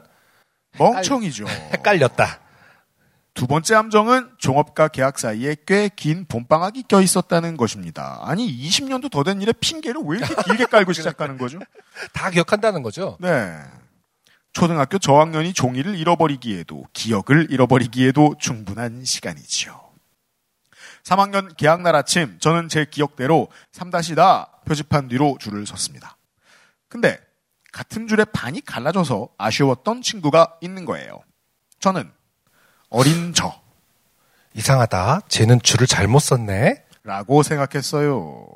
멍청이죠. 0.78 1.46
헷갈렸다. 1.48 2.43
두 3.34 3.48
번째 3.48 3.74
함정은 3.76 4.30
종업과 4.38 4.90
계약 4.90 5.18
사이에 5.18 5.56
꽤 5.66 5.90
긴 5.96 6.26
봄방학이 6.26 6.84
껴 6.84 7.02
있었다는 7.02 7.58
것입니다. 7.58 8.20
아니 8.24 8.48
20년도 8.48 9.10
더 9.12 9.24
된 9.24 9.42
일에 9.42 9.52
핑계를 9.54 10.02
왜 10.06 10.18
이렇게 10.20 10.36
길게 10.46 10.66
깔고 10.66 10.94
시작하는 10.94 11.38
거죠? 11.38 11.60
다 12.14 12.30
기억한다는 12.30 12.84
거죠? 12.84 13.18
네. 13.20 13.58
초등학교 14.54 15.00
저학년이 15.00 15.54
종이를 15.54 15.96
잃어버리기에도 15.96 16.86
기억을 16.94 17.48
잃어버리기에도 17.50 18.36
충분한 18.40 19.04
시간이지요. 19.04 19.82
3학년 21.04 21.58
개학날 21.58 21.96
아침 21.96 22.38
저는 22.40 22.70
제 22.70 22.86
기억대로 22.86 23.50
3-다 23.74 24.62
표지판 24.66 25.08
뒤로 25.08 25.38
줄을 25.40 25.66
섰습니다. 25.66 26.18
근데 26.88 27.20
같은 27.72 28.08
줄에 28.08 28.26
반이 28.26 28.62
갈라져서 28.62 29.30
아쉬웠던 29.40 30.04
친구가 30.04 30.58
있는 30.62 30.86
거예요. 30.86 31.20
저는 31.80 32.12
어린 32.94 33.34
저 33.34 33.60
이상하다. 34.54 35.22
쟤는 35.28 35.60
줄을 35.64 35.88
잘못 35.88 36.20
썼네. 36.20 36.86
라고 37.04 37.42
생각했어요. 37.42 38.48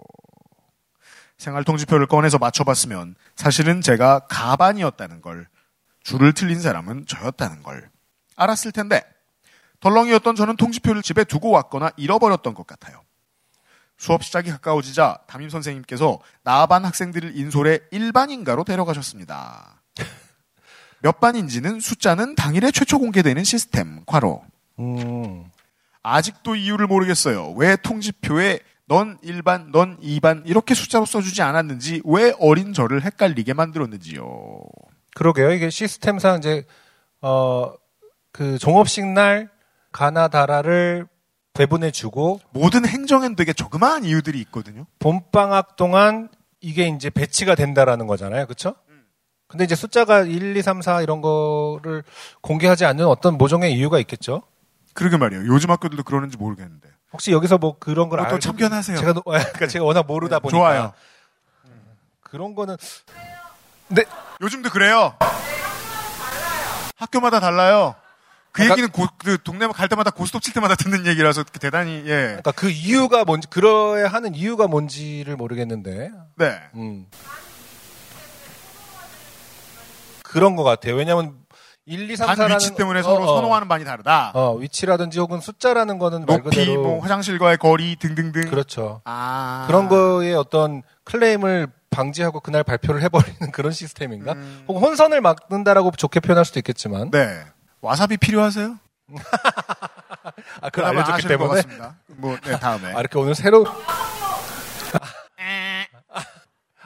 생활통지표를 1.39 2.05
꺼내서 2.05 2.37
맞춰봤으면 2.37 3.15
사실은 3.35 3.81
제가 3.81 4.19
가반이었다는 4.29 5.21
걸, 5.21 5.47
줄을 6.03 6.33
틀린 6.33 6.61
사람은 6.61 7.07
저였다는 7.07 7.63
걸 7.63 7.89
알았을 8.35 8.71
텐데 8.71 9.01
덜렁이었던 9.79 10.35
저는 10.35 10.55
통지표를 10.55 11.01
집에 11.01 11.23
두고 11.23 11.49
왔거나 11.49 11.89
잃어버렸던 11.97 12.53
것 12.53 12.67
같아요. 12.67 13.01
수업 13.97 14.23
시작이 14.23 14.51
가까워지자 14.51 15.21
담임 15.25 15.49
선생님께서 15.49 16.19
나반 16.43 16.85
학생들을 16.85 17.35
인솔해 17.35 17.79
일반인가로 17.89 18.65
데려가셨습니다. 18.65 19.76
몇 21.01 21.19
반인지는 21.19 21.79
숫자는 21.79 22.35
당일에 22.35 22.71
최초 22.71 22.99
공개되는 22.99 23.43
시스템, 23.43 24.03
괄호. 24.05 24.43
음. 24.79 25.45
아직도 26.03 26.55
이유를 26.55 26.87
모르겠어요. 26.87 27.51
왜 27.57 27.75
통지표에 27.75 28.59
넌 28.87 29.17
1반, 29.19 29.71
넌 29.71 29.97
2반 29.99 30.43
이렇게 30.45 30.73
숫자로 30.73 31.05
써주지 31.05 31.41
않았는지 31.41 32.01
왜 32.05 32.33
어린 32.39 32.73
저를 32.73 33.03
헷갈리게 33.03 33.53
만들었는지요. 33.53 34.61
그러게요. 35.15 35.51
이게 35.51 35.69
시스템상 35.69 36.37
이제 36.37 36.65
어 37.21 37.73
그 38.37 38.59
종업식 38.59 39.03
날 39.07 39.49
가나다라를 39.91 41.07
배분해 41.53 41.89
주고 41.89 42.39
모든 42.51 42.85
행정엔 42.87 43.35
되게 43.35 43.51
조그마한 43.51 44.03
이유들이 44.03 44.39
있거든요. 44.41 44.85
봄방학 44.99 45.75
동안 45.75 46.29
이게 46.61 46.87
이제 46.87 47.09
배치가 47.09 47.55
된다라는 47.55 48.05
거잖아요. 48.05 48.45
그렇죠? 48.45 48.75
근데 49.47 49.63
이제 49.63 49.75
숫자가 49.75 50.21
1, 50.23 50.57
2, 50.57 50.61
3, 50.61 50.81
4 50.81 51.01
이런 51.01 51.21
거를 51.21 52.03
공개하지 52.41 52.85
않는 52.85 53.05
어떤 53.05 53.37
모종의 53.37 53.73
이유가 53.73 53.97
있겠죠? 53.99 54.43
그러게 54.93 55.17
말이에요. 55.17 55.45
요즘 55.47 55.71
학교들도 55.71 56.03
그러는지 56.03 56.37
모르겠는데. 56.37 56.89
혹시 57.13 57.31
여기서 57.31 57.57
뭐 57.57 57.77
그런 57.79 58.09
걸 58.09 58.17
그것도 58.19 58.35
알고 58.35 58.39
참견하세요. 58.39 58.97
제가 58.97 59.13
노- 59.13 59.21
그러니까 59.23 59.67
제가 59.67 59.85
워낙 59.85 60.05
모르다 60.05 60.39
보니까 60.39 60.57
좋아요. 60.57 60.93
그런 62.21 62.55
거는 62.55 62.75
네 63.89 64.03
요즘도 64.41 64.69
그래요. 64.69 65.15
학교마다 66.97 67.39
달라요. 67.39 67.95
그 68.51 68.63
아까- 68.63 68.71
얘기는 68.71 68.89
고, 68.89 69.05
그 69.19 69.37
동네 69.43 69.67
갈 69.67 69.87
때마다 69.87 70.09
고스톱 70.11 70.41
칠 70.41 70.53
때마다 70.53 70.75
듣는 70.75 71.05
얘기라서 71.05 71.43
대단히 71.43 72.01
예. 72.05 72.25
그러니까 72.41 72.51
그 72.51 72.69
이유가 72.69 73.23
뭔지 73.23 73.47
그러야 73.49 74.07
하는 74.07 74.35
이유가 74.35 74.67
뭔지를 74.67 75.35
모르겠는데 75.37 76.11
네. 76.35 76.59
음. 76.75 77.05
그런 80.37 80.55
것 80.55 80.63
같아요. 80.63 80.93
왜냐하면 80.95 81.33
1, 81.87 82.11
2, 82.11 82.15
3, 82.15 82.27
4라는 82.27 82.37
반 82.37 82.51
위치 82.51 82.75
때문에 82.75 83.01
서로 83.01 83.25
선호하는 83.25 83.67
반이 83.67 83.85
다르다. 83.85 84.31
어, 84.35 84.53
위치라든지 84.55 85.19
혹은 85.19 85.39
숫자라는 85.39 85.97
거는 85.97 86.25
말 86.27 86.43
높이, 86.43 86.49
그대로 86.57 86.83
뭐 86.83 86.99
화장실과의 87.01 87.57
거리 87.57 87.95
등등등. 87.95 88.49
그렇죠. 88.51 89.01
아. 89.05 89.63
그런 89.67 89.87
거에 89.87 90.33
어떤 90.33 90.83
클레임을 91.05 91.67
방지하고 91.89 92.41
그날 92.41 92.63
발표를 92.63 93.01
해버리는 93.01 93.39
그런 93.51 93.71
시스템인가? 93.71 94.35
혹은 94.67 94.81
혼선을 94.81 95.21
막는다라고 95.21 95.89
좋게 95.91 96.19
표현할 96.19 96.45
수도 96.45 96.59
있겠지만. 96.59 97.03
음. 97.03 97.11
네. 97.11 97.43
와사비 97.81 98.17
필요하세요? 98.17 98.77
아, 100.61 100.69
그걸 100.69 100.85
알려줬기 100.85 101.27
때문에. 101.27 101.49
같습니다. 101.55 101.95
뭐, 102.07 102.37
네, 102.43 102.59
다음에. 102.59 102.93
아, 102.93 102.99
이렇게 102.99 103.17
오늘 103.17 103.33
새로. 103.33 103.65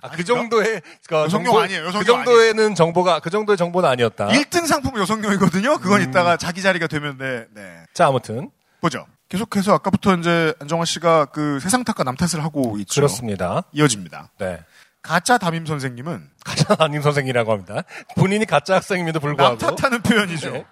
아, 0.01 0.09
그 0.09 0.23
정도의 0.23 0.81
그 1.07 1.15
여성용 1.15 1.45
정보- 1.45 1.59
아니에요. 1.61 1.85
여성용 1.85 1.99
그 2.01 2.05
정도에는 2.05 2.75
정보가 2.75 3.19
그 3.19 3.29
정도의 3.29 3.57
정보는 3.57 3.87
아니었다. 3.89 4.27
1등 4.27 4.65
상품 4.67 4.99
여성용이거든요. 4.99 5.77
그건 5.79 6.01
음. 6.01 6.09
이따가 6.09 6.37
자기 6.37 6.61
자리가 6.61 6.87
되면 6.87 7.17
네. 7.17 7.45
네. 7.53 7.83
자, 7.93 8.07
아무튼 8.07 8.49
보죠. 8.81 9.05
계속해서 9.29 9.73
아까부터 9.75 10.15
이제 10.17 10.53
안정화 10.59 10.85
씨가 10.85 11.25
그 11.25 11.59
세상 11.61 11.83
탓과 11.83 12.03
남 12.03 12.15
탓을 12.15 12.43
하고 12.43 12.77
있죠. 12.79 12.95
그렇습니다. 13.01 13.63
이어집니다. 13.71 14.31
네. 14.39 14.59
가짜 15.01 15.37
담임 15.37 15.65
선생님은 15.65 16.29
가짜 16.43 16.75
담임 16.75 17.01
선생이라고 17.01 17.51
합니다. 17.51 17.83
본인이 18.17 18.45
가짜 18.45 18.75
학생임에도 18.75 19.19
불구하고 19.19 19.57
남 19.57 19.75
탓하는 19.75 20.01
표현이죠. 20.01 20.51
네. 20.51 20.65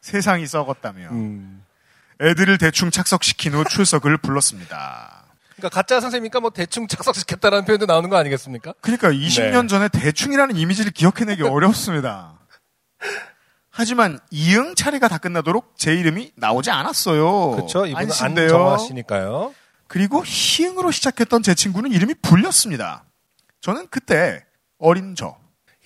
세상이 0.00 0.46
썩었다며. 0.46 1.08
음. 1.10 1.64
애들을 2.20 2.58
대충 2.58 2.90
착석시킨 2.90 3.54
후 3.54 3.64
출석을 3.64 4.16
불렀습니다. 4.18 5.07
그러니까 5.58 5.74
가짜 5.74 6.00
선생님이니까 6.00 6.38
뭐 6.38 6.50
대충 6.50 6.86
착석시켰다라는 6.86 7.64
표현도 7.64 7.86
나오는 7.86 8.08
거 8.08 8.16
아니겠습니까? 8.16 8.74
그러니까 8.80 9.10
20년 9.10 9.62
네. 9.62 9.66
전에 9.66 9.88
대충이라는 9.88 10.56
이미지를 10.56 10.92
기억해내기 10.92 11.42
어렵습니다. 11.42 12.38
하지만 13.70 14.20
이응 14.30 14.74
차례가 14.76 15.08
다 15.08 15.18
끝나도록 15.18 15.74
제 15.76 15.94
이름이 15.94 16.32
나오지 16.36 16.70
않았어요. 16.70 17.52
그렇죠. 17.52 17.86
이분은 17.86 18.08
씨니까요. 18.78 19.52
그리고 19.88 20.22
희응으로 20.24 20.90
시작했던 20.90 21.42
제 21.42 21.54
친구는 21.54 21.90
이름이 21.90 22.14
불렸습니다. 22.22 23.04
저는 23.60 23.88
그때 23.88 24.44
어린 24.78 25.16
저 25.16 25.36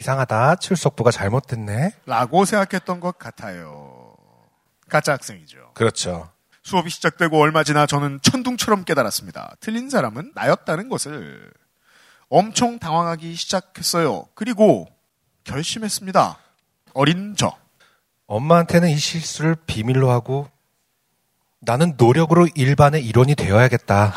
이상하다. 0.00 0.56
출석부가 0.56 1.10
잘못됐네. 1.10 1.92
라고 2.04 2.44
생각했던 2.44 3.00
것 3.00 3.18
같아요. 3.18 4.16
가짜 4.88 5.12
학생이죠. 5.12 5.70
그렇죠. 5.74 6.31
수업이 6.62 6.90
시작되고 6.90 7.40
얼마 7.40 7.64
지나 7.64 7.86
저는 7.86 8.20
천둥처럼 8.22 8.84
깨달았습니다. 8.84 9.56
틀린 9.60 9.90
사람은 9.90 10.32
나였다는 10.34 10.88
것을. 10.88 11.50
엄청 12.28 12.78
당황하기 12.78 13.34
시작했어요. 13.34 14.26
그리고 14.34 14.88
결심했습니다. 15.44 16.38
어린 16.94 17.34
저. 17.36 17.56
엄마한테는 18.26 18.88
이 18.88 18.96
실수를 18.96 19.56
비밀로 19.66 20.10
하고 20.10 20.48
나는 21.60 21.94
노력으로 21.98 22.48
일반의 22.54 23.04
일원이 23.04 23.34
되어야겠다. 23.34 24.12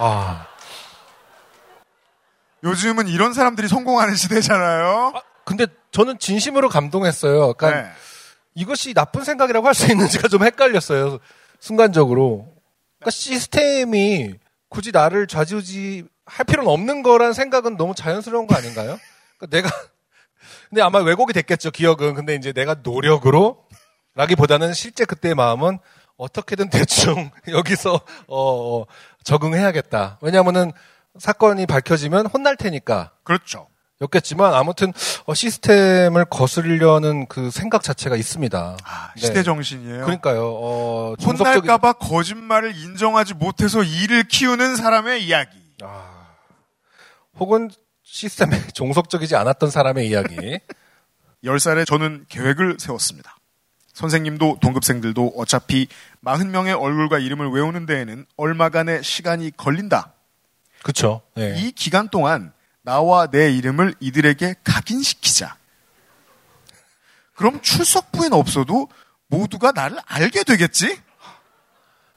아, 0.00 0.46
요즘은 2.64 3.06
이런 3.08 3.32
사람들이 3.32 3.68
성공하는 3.68 4.16
시대잖아요. 4.16 5.12
근데 5.44 5.66
저는 5.92 6.18
진심으로 6.18 6.68
감동했어요. 6.68 7.54
그러니까 7.54 7.82
네. 7.82 7.92
이것이 8.58 8.92
나쁜 8.92 9.22
생각이라고 9.24 9.66
할 9.66 9.74
수 9.74 9.86
있는지가 9.90 10.26
좀 10.28 10.42
헷갈렸어요. 10.42 11.18
순간적으로. 11.60 12.52
그러니까 12.98 13.10
시스템이 13.12 14.34
굳이 14.68 14.90
나를 14.90 15.28
좌지우지 15.28 16.04
할 16.26 16.44
필요는 16.44 16.68
없는 16.70 17.02
거란 17.04 17.32
생각은 17.32 17.76
너무 17.76 17.94
자연스러운 17.94 18.48
거 18.48 18.56
아닌가요? 18.56 18.98
그러니까 19.38 19.56
내가 19.56 19.70
근데 20.68 20.82
아마 20.82 20.98
왜곡이 20.98 21.32
됐겠죠 21.32 21.70
기억은. 21.70 22.14
근데 22.14 22.34
이제 22.34 22.52
내가 22.52 22.74
노력으로 22.82 23.64
라기보다는 24.14 24.74
실제 24.74 25.04
그때의 25.04 25.36
마음은 25.36 25.78
어떻게든 26.16 26.68
대충 26.70 27.30
여기서 27.48 28.00
어, 28.26 28.80
어, 28.80 28.86
적응해야겠다. 29.22 30.18
왜냐하면은 30.20 30.72
사건이 31.18 31.66
밝혀지면 31.66 32.26
혼날 32.26 32.56
테니까. 32.56 33.12
그렇죠. 33.22 33.68
였겠지만 34.08 34.54
아무튼 34.54 34.92
어, 35.26 35.34
시스템을 35.34 36.24
거스르려는 36.26 37.26
그 37.26 37.50
생각 37.50 37.82
자체가 37.82 38.14
있습니다. 38.16 38.76
네. 39.16 39.20
시대 39.20 39.42
정신이에요. 39.42 40.04
그러니까요. 40.04 40.46
어, 40.54 41.14
종속적인- 41.18 41.46
혼날까봐 41.62 41.94
거짓말을 41.94 42.76
인정하지 42.76 43.34
못해서 43.34 43.82
일을 43.82 44.24
키우는 44.28 44.76
사람의 44.76 45.24
이야기. 45.24 45.56
혹은 47.38 47.70
시스템에 48.04 48.50
종속적이지 48.74 49.34
않았던 49.36 49.70
사람의 49.70 50.08
이야기. 50.08 50.36
10살에 51.44 51.86
저는 51.86 52.26
계획을 52.28 52.76
세웠습니다. 52.80 53.36
선생님도 53.94 54.58
동급생들도 54.60 55.34
어차피 55.36 55.88
40명의 56.24 56.80
얼굴과 56.80 57.18
이름을 57.18 57.48
외우는 57.50 57.84
데에는 57.86 58.26
얼마간의 58.36 59.02
시간이 59.02 59.52
걸린다. 59.56 60.12
그쵸. 60.84 61.22
네. 61.34 61.54
이 61.58 61.72
기간 61.72 62.08
동안 62.08 62.52
나와 62.88 63.26
내 63.26 63.52
이름을 63.52 63.94
이들에게 64.00 64.54
각인시키자. 64.64 65.58
그럼 67.34 67.60
출석부엔 67.60 68.32
없어도 68.32 68.88
모두가 69.26 69.72
나를 69.72 69.98
알게 70.06 70.42
되겠지? 70.42 70.98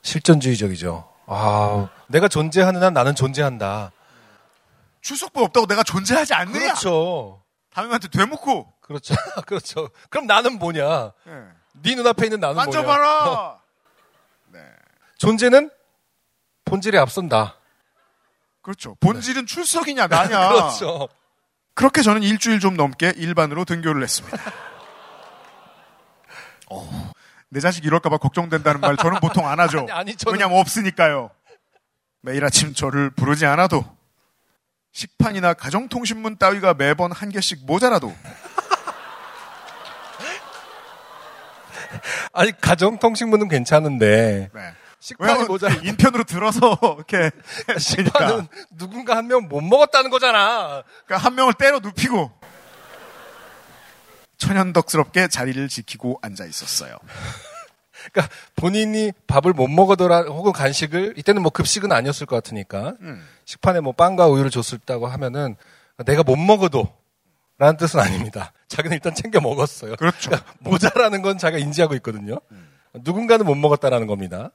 실전주의적이죠. 0.01 1.13
아, 1.27 1.89
내가 2.07 2.29
존재하는 2.29 2.81
한 2.81 2.93
나는 2.93 3.15
존재한다. 3.15 3.91
출석부 5.01 5.43
없다고 5.43 5.67
내가 5.67 5.83
존재하지 5.83 6.33
않느냐? 6.35 6.59
그렇죠. 6.59 7.43
담임한테 7.73 8.07
되묻고. 8.07 8.73
그렇죠. 8.79 9.13
그렇죠. 9.45 9.89
그럼 10.09 10.25
나는 10.25 10.57
뭐냐? 10.57 11.11
네. 11.25 11.33
네 11.83 11.95
눈앞에 11.95 12.27
있는 12.27 12.39
나는 12.39 12.55
뭐냐? 12.55 12.65
만져봐라! 12.65 13.29
어. 13.29 13.61
존재는 15.19 15.69
본질에 16.63 16.97
앞선다. 16.97 17.57
그렇죠. 18.61 18.95
본질은 18.99 19.45
출석이냐, 19.47 20.07
나냐. 20.07 20.49
그렇죠. 20.49 21.09
그렇게 21.73 22.01
저는 22.01 22.21
일주일 22.23 22.59
좀 22.59 22.75
넘게 22.75 23.13
일반으로 23.15 23.65
등교를 23.65 24.03
했습니다. 24.03 24.37
어, 26.69 27.11
내 27.49 27.59
자식 27.59 27.83
이럴까봐 27.85 28.17
걱정된다는 28.17 28.81
말 28.81 28.97
저는 28.97 29.19
보통 29.19 29.47
안 29.47 29.59
하죠. 29.59 29.79
아니, 29.89 29.91
아니, 29.91 30.13
저는- 30.15 30.33
왜냐면 30.33 30.59
없으니까요. 30.59 31.29
매일 32.21 32.45
아침 32.45 32.73
저를 32.73 33.09
부르지 33.09 33.45
않아도 33.47 33.83
식판이나 34.91 35.53
가정통신문 35.55 36.37
따위가 36.37 36.73
매번 36.75 37.11
한 37.11 37.29
개씩 37.29 37.65
모자라도 37.65 38.13
아니 42.33 42.51
가정통신문은 42.59 43.47
괜찮은데 43.47 44.49
네. 44.53 44.73
식판이 45.01 45.45
모자 45.45 45.67
인편으로 45.69 46.23
들어서 46.23 46.77
이렇게 46.95 47.31
식판은 47.77 48.47
누군가 48.77 49.17
한 49.17 49.25
명 49.25 49.47
못 49.49 49.61
먹었다는 49.61 50.09
거잖아. 50.11 50.83
그러니까 51.05 51.17
한 51.27 51.35
명을 51.35 51.53
때려 51.55 51.79
눕히고 51.79 52.31
천연덕스럽게 54.37 55.27
자리를 55.27 55.67
지키고 55.67 56.19
앉아 56.21 56.45
있었어요. 56.45 56.95
그러니까 58.11 58.33
본인이 58.55 59.11
밥을 59.27 59.53
못 59.53 59.67
먹어더라 59.67 60.21
혹은 60.23 60.51
간식을 60.51 61.15
이때는 61.17 61.41
뭐 61.43 61.51
급식은 61.51 61.91
아니었을 61.91 62.25
것 62.25 62.35
같으니까 62.37 62.95
음. 63.01 63.23
식판에 63.45 63.79
뭐 63.81 63.93
빵과 63.93 64.27
우유를 64.27 64.49
줬었다고 64.49 65.07
하면은 65.07 65.55
내가 66.05 66.23
못 66.23 66.35
먹어도 66.35 66.91
라는 67.59 67.77
뜻은 67.77 67.99
아닙니다. 67.99 68.53
자기는 68.67 68.95
일단 68.95 69.13
챙겨 69.13 69.39
먹었어요. 69.39 69.95
그렇죠. 69.97 70.31
그러니까 70.31 70.51
모자라는 70.59 71.21
건 71.21 71.37
자기가 71.37 71.59
인지하고 71.63 71.93
있거든요. 71.95 72.39
누군가는 72.93 73.45
못 73.45 73.53
먹었다라는 73.55 74.07
겁니다. 74.07 74.49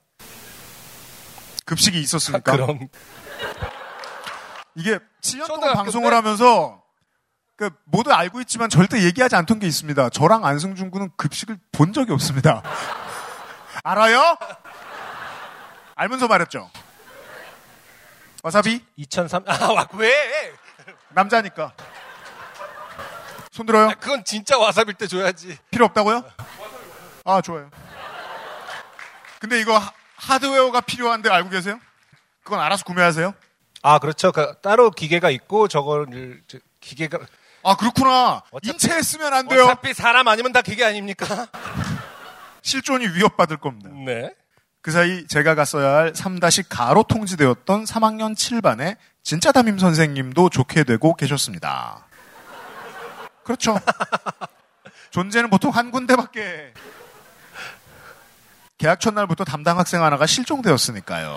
급식이 1.67 2.01
있었습니까? 2.01 2.53
그럼 2.53 2.89
이게 4.75 4.99
7년 5.21 5.47
동안 5.49 5.75
방송을 5.75 6.11
때? 6.11 6.17
하면서 6.17 6.83
그 7.57 7.71
모두 7.85 8.13
알고 8.13 8.41
있지만 8.43 8.69
절대 8.71 9.03
얘기하지 9.03 9.35
않던 9.37 9.59
게 9.59 9.67
있습니다. 9.67 10.11
저랑 10.11 10.47
안승준 10.47 10.91
군은 10.91 11.11
급식을 11.17 11.59
본 11.73 11.93
적이 11.93 12.13
없습니다. 12.13 12.63
알아요? 13.83 14.37
알면서 15.95 16.29
말했죠. 16.29 16.71
와사비? 18.43 18.85
2003 18.97 19.45
아, 19.47 19.73
와, 19.73 19.89
왜? 19.95 20.55
남자니까. 21.11 21.73
손 23.51 23.67
들어요? 23.67 23.91
그건 23.99 24.23
진짜 24.25 24.59
와사비일 24.59 24.95
때 24.95 25.07
줘야지. 25.07 25.59
필요 25.71 25.87
없다고요? 25.87 26.23
아, 27.25 27.41
좋아요. 27.41 27.71
근데 29.41 29.59
이거 29.61 29.81
하- 30.17 30.35
하드웨어가 30.35 30.81
필요한데 30.83 31.31
알고 31.31 31.51
계세요? 31.51 31.81
그건 32.43 32.61
알아서 32.61 32.85
구매하세요? 32.85 33.35
아, 33.83 33.99
그렇죠. 33.99 34.33
그 34.33 34.55
따로 34.63 34.91
기계가 34.91 35.31
있고 35.31 35.69
저거를 35.69 36.43
저- 36.49 36.59
기계가 36.81 37.19
아, 37.63 37.77
그렇구나. 37.77 38.43
인체에 38.63 39.03
쓰면 39.03 39.33
안 39.35 39.49
돼요. 39.49 39.65
어차피 39.65 39.93
사람 39.93 40.29
아니면 40.29 40.53
다 40.53 40.63
기계 40.63 40.85
아닙니까? 40.85 41.27
실존이 42.63 43.09
위협받을 43.09 43.57
겁니다. 43.57 43.91
네. 44.05 44.33
그 44.83 44.93
사이 44.93 45.27
제가 45.27 45.57
갔어야 45.57 45.97
할 45.97 46.13
3다시 46.13 46.65
가로 46.69 47.03
통지되었던 47.03 47.85
3학년 47.85 48.35
7반의 48.37 48.97
진짜 49.25 49.51
담임 49.51 49.79
선생님도 49.79 50.49
좋게 50.51 50.85
되고 50.85 51.15
계셨습니다. 51.15 52.07
그렇죠. 53.43 53.77
존재는 55.11 55.51
보통 55.51 55.71
한 55.73 55.91
군데밖에. 55.91 56.73
계약 58.79 59.01
첫날부터 59.01 59.45
담당 59.45 59.79
학생 59.79 60.03
하나가 60.03 60.27
실종되었으니까요. 60.27 61.37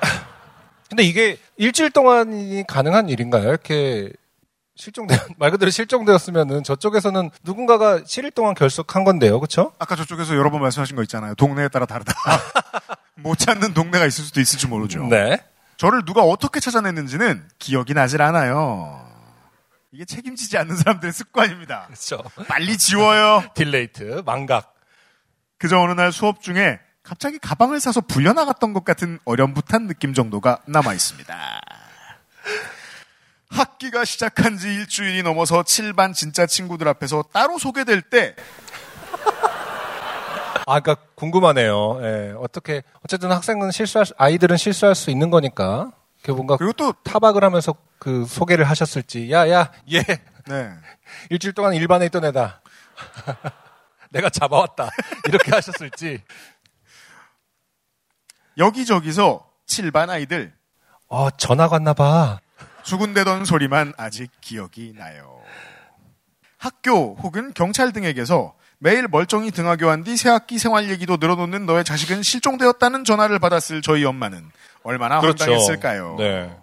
근데 0.88 1.02
이게 1.02 1.38
일주일 1.56 1.90
동안이 1.90 2.64
가능한 2.66 3.08
일인가요? 3.08 3.48
이렇게 3.48 4.12
실종되 4.76 5.16
말 5.38 5.50
그대로 5.50 5.70
실종되었으면은 5.70 6.62
저쪽에서는 6.62 7.30
누군가가 7.42 8.00
7일 8.00 8.34
동안 8.34 8.54
결석한 8.54 9.04
건데요. 9.04 9.40
그렇죠? 9.40 9.72
아까 9.78 9.96
저쪽에서 9.96 10.36
여러 10.36 10.50
번 10.50 10.60
말씀하신 10.60 10.96
거 10.96 11.02
있잖아요. 11.02 11.34
동네에 11.36 11.68
따라 11.68 11.86
다르다. 11.86 12.12
못 13.16 13.38
찾는 13.38 13.72
동네가 13.74 14.04
있을 14.06 14.24
수도 14.24 14.40
있을지 14.40 14.66
모르죠. 14.66 15.06
네. 15.06 15.38
저를 15.76 16.04
누가 16.04 16.22
어떻게 16.22 16.60
찾아냈는지는 16.60 17.48
기억이 17.58 17.94
나질 17.94 18.22
않아요. 18.22 19.00
이게 19.92 20.04
책임지지 20.04 20.58
않는 20.58 20.76
사람들의 20.76 21.12
습관입니다. 21.12 21.86
그렇죠. 21.86 22.22
빨리 22.48 22.76
지워요. 22.76 23.44
delete, 23.54 24.22
망각. 24.26 24.73
그저 25.64 25.78
어느 25.80 25.92
날 25.92 26.12
수업 26.12 26.42
중에 26.42 26.78
갑자기 27.02 27.38
가방을 27.38 27.80
싸서 27.80 28.02
불려나갔던 28.02 28.74
것 28.74 28.84
같은 28.84 29.18
어렴풋한 29.24 29.86
느낌 29.86 30.12
정도가 30.12 30.58
남아 30.66 30.92
있습니다. 30.92 31.34
학기가 33.48 34.04
시작한 34.04 34.58
지 34.58 34.68
일주일이 34.74 35.22
넘어서 35.22 35.62
7반 35.62 36.12
진짜 36.12 36.44
친구들 36.44 36.86
앞에서 36.88 37.24
따로 37.32 37.56
소개될 37.58 38.02
때 38.02 38.36
아, 40.66 40.80
그러니까 40.80 40.96
궁금하네요. 41.14 41.98
예, 42.02 42.34
어떻게 42.38 42.82
어쨌든 43.02 43.32
학생은 43.32 43.70
실수할 43.70 44.04
수- 44.04 44.12
아이들은 44.18 44.58
실수할 44.58 44.94
수 44.94 45.10
있는 45.10 45.30
거니까. 45.30 45.92
그 46.22 46.30
뭔가 46.30 46.58
그리고 46.58 46.74
또 46.74 46.92
타박을 46.92 47.42
하면서 47.42 47.74
그 47.98 48.26
소개를 48.26 48.66
하셨을지. 48.68 49.32
야, 49.32 49.48
야, 49.48 49.72
얘 49.94 50.02
네. 50.46 50.70
일주일 51.30 51.54
동안 51.54 51.72
일반에 51.72 52.04
있던 52.04 52.22
애다. 52.26 52.60
내가 54.14 54.30
잡아왔다. 54.30 54.88
이렇게 55.28 55.50
하셨을지. 55.50 56.22
여기저기서 58.56 59.46
7반 59.66 60.08
아이들 60.10 60.54
어, 61.08 61.30
전화 61.30 61.68
갔나 61.68 61.92
봐. 61.92 62.40
수군대던 62.84 63.44
소리만 63.44 63.92
아직 63.96 64.30
기억이 64.40 64.94
나요. 64.96 65.40
학교 66.58 67.14
혹은 67.16 67.52
경찰 67.54 67.92
등에게서 67.92 68.54
매일 68.78 69.08
멀쩡히 69.08 69.50
등하교한 69.50 70.04
뒤 70.04 70.16
새학기 70.16 70.58
생활 70.58 70.88
얘기도 70.90 71.16
늘어놓는 71.16 71.66
너의 71.66 71.84
자식은 71.84 72.22
실종되었다는 72.22 73.04
전화를 73.04 73.38
받았을 73.38 73.82
저희 73.82 74.04
엄마는 74.04 74.50
얼마나 74.82 75.20
황당했을까요? 75.20 76.16
네. 76.18 76.56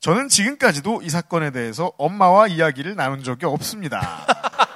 저는 0.00 0.28
지금까지도 0.28 1.02
이 1.02 1.10
사건에 1.10 1.50
대해서 1.50 1.92
엄마와 1.98 2.46
이야기를 2.46 2.94
나눈 2.94 3.22
적이 3.22 3.46
없습니다. 3.46 4.26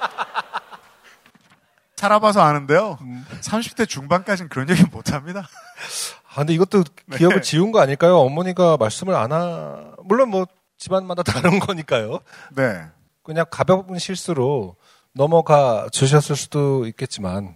살아봐서 2.03 2.41
아는데요. 2.41 2.97
30대 3.39 3.87
중반까지는 3.87 4.49
그런 4.49 4.69
얘기 4.69 4.83
못 4.83 5.13
합니다. 5.13 5.47
아, 6.29 6.35
근데 6.37 6.53
이것도 6.53 6.83
네. 7.05 7.17
기억을 7.17 7.41
지운 7.41 7.71
거 7.71 7.79
아닐까요? 7.79 8.17
어머니가 8.17 8.75
말씀을 8.77 9.15
안 9.15 9.31
하, 9.31 9.93
물론 10.03 10.29
뭐 10.29 10.45
집안마다 10.77 11.23
다른 11.23 11.59
거니까요. 11.59 12.19
네. 12.55 12.81
그냥 13.23 13.45
가벼운 13.49 13.97
실수로 13.97 14.75
넘어가 15.13 15.87
주셨을 15.91 16.35
수도 16.35 16.85
있겠지만, 16.87 17.55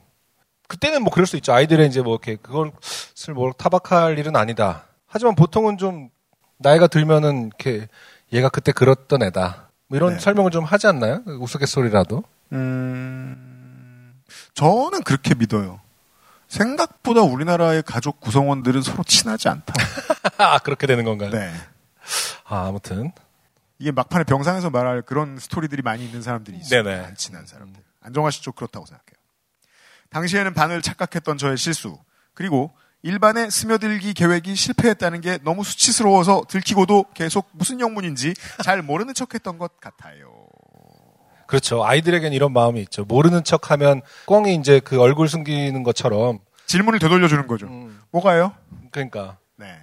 그때는 0.69 1.01
뭐 1.01 1.11
그럴 1.11 1.25
수 1.25 1.35
있죠. 1.37 1.51
아이들의 1.53 1.85
이제 1.87 2.01
뭐 2.01 2.13
이렇게 2.13 2.37
그것을 2.37 3.33
뭐 3.33 3.51
타박할 3.51 4.17
일은 4.17 4.37
아니다. 4.37 4.83
하지만 5.07 5.35
보통은 5.35 5.77
좀 5.77 6.09
나이가 6.57 6.87
들면은 6.87 7.47
이렇게 7.47 7.87
얘가 8.31 8.47
그때 8.47 8.71
그랬던 8.71 9.23
애다. 9.23 9.71
뭐 9.87 9.97
이런 9.97 10.13
네. 10.13 10.19
설명을 10.19 10.51
좀 10.51 10.63
하지 10.63 10.87
않나요? 10.87 11.21
우스갯소리라도. 11.25 12.23
음, 12.53 13.57
저는 14.53 15.03
그렇게 15.03 15.35
믿어요. 15.35 15.81
생각보다 16.47 17.21
우리나라의 17.21 17.83
가족 17.83 18.19
구성원들은 18.21 18.81
서로 18.81 19.03
친하지 19.03 19.49
않다. 19.49 19.73
아, 20.38 20.59
그렇게 20.59 20.88
되는 20.88 21.03
건가요? 21.03 21.29
네. 21.29 21.53
아, 22.45 22.67
아무튼. 22.67 23.11
이게 23.79 23.91
막판에 23.91 24.23
병상에서 24.23 24.69
말할 24.69 25.03
그런 25.03 25.38
스토리들이 25.38 25.81
많이 25.81 26.03
있는 26.05 26.21
사람들이 26.21 26.57
있어요. 26.57 26.83
네네. 26.83 27.05
안 27.05 27.15
친한 27.15 27.45
사람들. 27.45 27.81
안정화 28.01 28.31
씨쪽 28.31 28.55
그렇다고 28.55 28.85
생각해요. 28.85 29.17
당시에는 30.09 30.53
반을 30.53 30.81
착각했던 30.81 31.38
저의 31.38 31.57
실수 31.57 31.97
그리고 32.33 32.73
1반에 33.03 33.51
스며들기 33.51 34.13
계획이 34.13 34.55
실패했다는 34.55 35.21
게 35.21 35.38
너무 35.43 35.63
수치스러워서 35.63 36.43
들키고도 36.47 37.05
계속 37.13 37.49
무슨 37.51 37.79
영문인지 37.79 38.33
잘 38.63 38.81
모르는 38.81 39.13
척했던 39.13 39.57
것 39.57 39.79
같아요. 39.79 40.36
그렇죠. 41.47 41.83
아이들에겐 41.85 42.33
이런 42.33 42.53
마음이 42.53 42.81
있죠. 42.81 43.05
모르는 43.05 43.43
척 43.43 43.71
하면 43.71 44.01
꿩이 44.25 44.55
이제 44.55 44.79
그 44.79 44.99
얼굴 45.01 45.27
숨기는 45.29 45.81
것처럼. 45.83 46.39
질문을 46.67 46.99
되돌려 46.99 47.27
주는 47.27 47.47
거죠. 47.47 47.67
뭐가요? 48.11 48.53
그러니까. 48.91 49.37
네. 49.55 49.73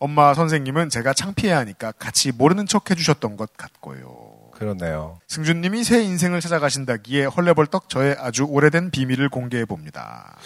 엄마 0.00 0.34
선생님은 0.34 0.90
제가 0.90 1.12
창피해 1.12 1.52
하니까 1.52 1.92
같이 1.92 2.32
모르는 2.32 2.66
척 2.66 2.90
해주셨던 2.90 3.36
것 3.36 3.56
같고요. 3.56 4.38
그렇네요. 4.52 5.20
승준님이 5.28 5.84
새 5.84 6.02
인생을 6.02 6.40
찾아가신다기에 6.40 7.26
헐레벌떡 7.26 7.88
저의 7.88 8.16
아주 8.18 8.44
오래된 8.44 8.90
비밀을 8.90 9.28
공개해 9.28 9.64
봅니다. 9.64 10.36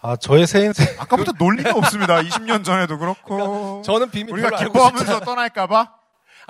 아, 0.00 0.16
저의 0.16 0.46
새 0.48 0.64
인생. 0.64 0.88
아까부터 0.98 1.32
논리가 1.38 1.72
없습니다. 1.76 2.20
20년 2.20 2.64
전에도 2.64 2.98
그렇고. 2.98 3.36
그러니까 3.36 3.82
저는 3.82 4.10
비밀 4.10 4.32
우리가 4.34 4.58
않아. 4.58 5.20
떠날까봐? 5.20 5.99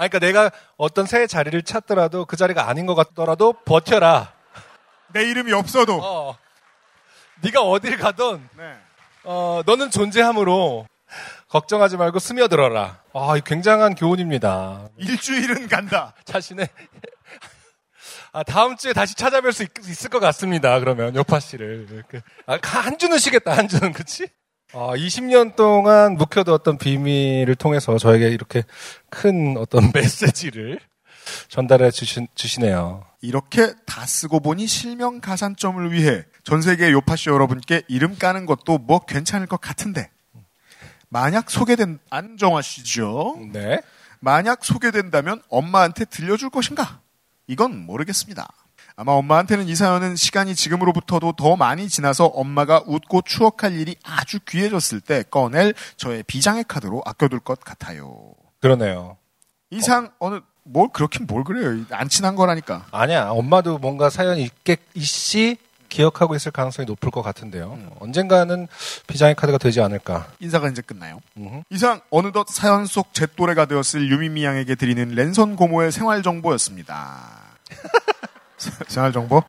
아, 0.00 0.08
그러니까 0.08 0.18
내가 0.18 0.50
어떤 0.78 1.04
새 1.04 1.26
자리를 1.26 1.60
찾더라도 1.60 2.24
그 2.24 2.34
자리가 2.38 2.70
아닌 2.70 2.86
것 2.86 2.94
같더라도 2.94 3.52
버텨라. 3.52 4.32
내 5.12 5.28
이름이 5.28 5.52
없어도. 5.52 6.00
어. 6.02 6.38
네가 7.42 7.60
어딜 7.60 7.98
가든 7.98 8.48
네. 8.56 8.76
어, 9.24 9.60
너는 9.66 9.90
존재함으로 9.90 10.86
걱정하지 11.48 11.98
말고 11.98 12.18
스며들어라. 12.18 13.02
아, 13.12 13.36
이 13.36 13.42
굉장한 13.44 13.94
교훈입니다. 13.94 14.88
일주일은 14.96 15.68
간다. 15.68 16.14
자신의 16.24 16.66
아, 18.32 18.42
다음 18.42 18.78
주에 18.78 18.94
다시 18.94 19.14
찾아뵐 19.16 19.52
수 19.52 19.64
있, 19.64 20.04
을것 20.06 20.18
같습니다. 20.18 20.80
그러면 20.80 21.14
요파 21.14 21.40
씨를. 21.40 22.04
아, 22.46 22.58
한 22.62 22.96
주는 22.96 23.18
쉬겠다. 23.18 23.54
한 23.54 23.68
주는 23.68 23.92
그치? 23.92 24.28
아, 24.72 24.94
20년 24.94 25.56
동안 25.56 26.14
묵혀두었던 26.14 26.78
비밀을 26.78 27.56
통해서 27.56 27.98
저에게 27.98 28.28
이렇게 28.28 28.62
큰 29.08 29.56
어떤 29.56 29.90
메시지를 29.94 30.80
전달해 31.48 31.90
주신, 31.90 32.28
주시네요. 32.34 33.04
이렇게 33.20 33.74
다 33.84 34.06
쓰고 34.06 34.40
보니 34.40 34.66
실명 34.66 35.20
가산점을 35.20 35.92
위해 35.92 36.24
전 36.44 36.62
세계 36.62 36.90
요파씨 36.90 37.30
여러분께 37.30 37.82
이름 37.88 38.16
까는 38.16 38.46
것도 38.46 38.78
뭐 38.78 39.00
괜찮을 39.00 39.46
것 39.46 39.60
같은데 39.60 40.10
만약 41.08 41.50
소개된 41.50 41.98
안정화 42.08 42.62
씨죠. 42.62 43.38
네. 43.52 43.80
만약 44.20 44.64
소개된다면 44.64 45.42
엄마한테 45.48 46.04
들려줄 46.04 46.50
것인가? 46.50 47.00
이건 47.46 47.76
모르겠습니다. 47.84 48.48
아마 48.96 49.12
엄마한테는 49.12 49.68
이 49.68 49.74
사연은 49.74 50.16
시간이 50.16 50.54
지금으로부터도 50.54 51.32
더 51.32 51.56
많이 51.56 51.88
지나서 51.88 52.26
엄마가 52.26 52.82
웃고 52.86 53.22
추억할 53.22 53.74
일이 53.74 53.96
아주 54.04 54.38
귀해졌을 54.46 55.00
때 55.00 55.22
꺼낼 55.30 55.74
저의 55.96 56.22
비장의 56.24 56.64
카드로 56.68 57.02
아껴둘 57.06 57.40
것 57.40 57.60
같아요. 57.60 58.32
그러네요. 58.60 59.16
이상 59.70 60.10
어. 60.20 60.30
느뭘 60.66 60.90
그렇긴 60.92 61.26
뭘 61.26 61.44
그래요. 61.44 61.84
안 61.90 62.08
친한 62.08 62.36
거라니까. 62.36 62.86
아니야. 62.90 63.28
엄마도 63.30 63.78
뭔가 63.78 64.10
사연이 64.10 64.42
있겠, 64.42 64.80
있시 64.94 65.56
기억하고 65.88 66.36
있을 66.36 66.52
가능성이 66.52 66.86
높을 66.86 67.10
것 67.10 67.22
같은데요. 67.22 67.76
언젠가는 67.98 68.68
비장의 69.08 69.34
카드가 69.34 69.58
되지 69.58 69.80
않을까. 69.80 70.28
인사가 70.38 70.68
이제 70.68 70.82
끝나요. 70.82 71.20
이상 71.70 72.00
어느덧 72.10 72.46
사연 72.48 72.86
속 72.86 73.12
제 73.12 73.26
또래가 73.34 73.64
되었을 73.64 74.08
유미미 74.08 74.44
양에게 74.44 74.76
드리는 74.76 75.08
랜선 75.08 75.56
고모의 75.56 75.90
생활 75.90 76.22
정보였습니다. 76.22 77.40
생활 78.88 79.12
정보? 79.12 79.42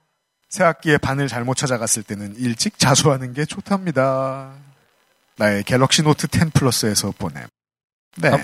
새 0.50 0.64
학기에 0.64 0.98
반을 0.98 1.28
잘못 1.28 1.56
찾아갔을 1.56 2.04
때는 2.04 2.36
일찍 2.38 2.78
자수하는 2.78 3.34
게 3.34 3.46
좋답니다. 3.46 4.52
나의 5.38 5.64
갤럭시 5.64 6.04
노트 6.04 6.28
10 6.32 6.54
플러스에서 6.54 7.12
보냄. 7.18 7.46
네. 8.18 8.30
감, 8.30 8.42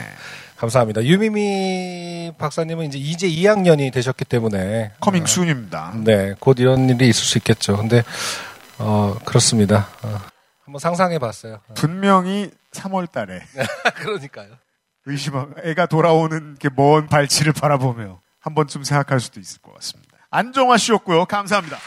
감사합니다. 0.58 1.04
유미미 1.04 2.32
박사님은 2.38 2.88
이제 2.88 2.98
이제 2.98 3.28
2학년이 3.28 3.92
되셨기 3.92 4.26
때문에 4.26 4.94
coming 5.02 5.26
soon입니다. 5.26 5.94
네, 6.04 6.34
곧 6.40 6.60
이런 6.60 6.90
일이 6.90 7.10
있을 7.10 7.24
수 7.24 7.38
있겠죠. 7.38 7.76
근데 7.78 8.04
어 8.80 9.16
그렇습니다. 9.26 9.90
어, 10.04 10.20
한번 10.64 10.80
상상해 10.80 11.20
봤어요. 11.20 11.60
분명히 11.76 12.50
3월 12.72 13.12
달에 13.12 13.42
그러니까요. 13.98 14.50
의심하 15.06 15.48
애가 15.64 15.86
돌아오는 15.88 16.56
게 16.60 16.70
먼 16.76 17.08
발치를 17.08 17.54
바라보며 17.54 18.20
한 18.40 18.56
번쯤 18.56 18.84
생각할 18.84 19.20
수도 19.20 19.40
있을 19.42 19.62
것 19.62 19.74
같습니다. 19.76 20.07
안정화 20.30 20.78
씨였고요. 20.78 21.26
감사합니다. 21.26 21.78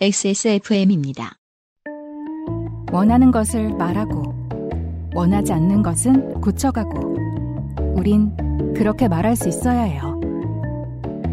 XSFM입니다. 0.00 1.32
원하는 2.92 3.30
것을 3.30 3.74
말하고 3.74 4.48
원하지 5.14 5.52
않는 5.52 5.82
것은 5.82 6.40
고쳐가고 6.40 7.16
우린 7.96 8.34
그렇게 8.74 9.08
말할 9.08 9.36
수 9.36 9.48
있어야 9.48 9.82
해요. 9.82 10.18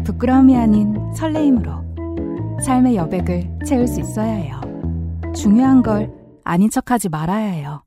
부끄러움이 0.04 0.56
아닌 0.56 0.96
설레임으로 1.14 1.86
삶의 2.64 2.96
여백을 2.96 3.58
채울 3.64 3.86
수 3.86 4.00
있어야 4.00 4.32
해요. 4.32 4.60
중요한 5.34 5.82
걸 5.82 6.12
아닌 6.44 6.68
척하지 6.68 7.08
말아야 7.08 7.46
해요. 7.46 7.84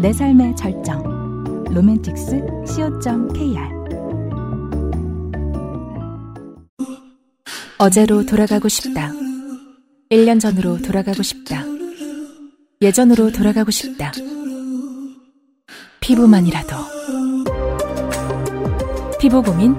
내 0.00 0.12
삶의 0.12 0.56
절정 0.56 1.64
로맨틱스 1.64 2.64
co.kr 2.66 3.81
어제로 7.84 8.24
돌아가고 8.24 8.68
싶다. 8.68 9.10
1년 10.08 10.40
전으로 10.40 10.80
돌아가고 10.82 11.20
싶다. 11.24 11.64
예전으로 12.80 13.32
돌아가고 13.32 13.72
싶다. 13.72 14.12
피부만이라도. 15.98 16.76
피부 19.18 19.42
고민 19.42 19.76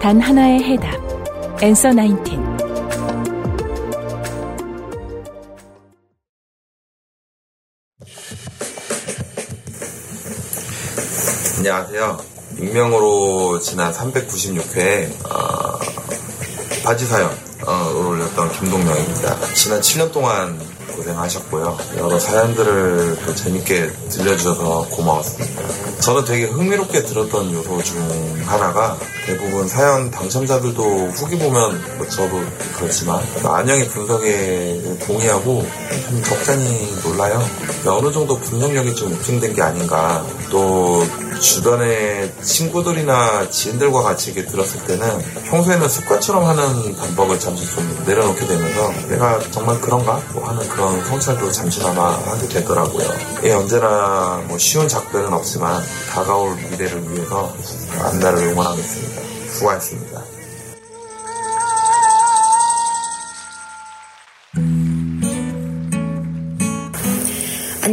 단 0.00 0.18
하나의 0.22 0.62
해답. 0.62 1.62
엔서 1.62 1.90
나인틴. 1.90 2.42
안녕하세요. 11.58 12.38
익명으로 12.58 13.60
지난 13.60 13.92
396회 13.92 15.10
어, 15.30 15.78
바지 16.88 17.04
사연 17.04 17.30
어, 17.66 17.92
올렸던 17.92 18.50
김동명입니다. 18.52 19.36
지난 19.52 19.78
7년 19.78 20.10
동안 20.10 20.58
고생하셨고요. 20.96 21.76
여러 21.98 22.18
사연들을 22.18 23.18
또 23.26 23.34
재밌게 23.34 23.90
들려주셔서 24.08 24.86
고마웠습니다. 24.90 25.62
저는 26.00 26.24
되게 26.24 26.46
흥미롭게 26.46 27.02
들었던 27.02 27.52
요소 27.52 27.82
중 27.82 28.42
하나가 28.46 28.96
대부분 29.26 29.68
사연 29.68 30.10
당첨자들도 30.10 30.82
후기 31.08 31.38
보면 31.38 31.98
뭐 31.98 32.08
저도 32.08 32.42
그렇지만 32.78 33.22
안영의 33.44 33.88
분석에 33.88 34.96
동의하고 35.06 35.66
좀 36.08 36.22
적잖이 36.22 37.00
놀라요. 37.04 37.44
어느 37.86 38.10
정도 38.10 38.38
분석력이 38.40 38.94
좀 38.94 39.12
입증된 39.12 39.54
게 39.54 39.60
아닌가. 39.60 40.24
또 40.50 41.06
주변의 41.40 42.32
친구들이나 42.42 43.48
지인들과 43.50 44.02
같이 44.02 44.32
이렇게 44.32 44.48
들었을 44.48 44.84
때는 44.84 45.18
평소에는 45.44 45.88
습관처럼 45.88 46.44
하는 46.44 46.96
방법을 46.96 47.38
잠시 47.38 47.66
좀 47.66 48.04
내려놓게 48.06 48.46
되면서 48.46 48.92
내가 49.08 49.38
정말 49.50 49.80
그런가? 49.80 50.20
뭐 50.32 50.48
하는 50.48 50.68
그런 50.68 51.04
성찰도 51.04 51.50
잠시나마 51.50 52.12
하게 52.12 52.48
되더라고요. 52.48 53.08
예, 53.44 53.52
언제나 53.52 54.42
뭐 54.46 54.58
쉬운 54.58 54.88
작별은 54.88 55.32
없지만 55.32 55.82
다가올 56.10 56.56
미래를 56.56 57.12
위해서 57.12 57.54
안나를 58.00 58.38
응원하겠습니다. 58.48 59.22
수고하셨습니다. 59.52 60.17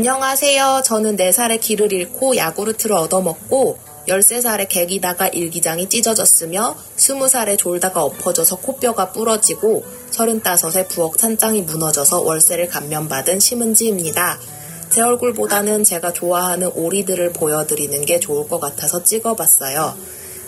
안녕하세요. 0.08 0.84
저는 0.86 1.16
4살에 1.16 1.60
길을 1.60 1.92
잃고 1.92 2.38
야구르트를 2.38 2.96
얻어먹고 2.96 3.80
13살에 4.08 4.68
객이다가 4.70 5.30
일기장이 5.30 5.90
찢어졌으며 5.90 6.76
20살에 6.96 7.58
졸다가 7.58 8.04
엎어져서 8.04 8.58
코뼈가 8.58 9.10
부러지고 9.12 9.84
35에 10.12 10.88
부엌 10.90 11.18
찬장이 11.18 11.64
무너져서 11.64 12.22
월세를 12.22 12.68
감면받은 12.68 13.40
심은지입니다. 13.40 14.40
제 14.92 15.02
얼굴보다는 15.02 15.84
제가 15.84 16.14
좋아하는 16.14 16.70
오리들을 16.76 17.34
보여드리는 17.34 18.06
게 18.06 18.20
좋을 18.20 18.48
것 18.48 18.60
같아서 18.60 19.04
찍어봤어요. 19.04 19.98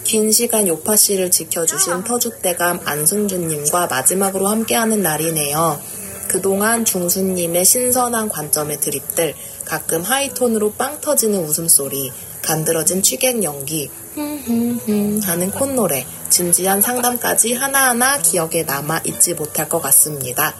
긴 0.03 0.31
시간 0.31 0.67
요파 0.67 0.95
씨를 0.95 1.31
지켜주신 1.31 2.03
터줏대감 2.03 2.81
안승준님과 2.85 3.87
마지막으로 3.87 4.49
함께하는 4.49 5.01
날이네요. 5.01 5.97
그동안 6.27 6.85
중수님의 6.85 7.65
신선한 7.65 8.29
관점의 8.29 8.79
드립들, 8.79 9.33
가끔 9.65 10.01
하이톤으로 10.01 10.73
빵 10.73 10.99
터지는 11.01 11.39
웃음소리, 11.39 12.11
간드러진 12.41 13.01
취객 13.01 13.43
연기, 13.43 13.89
흠흠흠 14.15 15.19
하는 15.23 15.51
콧노래, 15.51 16.05
진지한 16.29 16.81
상담까지 16.81 17.53
하나하나 17.53 18.17
기억에 18.19 18.63
남아 18.63 19.01
잊지 19.05 19.33
못할 19.33 19.69
것 19.69 19.81
같습니다. 19.81 20.55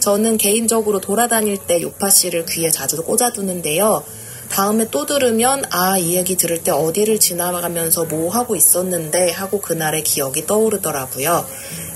저는 0.00 0.36
개인적으로 0.36 1.00
돌아다닐 1.00 1.58
때 1.58 1.80
요파 1.80 2.10
씨를 2.10 2.44
귀에 2.46 2.70
자주 2.70 3.02
꽂아두는데요. 3.04 4.04
다음에 4.52 4.86
또 4.90 5.06
들으면 5.06 5.64
아, 5.70 5.96
이 5.96 6.14
얘기 6.14 6.36
들을 6.36 6.62
때 6.62 6.70
어디를 6.70 7.18
지나가면서 7.18 8.04
뭐 8.04 8.30
하고 8.30 8.54
있었는데 8.54 9.30
하고 9.30 9.62
그날의 9.62 10.04
기억이 10.04 10.46
떠오르더라고요. 10.46 11.46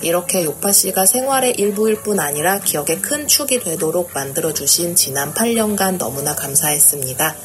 이렇게 0.01 0.43
요파 0.43 0.73
씨가 0.73 1.05
생활의 1.05 1.53
일부일 1.59 2.03
뿐 2.03 2.19
아니라 2.19 2.59
기억의 2.61 3.03
큰 3.03 3.29
축이 3.29 3.61
되도록 3.61 4.13
만들어주신 4.15 4.95
지난 4.95 5.35
8년간 5.35 5.99
너무나 5.99 6.35
감사했습니다. 6.35 7.37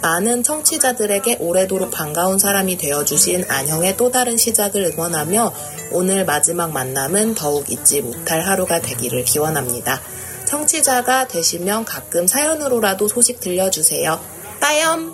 많은 0.00 0.44
청취자들에게 0.44 1.38
오래도록 1.40 1.90
반가운 1.90 2.38
사람이 2.38 2.76
되어주신 2.76 3.46
안형의 3.48 3.96
또 3.96 4.12
다른 4.12 4.36
시작을 4.36 4.92
응원하며 4.94 5.52
오늘 5.90 6.24
마지막 6.24 6.70
만남은 6.70 7.34
더욱 7.34 7.68
잊지 7.68 8.02
못할 8.02 8.42
하루가 8.42 8.80
되기를 8.80 9.24
기원합니다. 9.24 10.00
청취자가 10.44 11.26
되시면 11.26 11.84
가끔 11.84 12.28
사연으로라도 12.28 13.08
소식 13.08 13.40
들려주세요. 13.40 14.41
따염! 14.62 15.12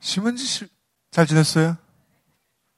심은지 0.00 0.44
씨, 0.44 0.68
잘 1.10 1.26
지냈어요? 1.26 1.76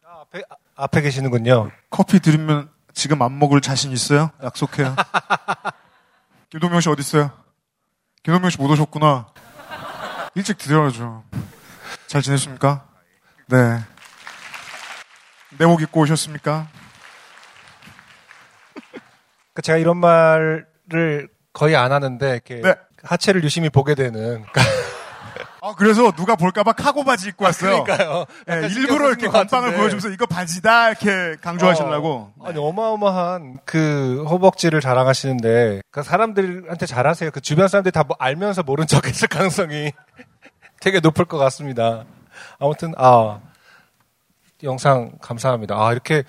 앞에, 0.07 0.43
앞에 0.77 1.01
계시는군요. 1.03 1.71
커피 1.91 2.21
드리면 2.21 2.71
지금 2.93 3.23
안 3.23 3.39
먹을 3.39 3.61
자신 3.61 3.93
있어요? 3.93 4.31
약속해요. 4.43 4.95
김동명 6.51 6.81
씨 6.81 6.89
어디 6.89 7.01
있어요? 7.01 7.31
김동명 8.23 8.51
씨 8.51 8.59
못 8.59 8.71
오셨구나. 8.71 9.29
일찍 10.35 10.59
드려야죠. 10.59 11.25
잘 12.07 12.23
지냈습니까? 12.23 12.87
네. 13.49 13.85
내복 15.59 15.83
입고 15.83 16.01
오셨습니까? 16.01 16.69
그 19.55 19.63
제가 19.63 19.79
이런 19.79 19.97
말을 19.99 21.29
거의 21.53 21.77
안 21.77 21.93
하는데 21.93 22.29
이렇게 22.31 22.61
네. 22.61 22.75
하체를 23.03 23.43
유심히 23.45 23.71
보게 23.71 23.95
되는 23.95 24.45
아, 25.63 25.75
그래서 25.77 26.13
누가 26.13 26.37
볼까봐 26.37 26.73
카고 26.75 27.05
바지 27.05 27.29
입고 27.29 27.47
왔어요. 27.47 27.85
그러니까요. 27.85 28.27
네, 28.47 28.67
일부러 28.69 29.09
이렇게 29.09 29.29
건빵을. 29.29 29.75
보여주면서 29.77 30.11
이거 30.11 30.27
바지다 30.27 30.91
이렇게 30.91 31.37
강조하시려고. 31.41 32.33
어, 32.37 32.47
아니 32.47 32.59
어마어마한 32.59 33.61
그 33.65 34.25
허벅지를 34.29 34.83
자랑하시는데 34.83 35.81
그 35.91 36.03
사람들한테 36.03 36.85
잘하세요. 36.85 37.31
그 37.31 37.41
주변 37.41 37.69
사람들이 37.69 37.93
다 37.93 38.03
뭐 38.07 38.15
알면서 38.19 38.63
모른 38.63 38.87
척 38.87 39.07
했을 39.07 39.27
가능성이 39.29 39.93
되게 40.81 41.01
높을 41.01 41.25
것 41.25 41.39
같습니다. 41.39 42.05
아무튼 42.59 42.93
아 42.99 43.41
영상 44.65 45.13
감사합니다. 45.23 45.77
아 45.77 45.93
이렇게 45.93 46.25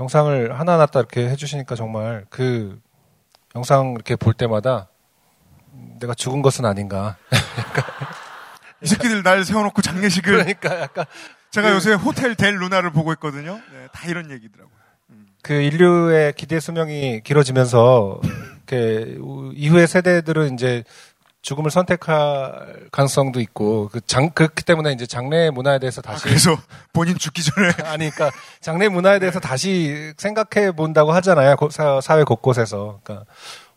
영상을 0.00 0.58
하나하나 0.58 0.86
딱 0.86 1.00
이렇게 1.00 1.28
해주시니까 1.30 1.74
정말 1.74 2.24
그 2.30 2.80
영상 3.54 3.92
이렇게 3.94 4.14
볼 4.16 4.32
때마다 4.34 4.88
내가 6.00 6.14
죽은 6.14 6.42
것은 6.42 6.64
아닌가. 6.64 7.16
이 8.82 8.86
새끼들 8.86 9.22
날 9.22 9.44
세워놓고 9.44 9.82
장례식을. 9.82 10.32
그러니까 10.32 10.80
약간 10.80 11.04
제가 11.50 11.68
그- 11.70 11.74
요새 11.74 11.92
호텔 11.94 12.34
델 12.36 12.56
루나를 12.58 12.90
보고 12.92 13.12
있거든요. 13.14 13.60
네, 13.72 13.88
다 13.92 14.06
이런 14.08 14.30
얘기더라고요. 14.30 14.78
그 15.42 15.54
인류의 15.54 16.34
기대 16.34 16.60
수명이 16.60 17.22
길어지면서 17.22 18.20
이렇게 18.68 19.16
우- 19.20 19.52
이후의 19.54 19.86
세대들은 19.88 20.54
이제 20.54 20.84
죽음을 21.42 21.70
선택할 21.70 22.88
가능성도 22.90 23.40
있고 23.40 23.88
그 23.88 24.00
장 24.00 24.30
그렇기 24.30 24.64
때문에 24.64 24.92
이제 24.92 25.06
장례 25.06 25.50
문화에 25.50 25.78
대해서 25.78 26.02
다시 26.02 26.24
그래서 26.24 26.56
본인 26.92 27.16
죽기 27.16 27.42
전에? 27.42 27.68
아니 27.88 28.10
그러니까 28.10 28.30
장례 28.60 28.88
문화에 28.88 29.18
대해서 29.18 29.38
다시 29.40 30.12
생각해 30.16 30.72
본다고 30.72 31.12
하잖아요 31.12 31.56
사, 31.70 32.00
사회 32.00 32.24
곳곳에서. 32.24 33.00
그러니까 33.04 33.26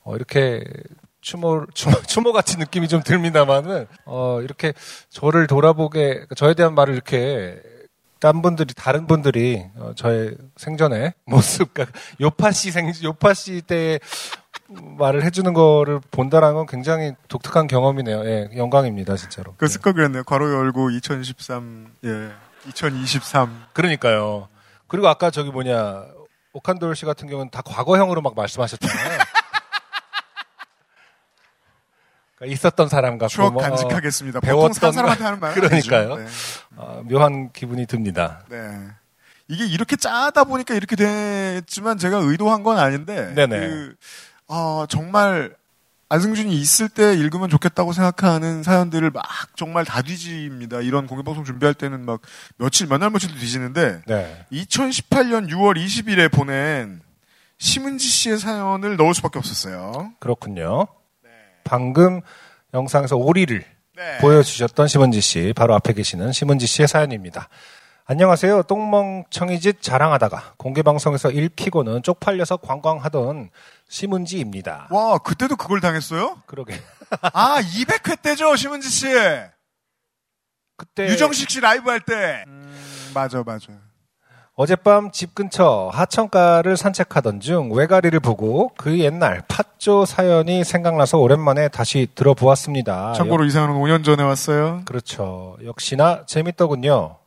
어, 0.04 0.16
이렇게 0.16 0.64
추모 1.22 1.66
추모 1.74 2.02
추모 2.08 2.34
같은 2.34 2.60
느낌이 2.60 2.88
좀 2.88 3.04
듭니다만은 3.04 3.88
어 4.06 4.40
이렇게 4.42 4.74
저를 5.10 5.48
돌아보게 5.48 6.06
그러니까 6.14 6.36
저에 6.36 6.54
대한 6.56 6.74
말을 6.74 6.94
이렇게 6.96 7.62
딴 8.20 8.42
분들이 8.42 8.74
다른 8.76 9.08
분들이 9.08 9.64
어, 9.76 9.94
저의 9.96 10.36
생전의 10.58 11.14
모습 11.26 11.74
그러니까 11.74 11.98
요파 12.20 12.52
씨 12.52 12.72
생 12.72 12.92
요파 13.04 13.34
씨 13.34 13.62
때 13.62 14.00
말을 14.98 15.24
해주는 15.24 15.54
거를 15.54 16.00
본다라는 16.12 16.56
건 16.56 16.66
굉장히 16.66 17.14
독특한 17.28 17.68
경험이네요. 17.68 18.26
예, 18.26 18.50
영광입니다, 18.56 19.16
진짜로. 19.18 19.54
그쓸거 19.56 19.94
그랬네요. 19.94 20.24
괄호 20.24 20.52
열고 20.52 20.92
2013, 20.92 21.94
예, 22.06 22.32
2023. 22.68 23.66
그러니까요. 23.74 24.48
그리고 24.88 25.08
아까 25.08 25.32
저기 25.32 25.52
뭐냐 25.52 26.06
오칸돌 26.54 26.96
씨 26.96 27.06
같은 27.06 27.28
경우는 27.28 27.50
다 27.50 27.62
과거형으로 27.62 28.22
막 28.22 28.36
말씀하셨잖아요. 28.36 29.20
그러니까 32.36 32.54
있었던 32.54 32.90
사람과 32.90 33.28
추억 33.28 33.54
뭐, 33.54 33.64
어, 33.64 33.68
간직하겠습니다. 33.68 34.40
보통 34.40 34.56
배웠던 34.56 34.74
산 34.74 34.92
사람한테 34.92 35.24
하는 35.24 35.40
말 35.40 35.54
그러니까요. 35.56 36.16
네. 36.18 36.26
어, 36.76 37.04
묘한 37.06 37.52
기분이 37.52 37.86
듭니다. 37.86 38.44
네. 38.50 38.58
이게 39.48 39.66
이렇게 39.66 39.96
짜다 39.96 40.46
보니까 40.46 40.74
이렇게 40.76 40.96
됐지만 40.96 41.98
제가 41.98 42.18
의도한 42.18 42.64
건 42.64 42.80
아닌데. 42.80 43.34
네네. 43.36 43.60
그, 43.60 43.96
아, 44.52 44.86
정말 44.90 45.56
안승준이 46.10 46.54
있을 46.54 46.90
때 46.90 47.14
읽으면 47.14 47.50
좋겠다고 47.50 47.94
생각하는 47.94 48.64
사연들을 48.64 49.12
막 49.12 49.24
정말 49.56 49.86
다 49.86 50.02
뒤집니다. 50.02 50.82
이런 50.82 51.08
공개방송 51.08 51.46
준비할 51.46 51.74
때는 51.74 52.04
막 52.06 52.20
며칠, 52.58 52.88
몇 52.88 52.98
날 53.00 53.10
며칠도 53.12 53.36
뒤지는데. 53.40 54.02
네. 54.08 54.46
2018년 54.52 55.50
6월 55.50 55.78
20일에 55.82 56.30
보낸 56.30 57.02
심은지 57.60 58.08
씨의 58.10 58.40
사연을 58.40 58.98
넣을 58.98 59.14
수밖에 59.14 59.40
없었어요. 59.40 60.12
그렇군요. 60.20 60.88
방금 61.64 62.20
영상에서 62.74 63.16
오리를 63.16 63.64
네. 63.96 64.18
보여주셨던 64.20 64.88
심은지 64.90 65.22
씨, 65.22 65.54
바로 65.56 65.76
앞에 65.76 65.94
계시는 65.94 66.34
심은지 66.34 66.66
씨의 66.66 66.88
사연입니다. 66.90 67.48
안녕하세요. 68.06 68.64
똥멍청이짓 68.64 69.82
자랑하다가 69.82 70.56
공개방송에서 70.58 71.32
읽히고는 71.32 72.04
쪽팔려서 72.04 72.58
관광하던 72.58 73.50
심은지입니다. 73.88 74.88
와, 74.90 75.18
그때도 75.20 75.56
그걸 75.56 75.82
당했어요? 75.82 76.42
그러게. 76.46 76.74
아, 77.22 77.62
200회 77.62 78.22
때죠, 78.22 78.56
심은지 78.56 78.90
씨. 78.90 79.08
그때 80.78 81.08
유정식 81.10 81.50
씨 81.50 81.62
라이브 81.62 81.90
할 81.90 82.00
때. 82.02 82.44
음, 82.48 82.76
맞아, 83.14 83.44
맞아. 83.46 83.68
어젯밤 84.56 85.12
집 85.12 85.34
근처 85.34 85.90
하천가를 85.94 86.76
산책하던 86.78 87.40
중 87.40 87.72
외가리를 87.72 88.20
보고 88.20 88.72
그 88.78 89.00
옛날 89.00 89.42
팥조 89.48 90.06
사연이 90.06 90.64
생각나서 90.64 91.18
오랜만에 91.20 91.70
다시 91.70 92.08
들어보았습니다. 92.16 93.14
참고로 93.14 93.46
이 93.46 93.50
사연은 93.50 93.76
5년 93.76 94.04
전에 94.04 94.22
왔어요. 94.24 94.82
그렇죠. 94.86 95.58
역시나 95.64 96.26
재밌더군요. 96.26 97.21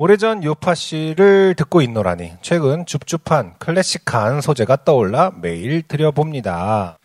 오래전 0.00 0.44
요파 0.44 0.74
씨를 0.76 1.54
듣고 1.56 1.82
있노라니 1.82 2.34
최근 2.40 2.86
줍줍한 2.86 3.54
클래식한 3.58 4.40
소재가 4.40 4.84
떠올라 4.84 5.32
매일 5.40 5.82
들여봅니다. 5.82 6.98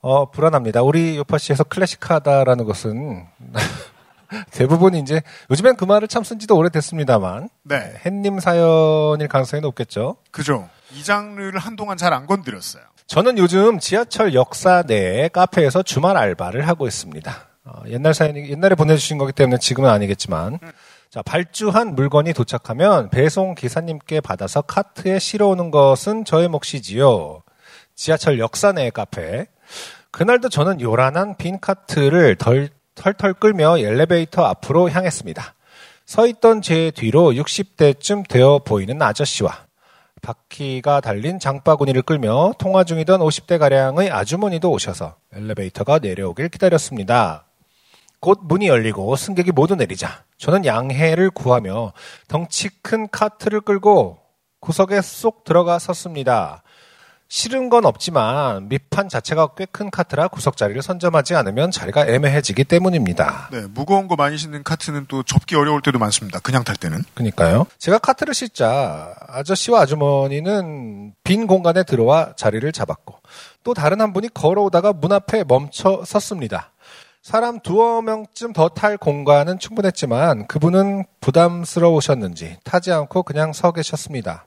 어, 0.00 0.30
불안합니다. 0.30 0.82
우리 0.82 1.18
요파 1.18 1.36
씨에서 1.36 1.64
클래식하다라는 1.64 2.64
것은 2.64 3.26
대부분 4.52 4.94
이제 4.94 5.20
요즘엔 5.50 5.76
그 5.76 5.84
말을 5.84 6.08
참 6.08 6.24
쓴지도 6.24 6.56
오래됐습니다만 6.56 7.50
네. 7.64 7.94
햇님 8.06 8.40
사연일 8.40 9.28
가능성이 9.28 9.60
높겠죠. 9.60 10.16
그죠. 10.30 10.66
이 10.94 11.04
장르를 11.04 11.58
한동안 11.58 11.98
잘 11.98 12.14
안 12.14 12.26
건드렸어요. 12.26 12.82
저는 13.06 13.36
요즘 13.36 13.78
지하철 13.80 14.32
역사 14.34 14.82
내에 14.86 15.28
카페에서 15.28 15.82
주말 15.82 16.16
알바를 16.16 16.66
하고 16.66 16.86
있습니다. 16.86 17.48
어, 17.64 17.82
옛날 17.88 18.14
사연이 18.14 18.48
옛날에 18.50 18.74
보내주신 18.76 19.18
거기 19.18 19.32
때문에 19.32 19.58
지금은 19.58 19.90
아니겠지만 19.90 20.58
자 21.10 21.22
발주한 21.22 21.96
물건이 21.96 22.32
도착하면 22.32 23.10
배송 23.10 23.56
기사님께 23.56 24.20
받아서 24.20 24.62
카트에 24.62 25.18
실어오는 25.18 25.72
것은 25.72 26.24
저의 26.24 26.46
몫이지요. 26.46 27.42
지하철 27.96 28.38
역사 28.38 28.70
내의 28.70 28.92
카페. 28.92 29.46
그날도 30.12 30.48
저는 30.50 30.80
요란한 30.80 31.36
빈 31.36 31.58
카트를 31.58 32.36
덜, 32.36 32.68
털털 32.94 33.34
끌며 33.34 33.78
엘리베이터 33.78 34.44
앞으로 34.44 34.88
향했습니다. 34.88 35.54
서 36.06 36.26
있던 36.28 36.62
제 36.62 36.92
뒤로 36.92 37.32
60대쯤 37.32 38.28
되어 38.28 38.60
보이는 38.60 39.02
아저씨와 39.02 39.66
바퀴가 40.22 41.00
달린 41.00 41.40
장바구니를 41.40 42.02
끌며 42.02 42.52
통화 42.56 42.84
중이던 42.84 43.18
50대가량의 43.18 44.12
아주머니도 44.12 44.70
오셔서 44.70 45.16
엘리베이터가 45.32 45.98
내려오길 45.98 46.50
기다렸습니다. 46.50 47.49
곧 48.20 48.40
문이 48.42 48.68
열리고 48.68 49.16
승객이 49.16 49.52
모두 49.52 49.74
내리자 49.74 50.24
저는 50.38 50.64
양해를 50.64 51.30
구하며 51.30 51.92
덩치 52.28 52.68
큰 52.82 53.08
카트를 53.10 53.60
끌고 53.62 54.18
구석에 54.60 55.00
쏙 55.00 55.44
들어가 55.44 55.78
섰습니다. 55.78 56.62
싫은 57.32 57.68
건 57.70 57.84
없지만 57.86 58.68
밑판 58.68 59.08
자체가 59.08 59.54
꽤 59.54 59.64
큰 59.70 59.88
카트라 59.88 60.26
구석 60.28 60.56
자리를 60.56 60.82
선점하지 60.82 61.36
않으면 61.36 61.70
자리가 61.70 62.08
애매해지기 62.08 62.64
때문입니다. 62.64 63.48
네, 63.52 63.66
무거운 63.72 64.08
거 64.08 64.16
많이 64.16 64.36
싣는 64.36 64.64
카트는 64.64 65.06
또 65.08 65.22
접기 65.22 65.54
어려울 65.54 65.80
때도 65.80 66.00
많습니다. 66.00 66.40
그냥 66.40 66.64
탈 66.64 66.74
때는. 66.74 67.04
그니까요. 67.14 67.66
제가 67.78 67.98
카트를 67.98 68.34
싣자 68.34 69.14
아저씨와 69.28 69.82
아주머니는 69.82 71.14
빈 71.22 71.46
공간에 71.46 71.84
들어와 71.84 72.32
자리를 72.36 72.70
잡았고 72.72 73.14
또 73.62 73.74
다른 73.74 74.00
한 74.00 74.12
분이 74.12 74.30
걸어오다가 74.34 74.92
문 74.92 75.12
앞에 75.12 75.44
멈춰 75.44 76.02
섰습니다. 76.04 76.72
사람 77.22 77.60
두어 77.60 78.00
명쯤 78.02 78.52
더 78.54 78.68
탈 78.70 78.96
공간은 78.96 79.58
충분했지만 79.58 80.46
그분은 80.46 81.04
부담스러우셨는지 81.20 82.58
타지 82.64 82.92
않고 82.92 83.22
그냥 83.24 83.52
서 83.52 83.72
계셨습니다. 83.72 84.46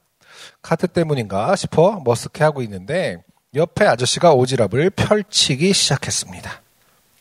카트 0.62 0.88
때문인가 0.88 1.56
싶어 1.56 2.02
머쓱해하고 2.04 2.64
있는데 2.64 3.24
옆에 3.54 3.86
아저씨가 3.86 4.34
오지랖을 4.34 4.96
펼치기 4.96 5.72
시작했습니다. 5.74 6.62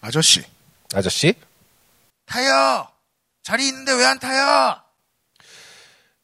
아저씨. 0.00 0.42
아저씨? 0.94 1.34
타요! 2.26 2.86
자리 3.42 3.68
있는데 3.68 3.92
왜 3.92 4.04
안 4.04 4.18
타요? 4.18 4.76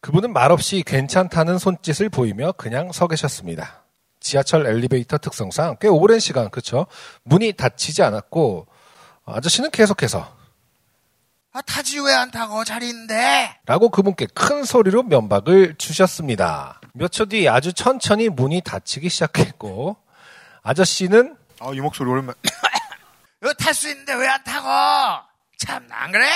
그분은 0.00 0.32
말없이 0.32 0.82
괜찮다는 0.86 1.58
손짓을 1.58 2.08
보이며 2.08 2.52
그냥 2.52 2.92
서 2.92 3.06
계셨습니다. 3.08 3.82
지하철 4.20 4.66
엘리베이터 4.66 5.18
특성상 5.18 5.76
꽤 5.80 5.88
오랜 5.88 6.18
시간, 6.20 6.50
그쵸? 6.50 6.86
문이 7.24 7.52
닫히지 7.52 8.02
않았고, 8.02 8.66
아저씨는 9.34 9.70
계속해서, 9.70 10.36
아, 11.52 11.62
타지 11.62 11.98
왜 12.00 12.12
안 12.14 12.30
타고 12.30 12.62
자리 12.64 12.88
있는데? 12.88 13.56
라고 13.66 13.88
그분께 13.88 14.26
큰 14.34 14.64
소리로 14.64 15.02
면박을 15.04 15.76
주셨습니다. 15.76 16.80
몇 16.94 17.10
초 17.12 17.24
뒤 17.26 17.48
아주 17.48 17.72
천천히 17.72 18.28
문이 18.28 18.60
닫히기 18.62 19.08
시작했고, 19.08 19.96
아저씨는, 20.62 21.36
아, 21.60 21.70
이 21.74 21.80
목소리 21.80 22.08
오랜만. 22.10 22.34
이거 23.42 23.52
탈 23.54 23.72
수 23.74 23.88
있는데 23.88 24.14
왜 24.14 24.26
안 24.28 24.42
타고? 24.44 24.68
참, 25.58 25.86
안 25.90 26.12
그래? 26.12 26.26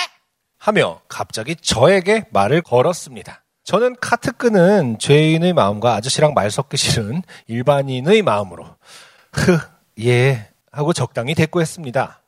하며 0.59 1.01
갑자기 1.09 1.57
저에게 1.57 2.27
말을 2.31 2.63
걸었습니다. 2.63 3.43
저는 3.65 3.97
카트 4.01 4.33
끄는 4.33 4.99
죄인의 4.99 5.53
마음과 5.53 5.95
아저씨랑 5.95 6.35
말 6.35 6.51
섞기 6.51 6.77
싫은 6.77 7.23
일반인의 7.49 8.23
마음으로 8.23 8.77
흐, 9.33 9.59
예 10.01 10.49
하고 10.73 10.93
적당히 10.93 11.35
대꾸했습니다. 11.35 12.22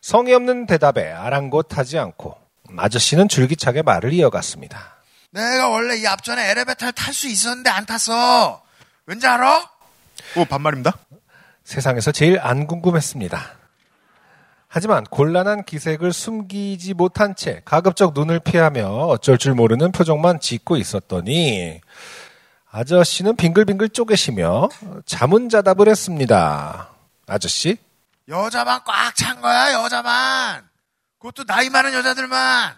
성의 0.00 0.34
없는 0.34 0.66
대답에 0.66 1.10
아랑곳하지 1.10 1.98
않고 1.98 2.36
아저씨는 2.76 3.28
줄기차게 3.28 3.82
말을 3.82 4.12
이어갔습니다. 4.12 4.96
내가 5.30 5.68
원래 5.68 5.96
이 5.96 6.06
앞전에 6.06 6.50
엘리베이터를 6.50 6.92
탈 6.92 7.12
수 7.14 7.28
있었는데 7.28 7.70
안 7.70 7.86
탔어. 7.86 8.62
왠지 9.06 9.26
알아? 9.26 9.68
오, 10.36 10.44
반말입니다. 10.44 10.96
세상에서 11.64 12.12
제일 12.12 12.38
안 12.40 12.66
궁금했습니다. 12.66 13.40
하지만 14.72 15.04
곤란한 15.04 15.64
기색을 15.64 16.12
숨기지 16.12 16.94
못한 16.94 17.34
채 17.34 17.60
가급적 17.64 18.14
눈을 18.14 18.38
피하며 18.38 18.86
어쩔 18.86 19.36
줄 19.36 19.54
모르는 19.54 19.90
표정만 19.90 20.38
짓고 20.38 20.76
있었더니 20.76 21.80
아저씨는 22.70 23.34
빙글빙글 23.34 23.88
쪼개시며 23.88 24.68
자문자답을 25.06 25.88
했습니다. 25.88 26.90
아저씨? 27.26 27.78
여자만 28.30 28.80
꽉 28.84 29.14
찬 29.16 29.40
거야, 29.40 29.72
여자만. 29.72 30.62
그것도 31.18 31.44
나이 31.44 31.68
많은 31.68 31.92
여자들만. 31.92 32.74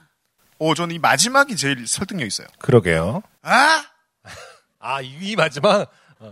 오, 0.58 0.74
저는 0.74 0.94
이 0.94 0.98
마지막이 0.98 1.56
제일 1.56 1.86
설득력 1.86 2.26
있어요. 2.26 2.46
그러게요. 2.58 3.22
아? 3.42 3.84
아, 4.80 5.00
이 5.02 5.36
마지막? 5.36 5.86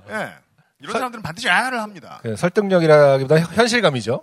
예. 0.09 0.15
네. 0.15 0.35
이런 0.81 0.93
사람들은 0.95 1.23
반드시 1.23 1.49
아를 1.49 1.81
합니다. 1.83 2.21
그 2.23 2.37
설득력이라기보다 2.37 3.39
현실감이죠. 3.41 4.23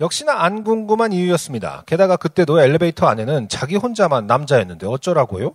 역시나 0.00 0.42
안 0.42 0.64
궁금한 0.64 1.12
이유였습니다. 1.12 1.84
게다가 1.86 2.16
그때도 2.16 2.60
엘리베이터 2.60 3.06
안에는 3.06 3.48
자기 3.48 3.76
혼자만 3.76 4.26
남자였는데 4.26 4.86
어쩌라고요? 4.86 5.54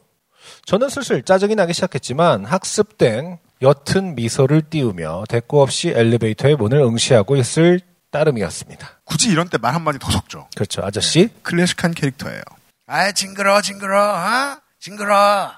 저는 0.66 0.90
슬슬 0.90 1.24
짜증이 1.24 1.56
나기 1.56 1.74
시작했지만 1.74 2.46
학습된 2.46 3.40
옅은 3.62 4.16
미소를 4.16 4.62
띄우며 4.70 5.24
대꾸 5.28 5.62
없이 5.62 5.90
엘리베이터의 5.90 6.56
문을 6.56 6.78
응시하고 6.80 7.36
있을 7.36 7.82
따름이었습니다. 8.20 9.02
굳이 9.04 9.30
이런 9.30 9.50
때 9.50 9.58
말 9.58 9.74
한마디 9.74 10.00
더 10.00 10.10
섞죠. 10.10 10.48
그렇죠. 10.56 10.82
아저씨? 10.84 11.28
네. 11.28 11.34
클래식한 11.44 11.94
캐릭터예요. 11.94 12.42
아이, 12.88 13.12
징그러, 13.14 13.62
징그러, 13.62 14.14
어? 14.14 14.58
징그러. 14.80 15.52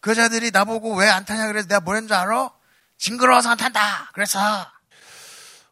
그 0.00 0.10
여자들이 0.10 0.50
나보고 0.50 0.96
왜 0.96 1.08
안 1.08 1.24
타냐 1.24 1.46
그래서 1.48 1.68
내가 1.68 1.80
뭐랬는 1.80 2.08
줄 2.08 2.16
알아? 2.16 2.50
징그러워서 2.98 3.50
안 3.50 3.56
탄다. 3.58 4.10
그래서. 4.14 4.38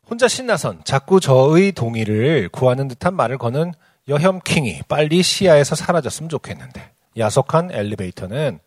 혼자 0.08 0.28
신나선 0.28 0.82
자꾸 0.84 1.20
저의 1.20 1.72
동의를 1.72 2.48
구하는 2.50 2.88
듯한 2.88 3.14
말을 3.14 3.38
거는 3.38 3.72
여혐킹이 4.08 4.82
빨리 4.88 5.22
시야에서 5.22 5.74
사라졌으면 5.76 6.28
좋겠는데 6.28 6.92
야속한 7.16 7.70
엘리베이터는 7.72 8.58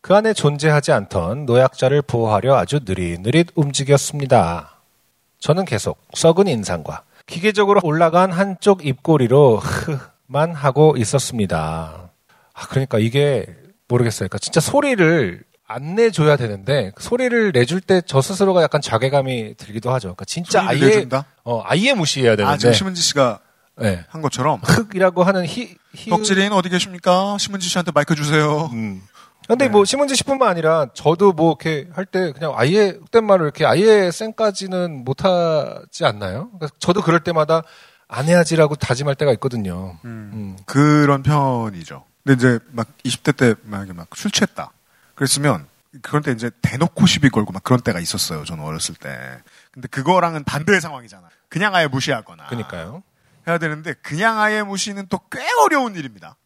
그 0.00 0.14
안에 0.16 0.32
존재하지 0.32 0.92
않던 0.92 1.44
노약자를 1.44 2.02
보호하려 2.02 2.56
아주 2.56 2.80
느릿느릿 2.84 3.48
움직였습니다. 3.54 4.79
저는 5.40 5.64
계속 5.64 5.98
썩은 6.14 6.46
인상과 6.46 7.02
기계적으로 7.26 7.80
올라간 7.82 8.32
한쪽 8.32 8.86
입꼬리로 8.86 9.58
흐만 9.58 10.54
하고 10.54 10.94
있었습니다. 10.96 12.10
아, 12.54 12.66
그러니까 12.68 12.98
이게 12.98 13.46
모르겠어요. 13.88 14.28
그러니까 14.28 14.38
진짜 14.38 14.60
소리를 14.60 15.42
안 15.66 15.94
내줘야 15.94 16.36
되는데 16.36 16.92
소리를 16.98 17.52
내줄 17.52 17.80
때 17.80 18.02
저 18.04 18.20
스스로가 18.20 18.62
약간 18.62 18.80
자괴감이 18.80 19.54
들기도 19.56 19.92
하죠. 19.92 20.08
그러니까 20.08 20.24
진짜 20.24 20.66
아예 20.66 20.80
내준다? 20.80 21.24
어 21.44 21.62
아예 21.64 21.94
무시해야 21.94 22.36
되는데. 22.36 22.52
아 22.52 22.56
지금 22.56 22.72
심은지 22.74 23.00
씨가 23.02 23.38
네. 23.76 24.04
한 24.08 24.20
것처럼 24.20 24.60
흑이라고 24.62 25.22
하는 25.22 25.46
히, 25.46 25.76
히... 25.94 26.10
덕질인 26.10 26.52
어디 26.52 26.68
계십니까? 26.68 27.36
심은지 27.38 27.68
씨한테 27.68 27.92
마이크 27.94 28.14
주세요. 28.14 28.68
음. 28.72 29.02
근데 29.54 29.66
네. 29.66 29.70
뭐 29.70 29.84
심은지 29.84 30.14
씨뿐만 30.16 30.48
아니라 30.48 30.86
저도 30.94 31.32
뭐 31.32 31.50
이렇게 31.60 31.88
할 31.92 32.04
때 32.06 32.32
그냥 32.32 32.52
아예 32.56 32.88
흑된 32.90 33.24
말을 33.24 33.44
이렇게 33.44 33.66
아예 33.66 34.10
쌩까지는 34.10 35.04
못하지 35.04 36.04
않나요? 36.04 36.50
그러니까 36.52 36.68
저도 36.78 37.02
그럴 37.02 37.20
때마다 37.20 37.62
안 38.08 38.26
해야지라고 38.26 38.74
다짐할 38.76 39.14
때가 39.14 39.32
있거든요. 39.34 39.98
음. 40.04 40.30
음. 40.32 40.56
그런 40.66 41.22
편이죠. 41.22 42.04
근데 42.24 42.36
이제 42.36 42.58
막 42.72 42.88
20대 43.04 43.36
때 43.36 43.54
만약에 43.62 43.92
막 43.92 44.08
술 44.14 44.30
취했다. 44.30 44.72
그랬으면 45.14 45.66
그런 46.02 46.22
때 46.22 46.32
이제 46.32 46.50
대놓고 46.62 47.06
시비 47.06 47.30
걸고 47.30 47.52
막 47.52 47.62
그런 47.64 47.80
때가 47.80 47.98
있었어요. 48.00 48.44
저는 48.44 48.62
어렸을 48.64 48.94
때. 48.94 49.38
근데 49.72 49.88
그거랑은 49.88 50.44
반대의 50.44 50.80
상황이잖아. 50.80 51.28
그냥 51.48 51.74
아예 51.74 51.86
무시하거나. 51.88 52.46
그니까요. 52.48 53.02
해야 53.48 53.58
되는데 53.58 53.94
그냥 54.02 54.38
아예 54.38 54.62
무시는 54.62 55.06
또 55.08 55.18
꽤 55.30 55.40
어려운 55.64 55.94
일입니다. 55.96 56.36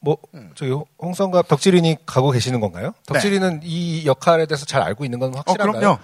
뭐 0.00 0.18
저기 0.54 0.72
홍성갑 1.00 1.48
덕질인이 1.48 1.98
가고 2.06 2.30
계시는 2.30 2.60
건가요? 2.60 2.86
네. 2.86 2.92
덕질인은 3.06 3.60
네. 3.60 3.66
이 3.66 4.06
역할에 4.06 4.46
대해서 4.46 4.64
잘 4.66 4.82
알고 4.82 5.04
있는 5.04 5.18
건 5.18 5.34
확실한가요? 5.34 5.76
어, 5.76 5.80
그럼요. 5.80 5.98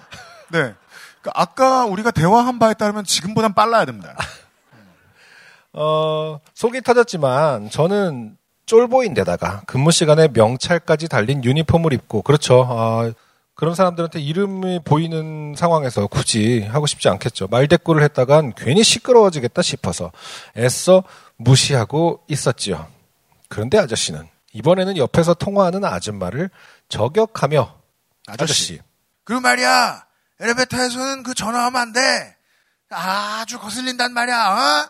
네. 0.51 0.73
그러니까 1.21 1.31
아까 1.33 1.85
우리가 1.85 2.11
대화한 2.11 2.59
바에 2.59 2.73
따르면 2.73 3.05
지금보단 3.05 3.53
빨라야 3.53 3.85
됩니다. 3.85 4.15
어, 5.73 6.39
속이 6.53 6.81
터졌지만 6.81 7.69
저는 7.69 8.37
쫄보인데다가 8.65 9.63
근무 9.65 9.91
시간에 9.91 10.27
명찰까지 10.31 11.07
달린 11.07 11.43
유니폼을 11.43 11.93
입고 11.93 12.21
그렇죠. 12.21 12.65
아, 12.69 13.11
그런 13.55 13.75
사람들한테 13.75 14.19
이름이 14.19 14.79
보이는 14.83 15.53
상황에서 15.55 16.07
굳이 16.07 16.61
하고 16.63 16.87
싶지 16.87 17.07
않겠죠. 17.09 17.47
말대꾸를 17.49 18.03
했다간 18.03 18.53
괜히 18.55 18.83
시끄러워지겠다 18.83 19.61
싶어서 19.61 20.11
애써 20.57 21.03
무시하고 21.37 22.21
있었지요. 22.27 22.87
그런데 23.53 23.77
아저씨는 23.77 24.27
이번에는 24.53 24.97
옆에서 24.97 25.35
통화하는 25.35 25.85
아줌마를 25.85 26.49
저격하며 26.89 27.79
아저씨. 28.25 28.43
아저씨. 28.43 28.81
그 29.23 29.33
말이야. 29.33 30.07
엘리베이터에서는 30.39 31.21
그 31.21 31.35
전화하면 31.35 31.79
안 31.79 31.93
돼. 31.93 32.35
아주 32.89 33.59
거슬린단 33.59 34.11
말이야. 34.11 34.49
어? 34.49 34.89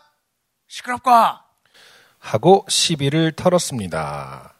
시끄럽고. 0.69 1.11
하고 2.19 2.65
시비를 2.69 3.33
털었습니다. 3.33 4.53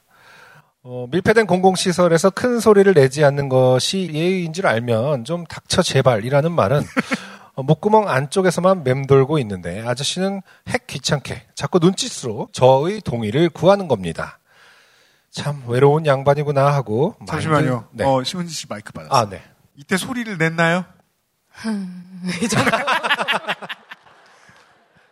어, 0.82 1.08
밀폐된 1.10 1.48
공공시설에서 1.48 2.30
큰 2.30 2.60
소리를 2.60 2.94
내지 2.94 3.24
않는 3.24 3.48
것이 3.48 4.10
예의인 4.14 4.52
줄 4.52 4.68
알면 4.68 5.24
좀 5.24 5.46
닥쳐 5.46 5.82
제발이라는 5.82 6.52
말은 6.52 6.80
어, 6.80 6.84
목구멍 7.56 8.10
안쪽에서만 8.10 8.84
맴돌고 8.84 9.38
있는데 9.40 9.86
아저씨는 9.86 10.42
핵 10.68 10.88
귀찮게 10.88 11.44
자꾸 11.56 11.80
눈짓으로 11.80 12.50
저의 12.52 13.02
동의를 13.02 13.50
구하는 13.50 13.88
겁니다. 13.88 14.40
참 15.32 15.64
외로운 15.68 16.06
양반이구나 16.06 16.74
하고 16.74 17.16
잠시만요. 17.28 17.88
네. 17.92 18.04
어, 18.06 18.24
심은지 18.24 18.54
씨 18.54 18.66
마이크 18.68 18.92
받았어요. 18.92 19.18
아, 19.20 19.30
네. 19.30 19.42
이때 19.76 19.98
소리를 19.98 20.38
냈나요? 20.38 20.86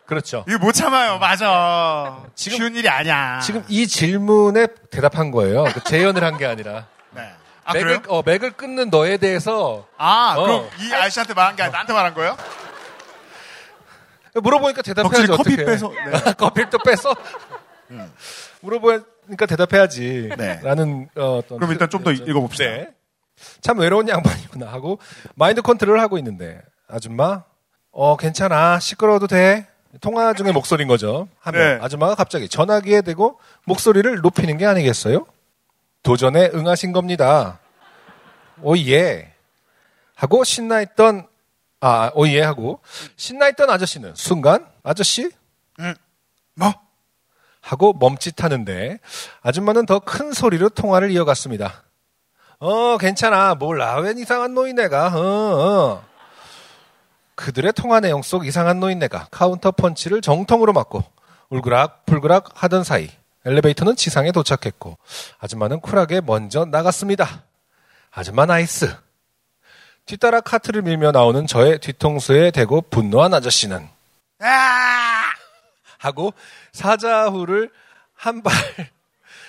그렇죠. 0.06 0.44
이거 0.48 0.58
못 0.60 0.74
참아요. 0.74 1.20
맞아. 1.20 2.24
지금, 2.36 2.58
쉬운 2.58 2.76
일이 2.76 2.89
아니야. 2.89 3.39
지금 3.39 3.64
이 3.70 3.88
질문에 3.88 4.68
대답한 4.89 5.32
거예요. 5.32 5.64
그 5.74 5.84
재연을 5.84 6.24
한 6.24 6.38
게 6.38 6.46
아니라. 6.46 6.88
네. 7.64 7.66
아, 7.66 7.74
맥을, 7.74 8.01
그래요? 8.01 8.01
어, 8.07 8.22
맥을 8.26 8.51
끊는 8.51 8.89
너에 8.89 9.18
대해서 9.18 9.86
아, 9.97 10.36
어. 10.38 10.43
그럼 10.43 10.70
이 10.80 10.93
아저씨한테 10.93 11.34
말한 11.34 11.55
게 11.55 11.64
아니라 11.64 11.74
나한테 11.74 11.93
말한 11.93 12.14
거예요? 12.14 12.38
물어보니까 14.34 14.82
대답해야지 14.82 15.28
커피 15.28 15.53
어떡해. 15.53 15.66
빼서, 15.66 15.89
네. 15.89 16.34
커피를 16.38 16.70
또 16.70 16.78
빼서 16.80 17.14
물어보니까 18.62 19.45
대답해야지. 19.47 20.30
네. 20.38 20.59
라는 20.64 21.09
어, 21.16 21.38
어떤 21.39 21.57
그럼 21.57 21.72
일단 21.72 21.89
좀 21.89 22.03
더 22.03 22.12
읽어봅시다. 22.12 22.64
네. 22.64 22.89
참 23.62 23.80
외로운 23.80 24.07
양반이구나 24.07 24.68
하고 24.72 24.99
마인드 25.36 25.62
컨트롤을 25.62 25.99
하고 25.99 26.18
있는데 26.20 26.62
아줌마 26.88 27.43
어 27.91 28.16
괜찮아 28.16 28.80
시끄러워도 28.80 29.28
돼 29.28 29.68
통화 29.99 30.34
중에 30.34 30.51
목소리인 30.51 30.88
거죠 30.88 31.28
하면 31.39 31.80
네. 31.80 31.84
아줌마가 31.84 32.14
갑자기 32.16 32.47
전화기에 32.47 33.01
대고 33.01 33.39
목소리를 33.66 34.22
높이는 34.22 34.57
게 34.57 34.66
아니겠어요? 34.68 35.26
도전에 36.04 36.52
응하신 36.54 36.91
겁니다. 36.91 37.60
오예 38.62 39.34
하고 40.16 40.43
신나있던 40.43 41.28
아 41.80 42.12
오예 42.14 42.41
하고 42.41 42.80
신나있던 43.16 43.70
아저씨는 43.70 44.14
순간 44.16 44.68
아저씨 44.84 45.32
뭐 46.56 46.74
하고 47.62 47.93
멈칫하는데 47.93 48.99
아줌마는 49.41 49.86
더 49.86 49.99
큰 49.99 50.34
소리로 50.34 50.70
통화를 50.70 51.12
이어갔습니다. 51.12 51.84
어, 52.60 52.97
괜찮아. 52.97 53.56
몰라. 53.56 53.95
웬 53.99 54.18
이상한 54.20 54.54
노인네가. 54.54 55.08
어, 55.08 55.20
어. 55.20 56.04
그들의 57.36 57.74
통화 57.74 57.99
내용 57.99 58.22
속 58.22 58.45
이상한 58.45 58.80
노인네가 58.80 59.30
카운터 59.32 59.72
펀치를 59.72 60.22
정통으로 60.22 60.74
맞고 60.74 61.04
울그락 61.49 62.06
불그락 62.06 62.64
하던 62.64 62.84
사이 62.84 63.10
엘리베이터는 63.46 63.96
지상에 63.96 64.32
도착했고 64.32 64.98
아줌마는 65.39 65.80
쿨하게 65.82 66.22
먼저 66.22 66.66
나갔습니다. 66.66 67.44
아줌마 68.12 68.46
nice. 68.45 68.93
뒤따라 70.06 70.42
카트를 70.42 70.82
밀며 70.82 71.12
나오는 71.12 71.48
저의 71.48 71.80
뒤통수에 71.80 72.52
대고 72.52 72.82
분노한 72.89 73.34
아저씨는 73.34 73.88
하고 75.98 76.34
사자후를 76.72 77.70
한 78.14 78.42
발. 78.44 78.54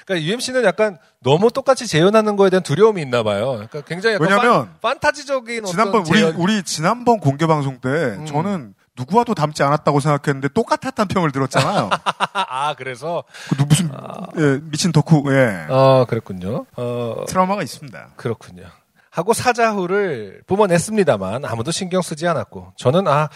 그러니까 0.06 0.26
UMC는 0.28 0.64
약간 0.64 0.98
너무 1.20 1.50
똑같이 1.50 1.86
재현하는 1.86 2.36
거에 2.36 2.50
대한 2.50 2.62
두려움이 2.62 3.00
있나 3.02 3.22
봐요. 3.22 3.52
그러니까 3.52 3.80
굉장히 3.82 4.14
약간 4.16 4.28
왜냐면 4.28 4.74
판, 4.80 4.98
타지적인 4.98 5.64
지난번 5.64 6.00
어떤 6.00 6.12
우리 6.12 6.20
재현- 6.20 6.34
우리 6.36 6.62
지난번 6.62 7.20
공개 7.20 7.46
방송 7.46 7.78
때 7.80 7.88
음. 7.88 8.26
저는 8.26 8.74
누구와도 8.96 9.34
닮지 9.34 9.62
않았다고 9.62 10.00
생각했는데 10.00 10.48
똑같았다는 10.54 11.08
평을 11.08 11.32
들었잖아요. 11.32 11.88
아 12.34 12.74
그래서 12.74 13.24
그 13.48 13.56
누- 13.56 13.64
무슨 13.66 13.90
예, 14.38 14.60
미친 14.70 14.92
덕후 14.92 15.24
예. 15.34 15.66
어 15.70 16.04
그랬군요. 16.08 16.66
어 16.76 17.24
트라우마가 17.26 17.62
있습니다. 17.62 18.08
그렇군요. 18.16 18.64
하고 19.10 19.34
사자후를 19.34 20.42
뿜어냈습니다만 20.46 21.44
아무도 21.44 21.70
신경 21.70 22.00
쓰지 22.00 22.26
않았고 22.28 22.72
저는 22.76 23.06
아 23.08 23.28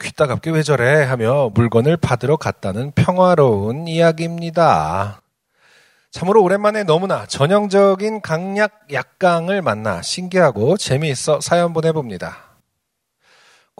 귀따갑게 0.00 0.50
왜 0.50 0.62
저래 0.64 1.04
하며 1.04 1.50
물건을 1.54 1.96
받으러 1.96 2.36
갔다는 2.36 2.90
평화로운 2.92 3.86
이야기입니다. 3.86 5.22
참으로 6.10 6.42
오랜만에 6.42 6.82
너무나 6.82 7.26
전형적인 7.26 8.20
강약 8.22 8.88
약강을 8.92 9.62
만나 9.62 10.02
신기하고 10.02 10.76
재미있어 10.76 11.40
사연 11.40 11.72
보내봅니다. 11.72 12.49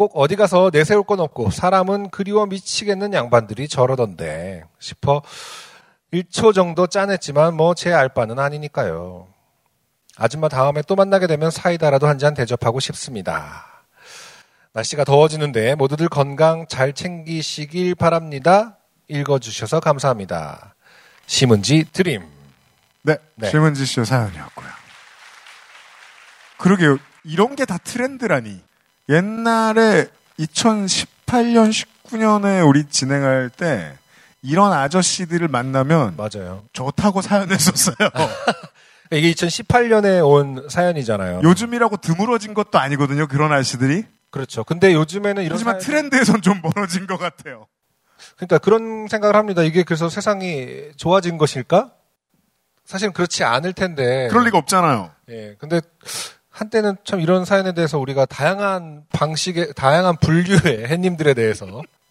꼭 0.00 0.12
어디 0.14 0.34
가서 0.34 0.70
내세울 0.72 1.02
건 1.02 1.20
없고 1.20 1.50
사람은 1.50 2.08
그리워 2.08 2.46
미치겠는 2.46 3.12
양반들이 3.12 3.68
저러던데 3.68 4.64
싶어 4.78 5.20
1초 6.10 6.54
정도 6.54 6.86
짠했지만 6.86 7.52
뭐 7.54 7.74
제 7.74 7.92
알바는 7.92 8.38
아니니까요. 8.38 9.28
아줌마 10.16 10.48
다음에 10.48 10.80
또 10.88 10.96
만나게 10.96 11.26
되면 11.26 11.50
사이다라도 11.50 12.06
한 12.08 12.16
잔 12.18 12.32
대접하고 12.32 12.80
싶습니다. 12.80 13.84
날씨가 14.72 15.04
더워지는데 15.04 15.74
모두들 15.74 16.08
건강 16.08 16.66
잘 16.66 16.94
챙기시길 16.94 17.94
바랍니다. 17.94 18.78
읽어주셔서 19.08 19.80
감사합니다. 19.80 20.76
심은지 21.26 21.84
드림. 21.92 22.26
네, 23.02 23.18
네. 23.34 23.50
심은지 23.50 23.84
씨의 23.84 24.06
사연이었고요. 24.06 24.66
그러게요. 26.56 26.96
이런 27.24 27.54
게 27.54 27.66
다 27.66 27.76
트렌드라니. 27.76 28.62
옛날에 29.10 30.06
2018년, 30.38 31.70
19년에 32.06 32.66
우리 32.66 32.84
진행할 32.88 33.50
때 33.50 33.92
이런 34.42 34.72
아저씨들을 34.72 35.48
만나면 35.48 36.16
맞아요. 36.16 36.64
좋다고 36.72 37.20
사연했었어요. 37.20 37.96
이게 39.12 39.32
2018년에 39.32 40.26
온 40.26 40.66
사연이잖아요. 40.70 41.40
요즘이라고 41.42 41.96
드물어진 41.98 42.54
것도 42.54 42.78
아니거든요. 42.78 43.26
그런 43.26 43.52
아저씨들이. 43.52 44.04
그렇죠. 44.30 44.62
근데 44.64 44.94
요즘에는 44.94 45.42
이런 45.42 45.56
하지만 45.56 45.80
사연- 45.80 46.08
트렌드에선 46.08 46.40
좀 46.42 46.60
멀어진 46.62 47.06
것 47.06 47.18
같아요. 47.18 47.66
그러니까 48.36 48.58
그런 48.58 49.08
생각을 49.08 49.34
합니다. 49.34 49.62
이게 49.62 49.82
그래서 49.82 50.08
세상이 50.08 50.92
좋아진 50.96 51.36
것일까? 51.36 51.90
사실은 52.84 53.12
그렇지 53.12 53.44
않을 53.44 53.72
텐데. 53.72 54.28
그럴 54.30 54.44
리가 54.44 54.58
없잖아요. 54.58 55.10
예. 55.30 55.56
근데 55.58 55.80
한때는 56.60 56.96
참 57.04 57.20
이런 57.20 57.46
사연에 57.46 57.72
대해서 57.72 57.98
우리가 57.98 58.26
다양한 58.26 59.04
방식의 59.12 59.72
다양한 59.74 60.18
분류의 60.18 60.86
햇님들에 60.92 61.32
대해서 61.32 61.66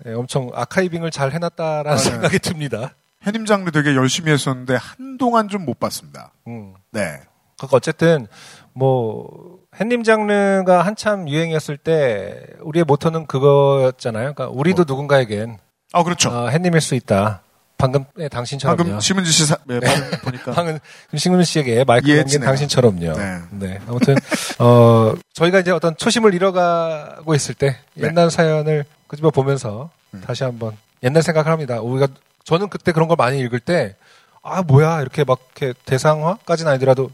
예, 0.08 0.14
엄청 0.14 0.50
아카이빙을 0.54 1.12
잘 1.12 1.32
해놨다라는 1.34 1.84
맞아요. 1.92 1.98
생각이 2.00 2.40
듭니다. 2.40 2.96
해님 3.28 3.46
장르 3.46 3.70
되게 3.72 3.96
열심히 3.96 4.32
했었는데 4.32 4.76
한동안 4.76 5.50
좀 5.50 5.66
못 5.66 5.80
봤습니다. 5.80 6.32
음. 6.48 6.74
네. 6.92 7.20
그러니까 7.58 7.78
어쨌든 7.78 8.26
뭐 8.74 9.60
햇님 9.80 10.02
장르가 10.04 10.82
한참 10.82 11.30
유행이었을 11.30 11.78
때 11.78 12.42
우리의 12.62 12.86
모토는 12.86 13.28
그거였잖아요. 13.28 14.34
그러니까 14.34 14.48
우리도 14.48 14.86
누군가에겐 14.88 15.58
아 15.94 16.02
그렇죠. 16.04 16.30
어, 16.32 16.48
햇님일 16.50 16.82
수 16.82 16.96
있다. 16.96 17.44
방금 17.80 18.06
네, 18.16 18.28
당신처럼요. 18.28 18.78
방금 18.78 19.00
심은지 19.00 19.32
씨 19.32 19.46
사, 19.46 19.58
네, 19.66 19.80
네. 19.80 19.88
보니까 20.22 20.52
방금 20.52 20.78
심은 21.16 21.44
씨에게 21.44 21.84
마이크 21.86 22.12
넘긴. 22.12 22.42
당신처럼요. 22.42 23.14
네. 23.14 23.40
네. 23.52 23.80
아무튼 23.88 24.16
어 24.60 25.14
저희가 25.34 25.60
이제 25.62 25.72
어떤 25.72 25.98
초심을 25.98 26.34
잃어가고 26.36 27.34
있을 27.34 27.56
때 27.56 27.78
네. 27.96 28.08
옛날 28.08 28.30
사연을 28.30 28.86
끄집어 29.08 29.32
보면서 29.32 29.90
음. 30.14 30.22
다시 30.24 30.44
한번 30.44 30.78
옛날 31.02 31.24
생각을 31.24 31.52
합니다. 31.52 31.82
우리가 31.82 32.08
저는 32.44 32.70
그때 32.70 32.92
그런 32.92 33.08
걸 33.08 33.16
많이 33.18 33.40
읽을 33.40 33.60
때 33.60 33.96
아 34.42 34.62
뭐야 34.62 35.02
이렇게 35.02 35.24
막 35.24 35.40
이렇게 35.56 35.78
대상화까지는 35.86 36.72
아니더라도 36.72 37.12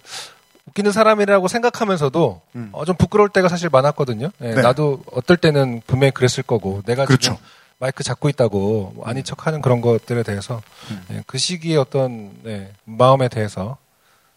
웃기는 0.68 0.92
사람이라고 0.92 1.48
생각하면서도 1.48 2.42
음. 2.56 2.70
어, 2.72 2.86
좀 2.86 2.96
부끄러울 2.96 3.30
때가 3.30 3.50
사실 3.50 3.70
많았거든요. 3.70 4.32
예, 4.42 4.54
네. 4.54 4.62
나도 4.62 5.02
어떨 5.12 5.38
때는 5.38 5.82
분명히 5.86 6.12
그랬을 6.12 6.44
거고 6.44 6.82
내가 6.86 7.06
그렇죠. 7.06 7.34
지금 7.36 7.38
마이크 7.80 8.04
잡고 8.04 8.30
있다고 8.30 8.94
뭐 8.96 9.06
아닌 9.06 9.24
척하는 9.24 9.62
그런 9.62 9.82
것들에 9.82 10.24
대해서 10.24 10.62
음. 10.92 11.06
예, 11.12 11.24
그 11.28 11.38
시기의 11.38 11.78
어떤 11.78 12.32
네, 12.44 12.72
마음에 12.86 13.28
대해서 13.28 13.78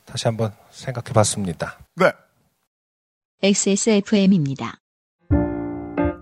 다시 0.05 0.26
한번 0.26 0.53
생각해 0.70 1.12
봤습니다. 1.12 1.78
네. 1.95 2.11
XSFM입니다. 3.43 4.78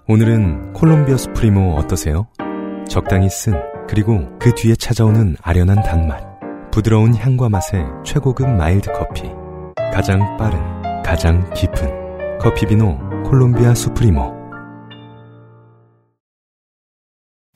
오늘은 0.08 0.74
콜롬비아 0.74 1.16
수프리모 1.16 1.76
어떠세요? 1.76 2.28
적당히 2.88 3.28
쓴 3.30 3.54
그리고 3.88 4.38
그 4.38 4.54
뒤에 4.54 4.76
찾아오는 4.76 5.36
아련한 5.40 5.82
단맛 5.82 6.22
부드러운 6.70 7.14
향과 7.14 7.48
맛의 7.48 7.84
최고급 8.04 8.48
mild 8.48 8.92
커피 8.92 9.22
가장 9.92 10.36
빠른 10.36 10.60
가장 11.02 11.48
깊은 11.54 12.38
커피 12.38 12.66
비노 12.66 12.98
콜롬비아 13.24 13.74
수프리모 13.74 14.45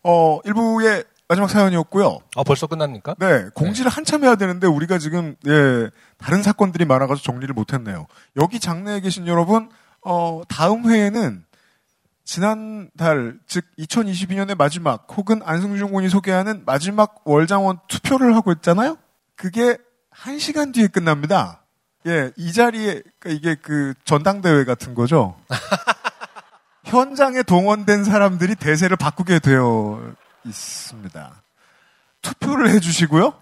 어, 0.03 0.41
1부의 0.43 1.07
마지막 1.31 1.49
사연이었고요. 1.49 2.19
아 2.35 2.43
벌써 2.43 2.67
끝납니까? 2.67 3.15
네, 3.21 3.49
공지를 3.55 3.89
한참 3.89 4.25
해야 4.25 4.35
되는데 4.35 4.67
우리가 4.67 4.99
지금 4.99 5.37
예, 5.47 5.89
다른 6.19 6.43
사건들이 6.43 6.85
많아 6.85 7.07
가지고 7.07 7.25
정리를 7.25 7.55
못 7.55 7.73
했네요. 7.73 8.09
여기 8.37 8.59
장내에 8.59 8.99
계신 8.99 9.29
여러분, 9.29 9.71
어, 10.03 10.43
다음 10.49 10.91
회에는 10.91 11.45
지난달 12.25 13.39
즉 13.47 13.65
2022년의 13.79 14.57
마지막 14.57 15.07
혹은 15.17 15.41
안승준 15.45 15.93
군이 15.93 16.09
소개하는 16.09 16.65
마지막 16.67 17.21
월장원 17.25 17.79
투표를 17.87 18.35
하고 18.35 18.51
있잖아요. 18.53 18.97
그게 19.37 19.77
한 20.11 20.41
시간 20.41 20.73
뒤에 20.73 20.89
끝납니다. 20.89 21.63
예, 22.07 22.33
이 22.37 22.53
자리에 22.53 23.03
그러니까 23.21 23.29
이게 23.29 23.55
그 23.61 23.95
전당대회 24.05 24.65
같은 24.65 24.95
거죠. 24.95 25.37
현장에 26.85 27.43
동원된 27.43 28.05
사람들이 28.05 28.55
대세를 28.57 28.97
바꾸게 28.97 29.39
되어 29.39 30.13
있습니다. 30.45 31.43
투표를 32.23 32.71
해주시고요. 32.71 33.35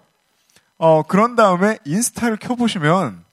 어, 0.77 1.03
그런 1.03 1.35
다음에 1.35 1.77
인스타를 1.85 2.37
켜보시면 2.37 3.23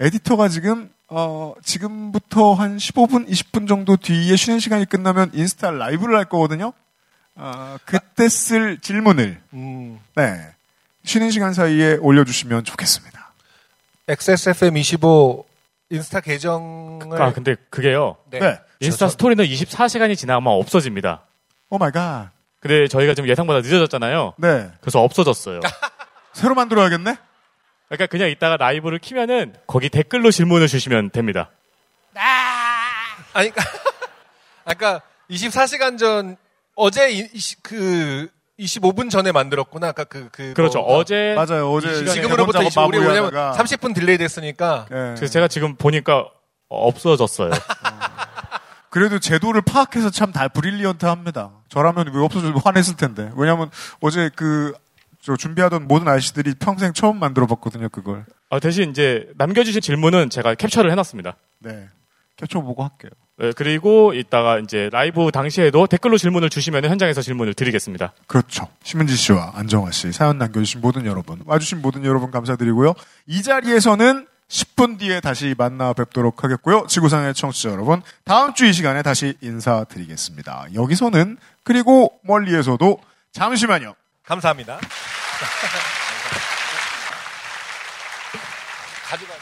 에디터가 0.00 0.48
지금, 0.48 0.90
어, 1.08 1.54
지금부터 1.62 2.54
한 2.54 2.76
15분, 2.76 3.28
20분 3.28 3.68
정도 3.68 3.96
뒤에 3.96 4.36
쉬는 4.36 4.58
시간이 4.60 4.86
끝나면 4.86 5.30
인스타 5.34 5.70
라이브를 5.70 6.16
할 6.16 6.24
거거든요. 6.24 6.72
어, 7.34 7.76
그때 7.84 8.28
쓸 8.28 8.78
질문을, 8.78 9.40
음, 9.54 9.98
네. 10.16 10.54
쉬는 11.04 11.30
시간 11.30 11.52
사이에 11.54 11.96
올려주시면 12.00 12.64
좋겠습니다. 12.64 13.32
XSFM 14.08 14.76
25 14.76 15.46
인스타 15.92 16.20
계정을 16.20 17.20
아, 17.20 17.32
근데 17.32 17.54
그게요. 17.70 18.16
네. 18.30 18.38
네. 18.40 18.58
인스타 18.80 19.08
스토리는 19.08 19.44
24시간이 19.44 20.16
지나면 20.16 20.52
없어집니다. 20.54 21.26
Oh 21.68 21.78
my 21.78 21.90
god. 21.92 22.30
근데 22.60 22.88
저희가 22.88 23.14
지금 23.14 23.28
예상보다 23.28 23.60
늦어졌잖아요. 23.60 24.34
네. 24.38 24.70
그래서 24.80 25.00
없어졌어요. 25.02 25.60
새로 26.32 26.54
만들어야겠네? 26.54 27.16
그러니까 27.88 28.06
그냥 28.06 28.30
이따가 28.30 28.56
라이브를 28.56 28.98
키면은 28.98 29.54
거기 29.66 29.90
댓글로 29.90 30.30
질문을 30.30 30.66
주시면 30.66 31.10
됩니다. 31.10 31.50
아니, 33.34 33.50
아까 34.64 35.02
24시간 35.30 35.98
전 35.98 36.36
어제 36.74 37.10
이, 37.10 37.18
이- 37.32 37.54
그 37.62 38.28
25분 38.58 39.10
전에 39.10 39.32
만들었구나. 39.32 39.88
아까 39.88 40.04
그, 40.04 40.28
그 40.30 40.52
그렇죠. 40.54 40.80
뭐가. 40.80 40.94
어제 40.94 41.34
맞아요. 41.36 41.70
어제 41.72 42.04
지금으로부터 42.04 42.58
대본 42.58 42.66
20, 42.66 42.74
작업 42.74 42.88
우리 42.88 42.98
왜냐면 42.98 43.22
마무리하다가 43.32 43.62
30분 43.64 43.94
delay 43.94 44.18
됐으니까. 44.18 44.86
예. 44.90 44.94
그래서 45.16 45.26
제가 45.26 45.48
지금 45.48 45.76
보니까 45.76 46.26
없어졌어요. 46.68 47.50
그래도 48.90 49.18
제도를 49.18 49.62
파악해서 49.62 50.10
참 50.10 50.32
다 50.32 50.48
brilliant 50.48 51.06
합니다. 51.06 51.50
저라면 51.68 52.10
왜 52.14 52.22
없어져도 52.22 52.58
화냈을 52.58 52.96
텐데. 52.96 53.30
왜냐면 53.36 53.70
어제 54.00 54.30
그, 54.36 54.72
저 55.22 55.34
준비하던 55.36 55.88
모든 55.88 56.08
아저씨들이 56.08 56.54
평생 56.58 56.92
처음 56.92 57.18
만들어 57.18 57.46
봤거든요, 57.46 57.88
그걸. 57.88 58.26
어, 58.50 58.60
대신 58.60 58.90
이제 58.90 59.28
남겨주신 59.36 59.80
질문은 59.80 60.28
제가 60.30 60.54
캡처를 60.56 60.90
해놨습니다. 60.90 61.36
네. 61.60 61.88
캡처보고 62.36 62.82
할게요. 62.82 63.10
네, 63.38 63.52
그리고 63.56 64.12
이따가 64.14 64.58
이제 64.58 64.88
라이브 64.92 65.30
당시에도 65.32 65.86
댓글로 65.86 66.18
질문을 66.18 66.50
주시면 66.50 66.84
현장에서 66.84 67.22
질문을 67.22 67.54
드리겠습니다. 67.54 68.12
그렇죠. 68.26 68.68
심은지 68.84 69.16
씨와 69.16 69.52
안정화 69.54 69.90
씨, 69.90 70.12
사연 70.12 70.38
남겨주신 70.38 70.80
모든 70.80 71.06
여러분, 71.06 71.40
와주신 71.46 71.80
모든 71.82 72.04
여러분 72.04 72.30
감사드리고요. 72.30 72.94
이 73.26 73.42
자리에서는 73.42 74.26
10분 74.48 74.98
뒤에 74.98 75.20
다시 75.20 75.54
만나 75.56 75.94
뵙도록 75.94 76.44
하겠고요. 76.44 76.86
지구상의 76.86 77.32
청취자 77.32 77.70
여러분, 77.70 78.02
다음 78.24 78.52
주 78.52 78.66
이 78.66 78.72
시간에 78.74 79.02
다시 79.02 79.34
인사드리겠습니다. 79.40 80.66
여기서는, 80.74 81.38
그리고 81.64 82.12
멀리에서도, 82.24 82.98
잠시만요. 83.32 83.94
감사합니다. 84.24 84.78
가져가. 89.08 89.41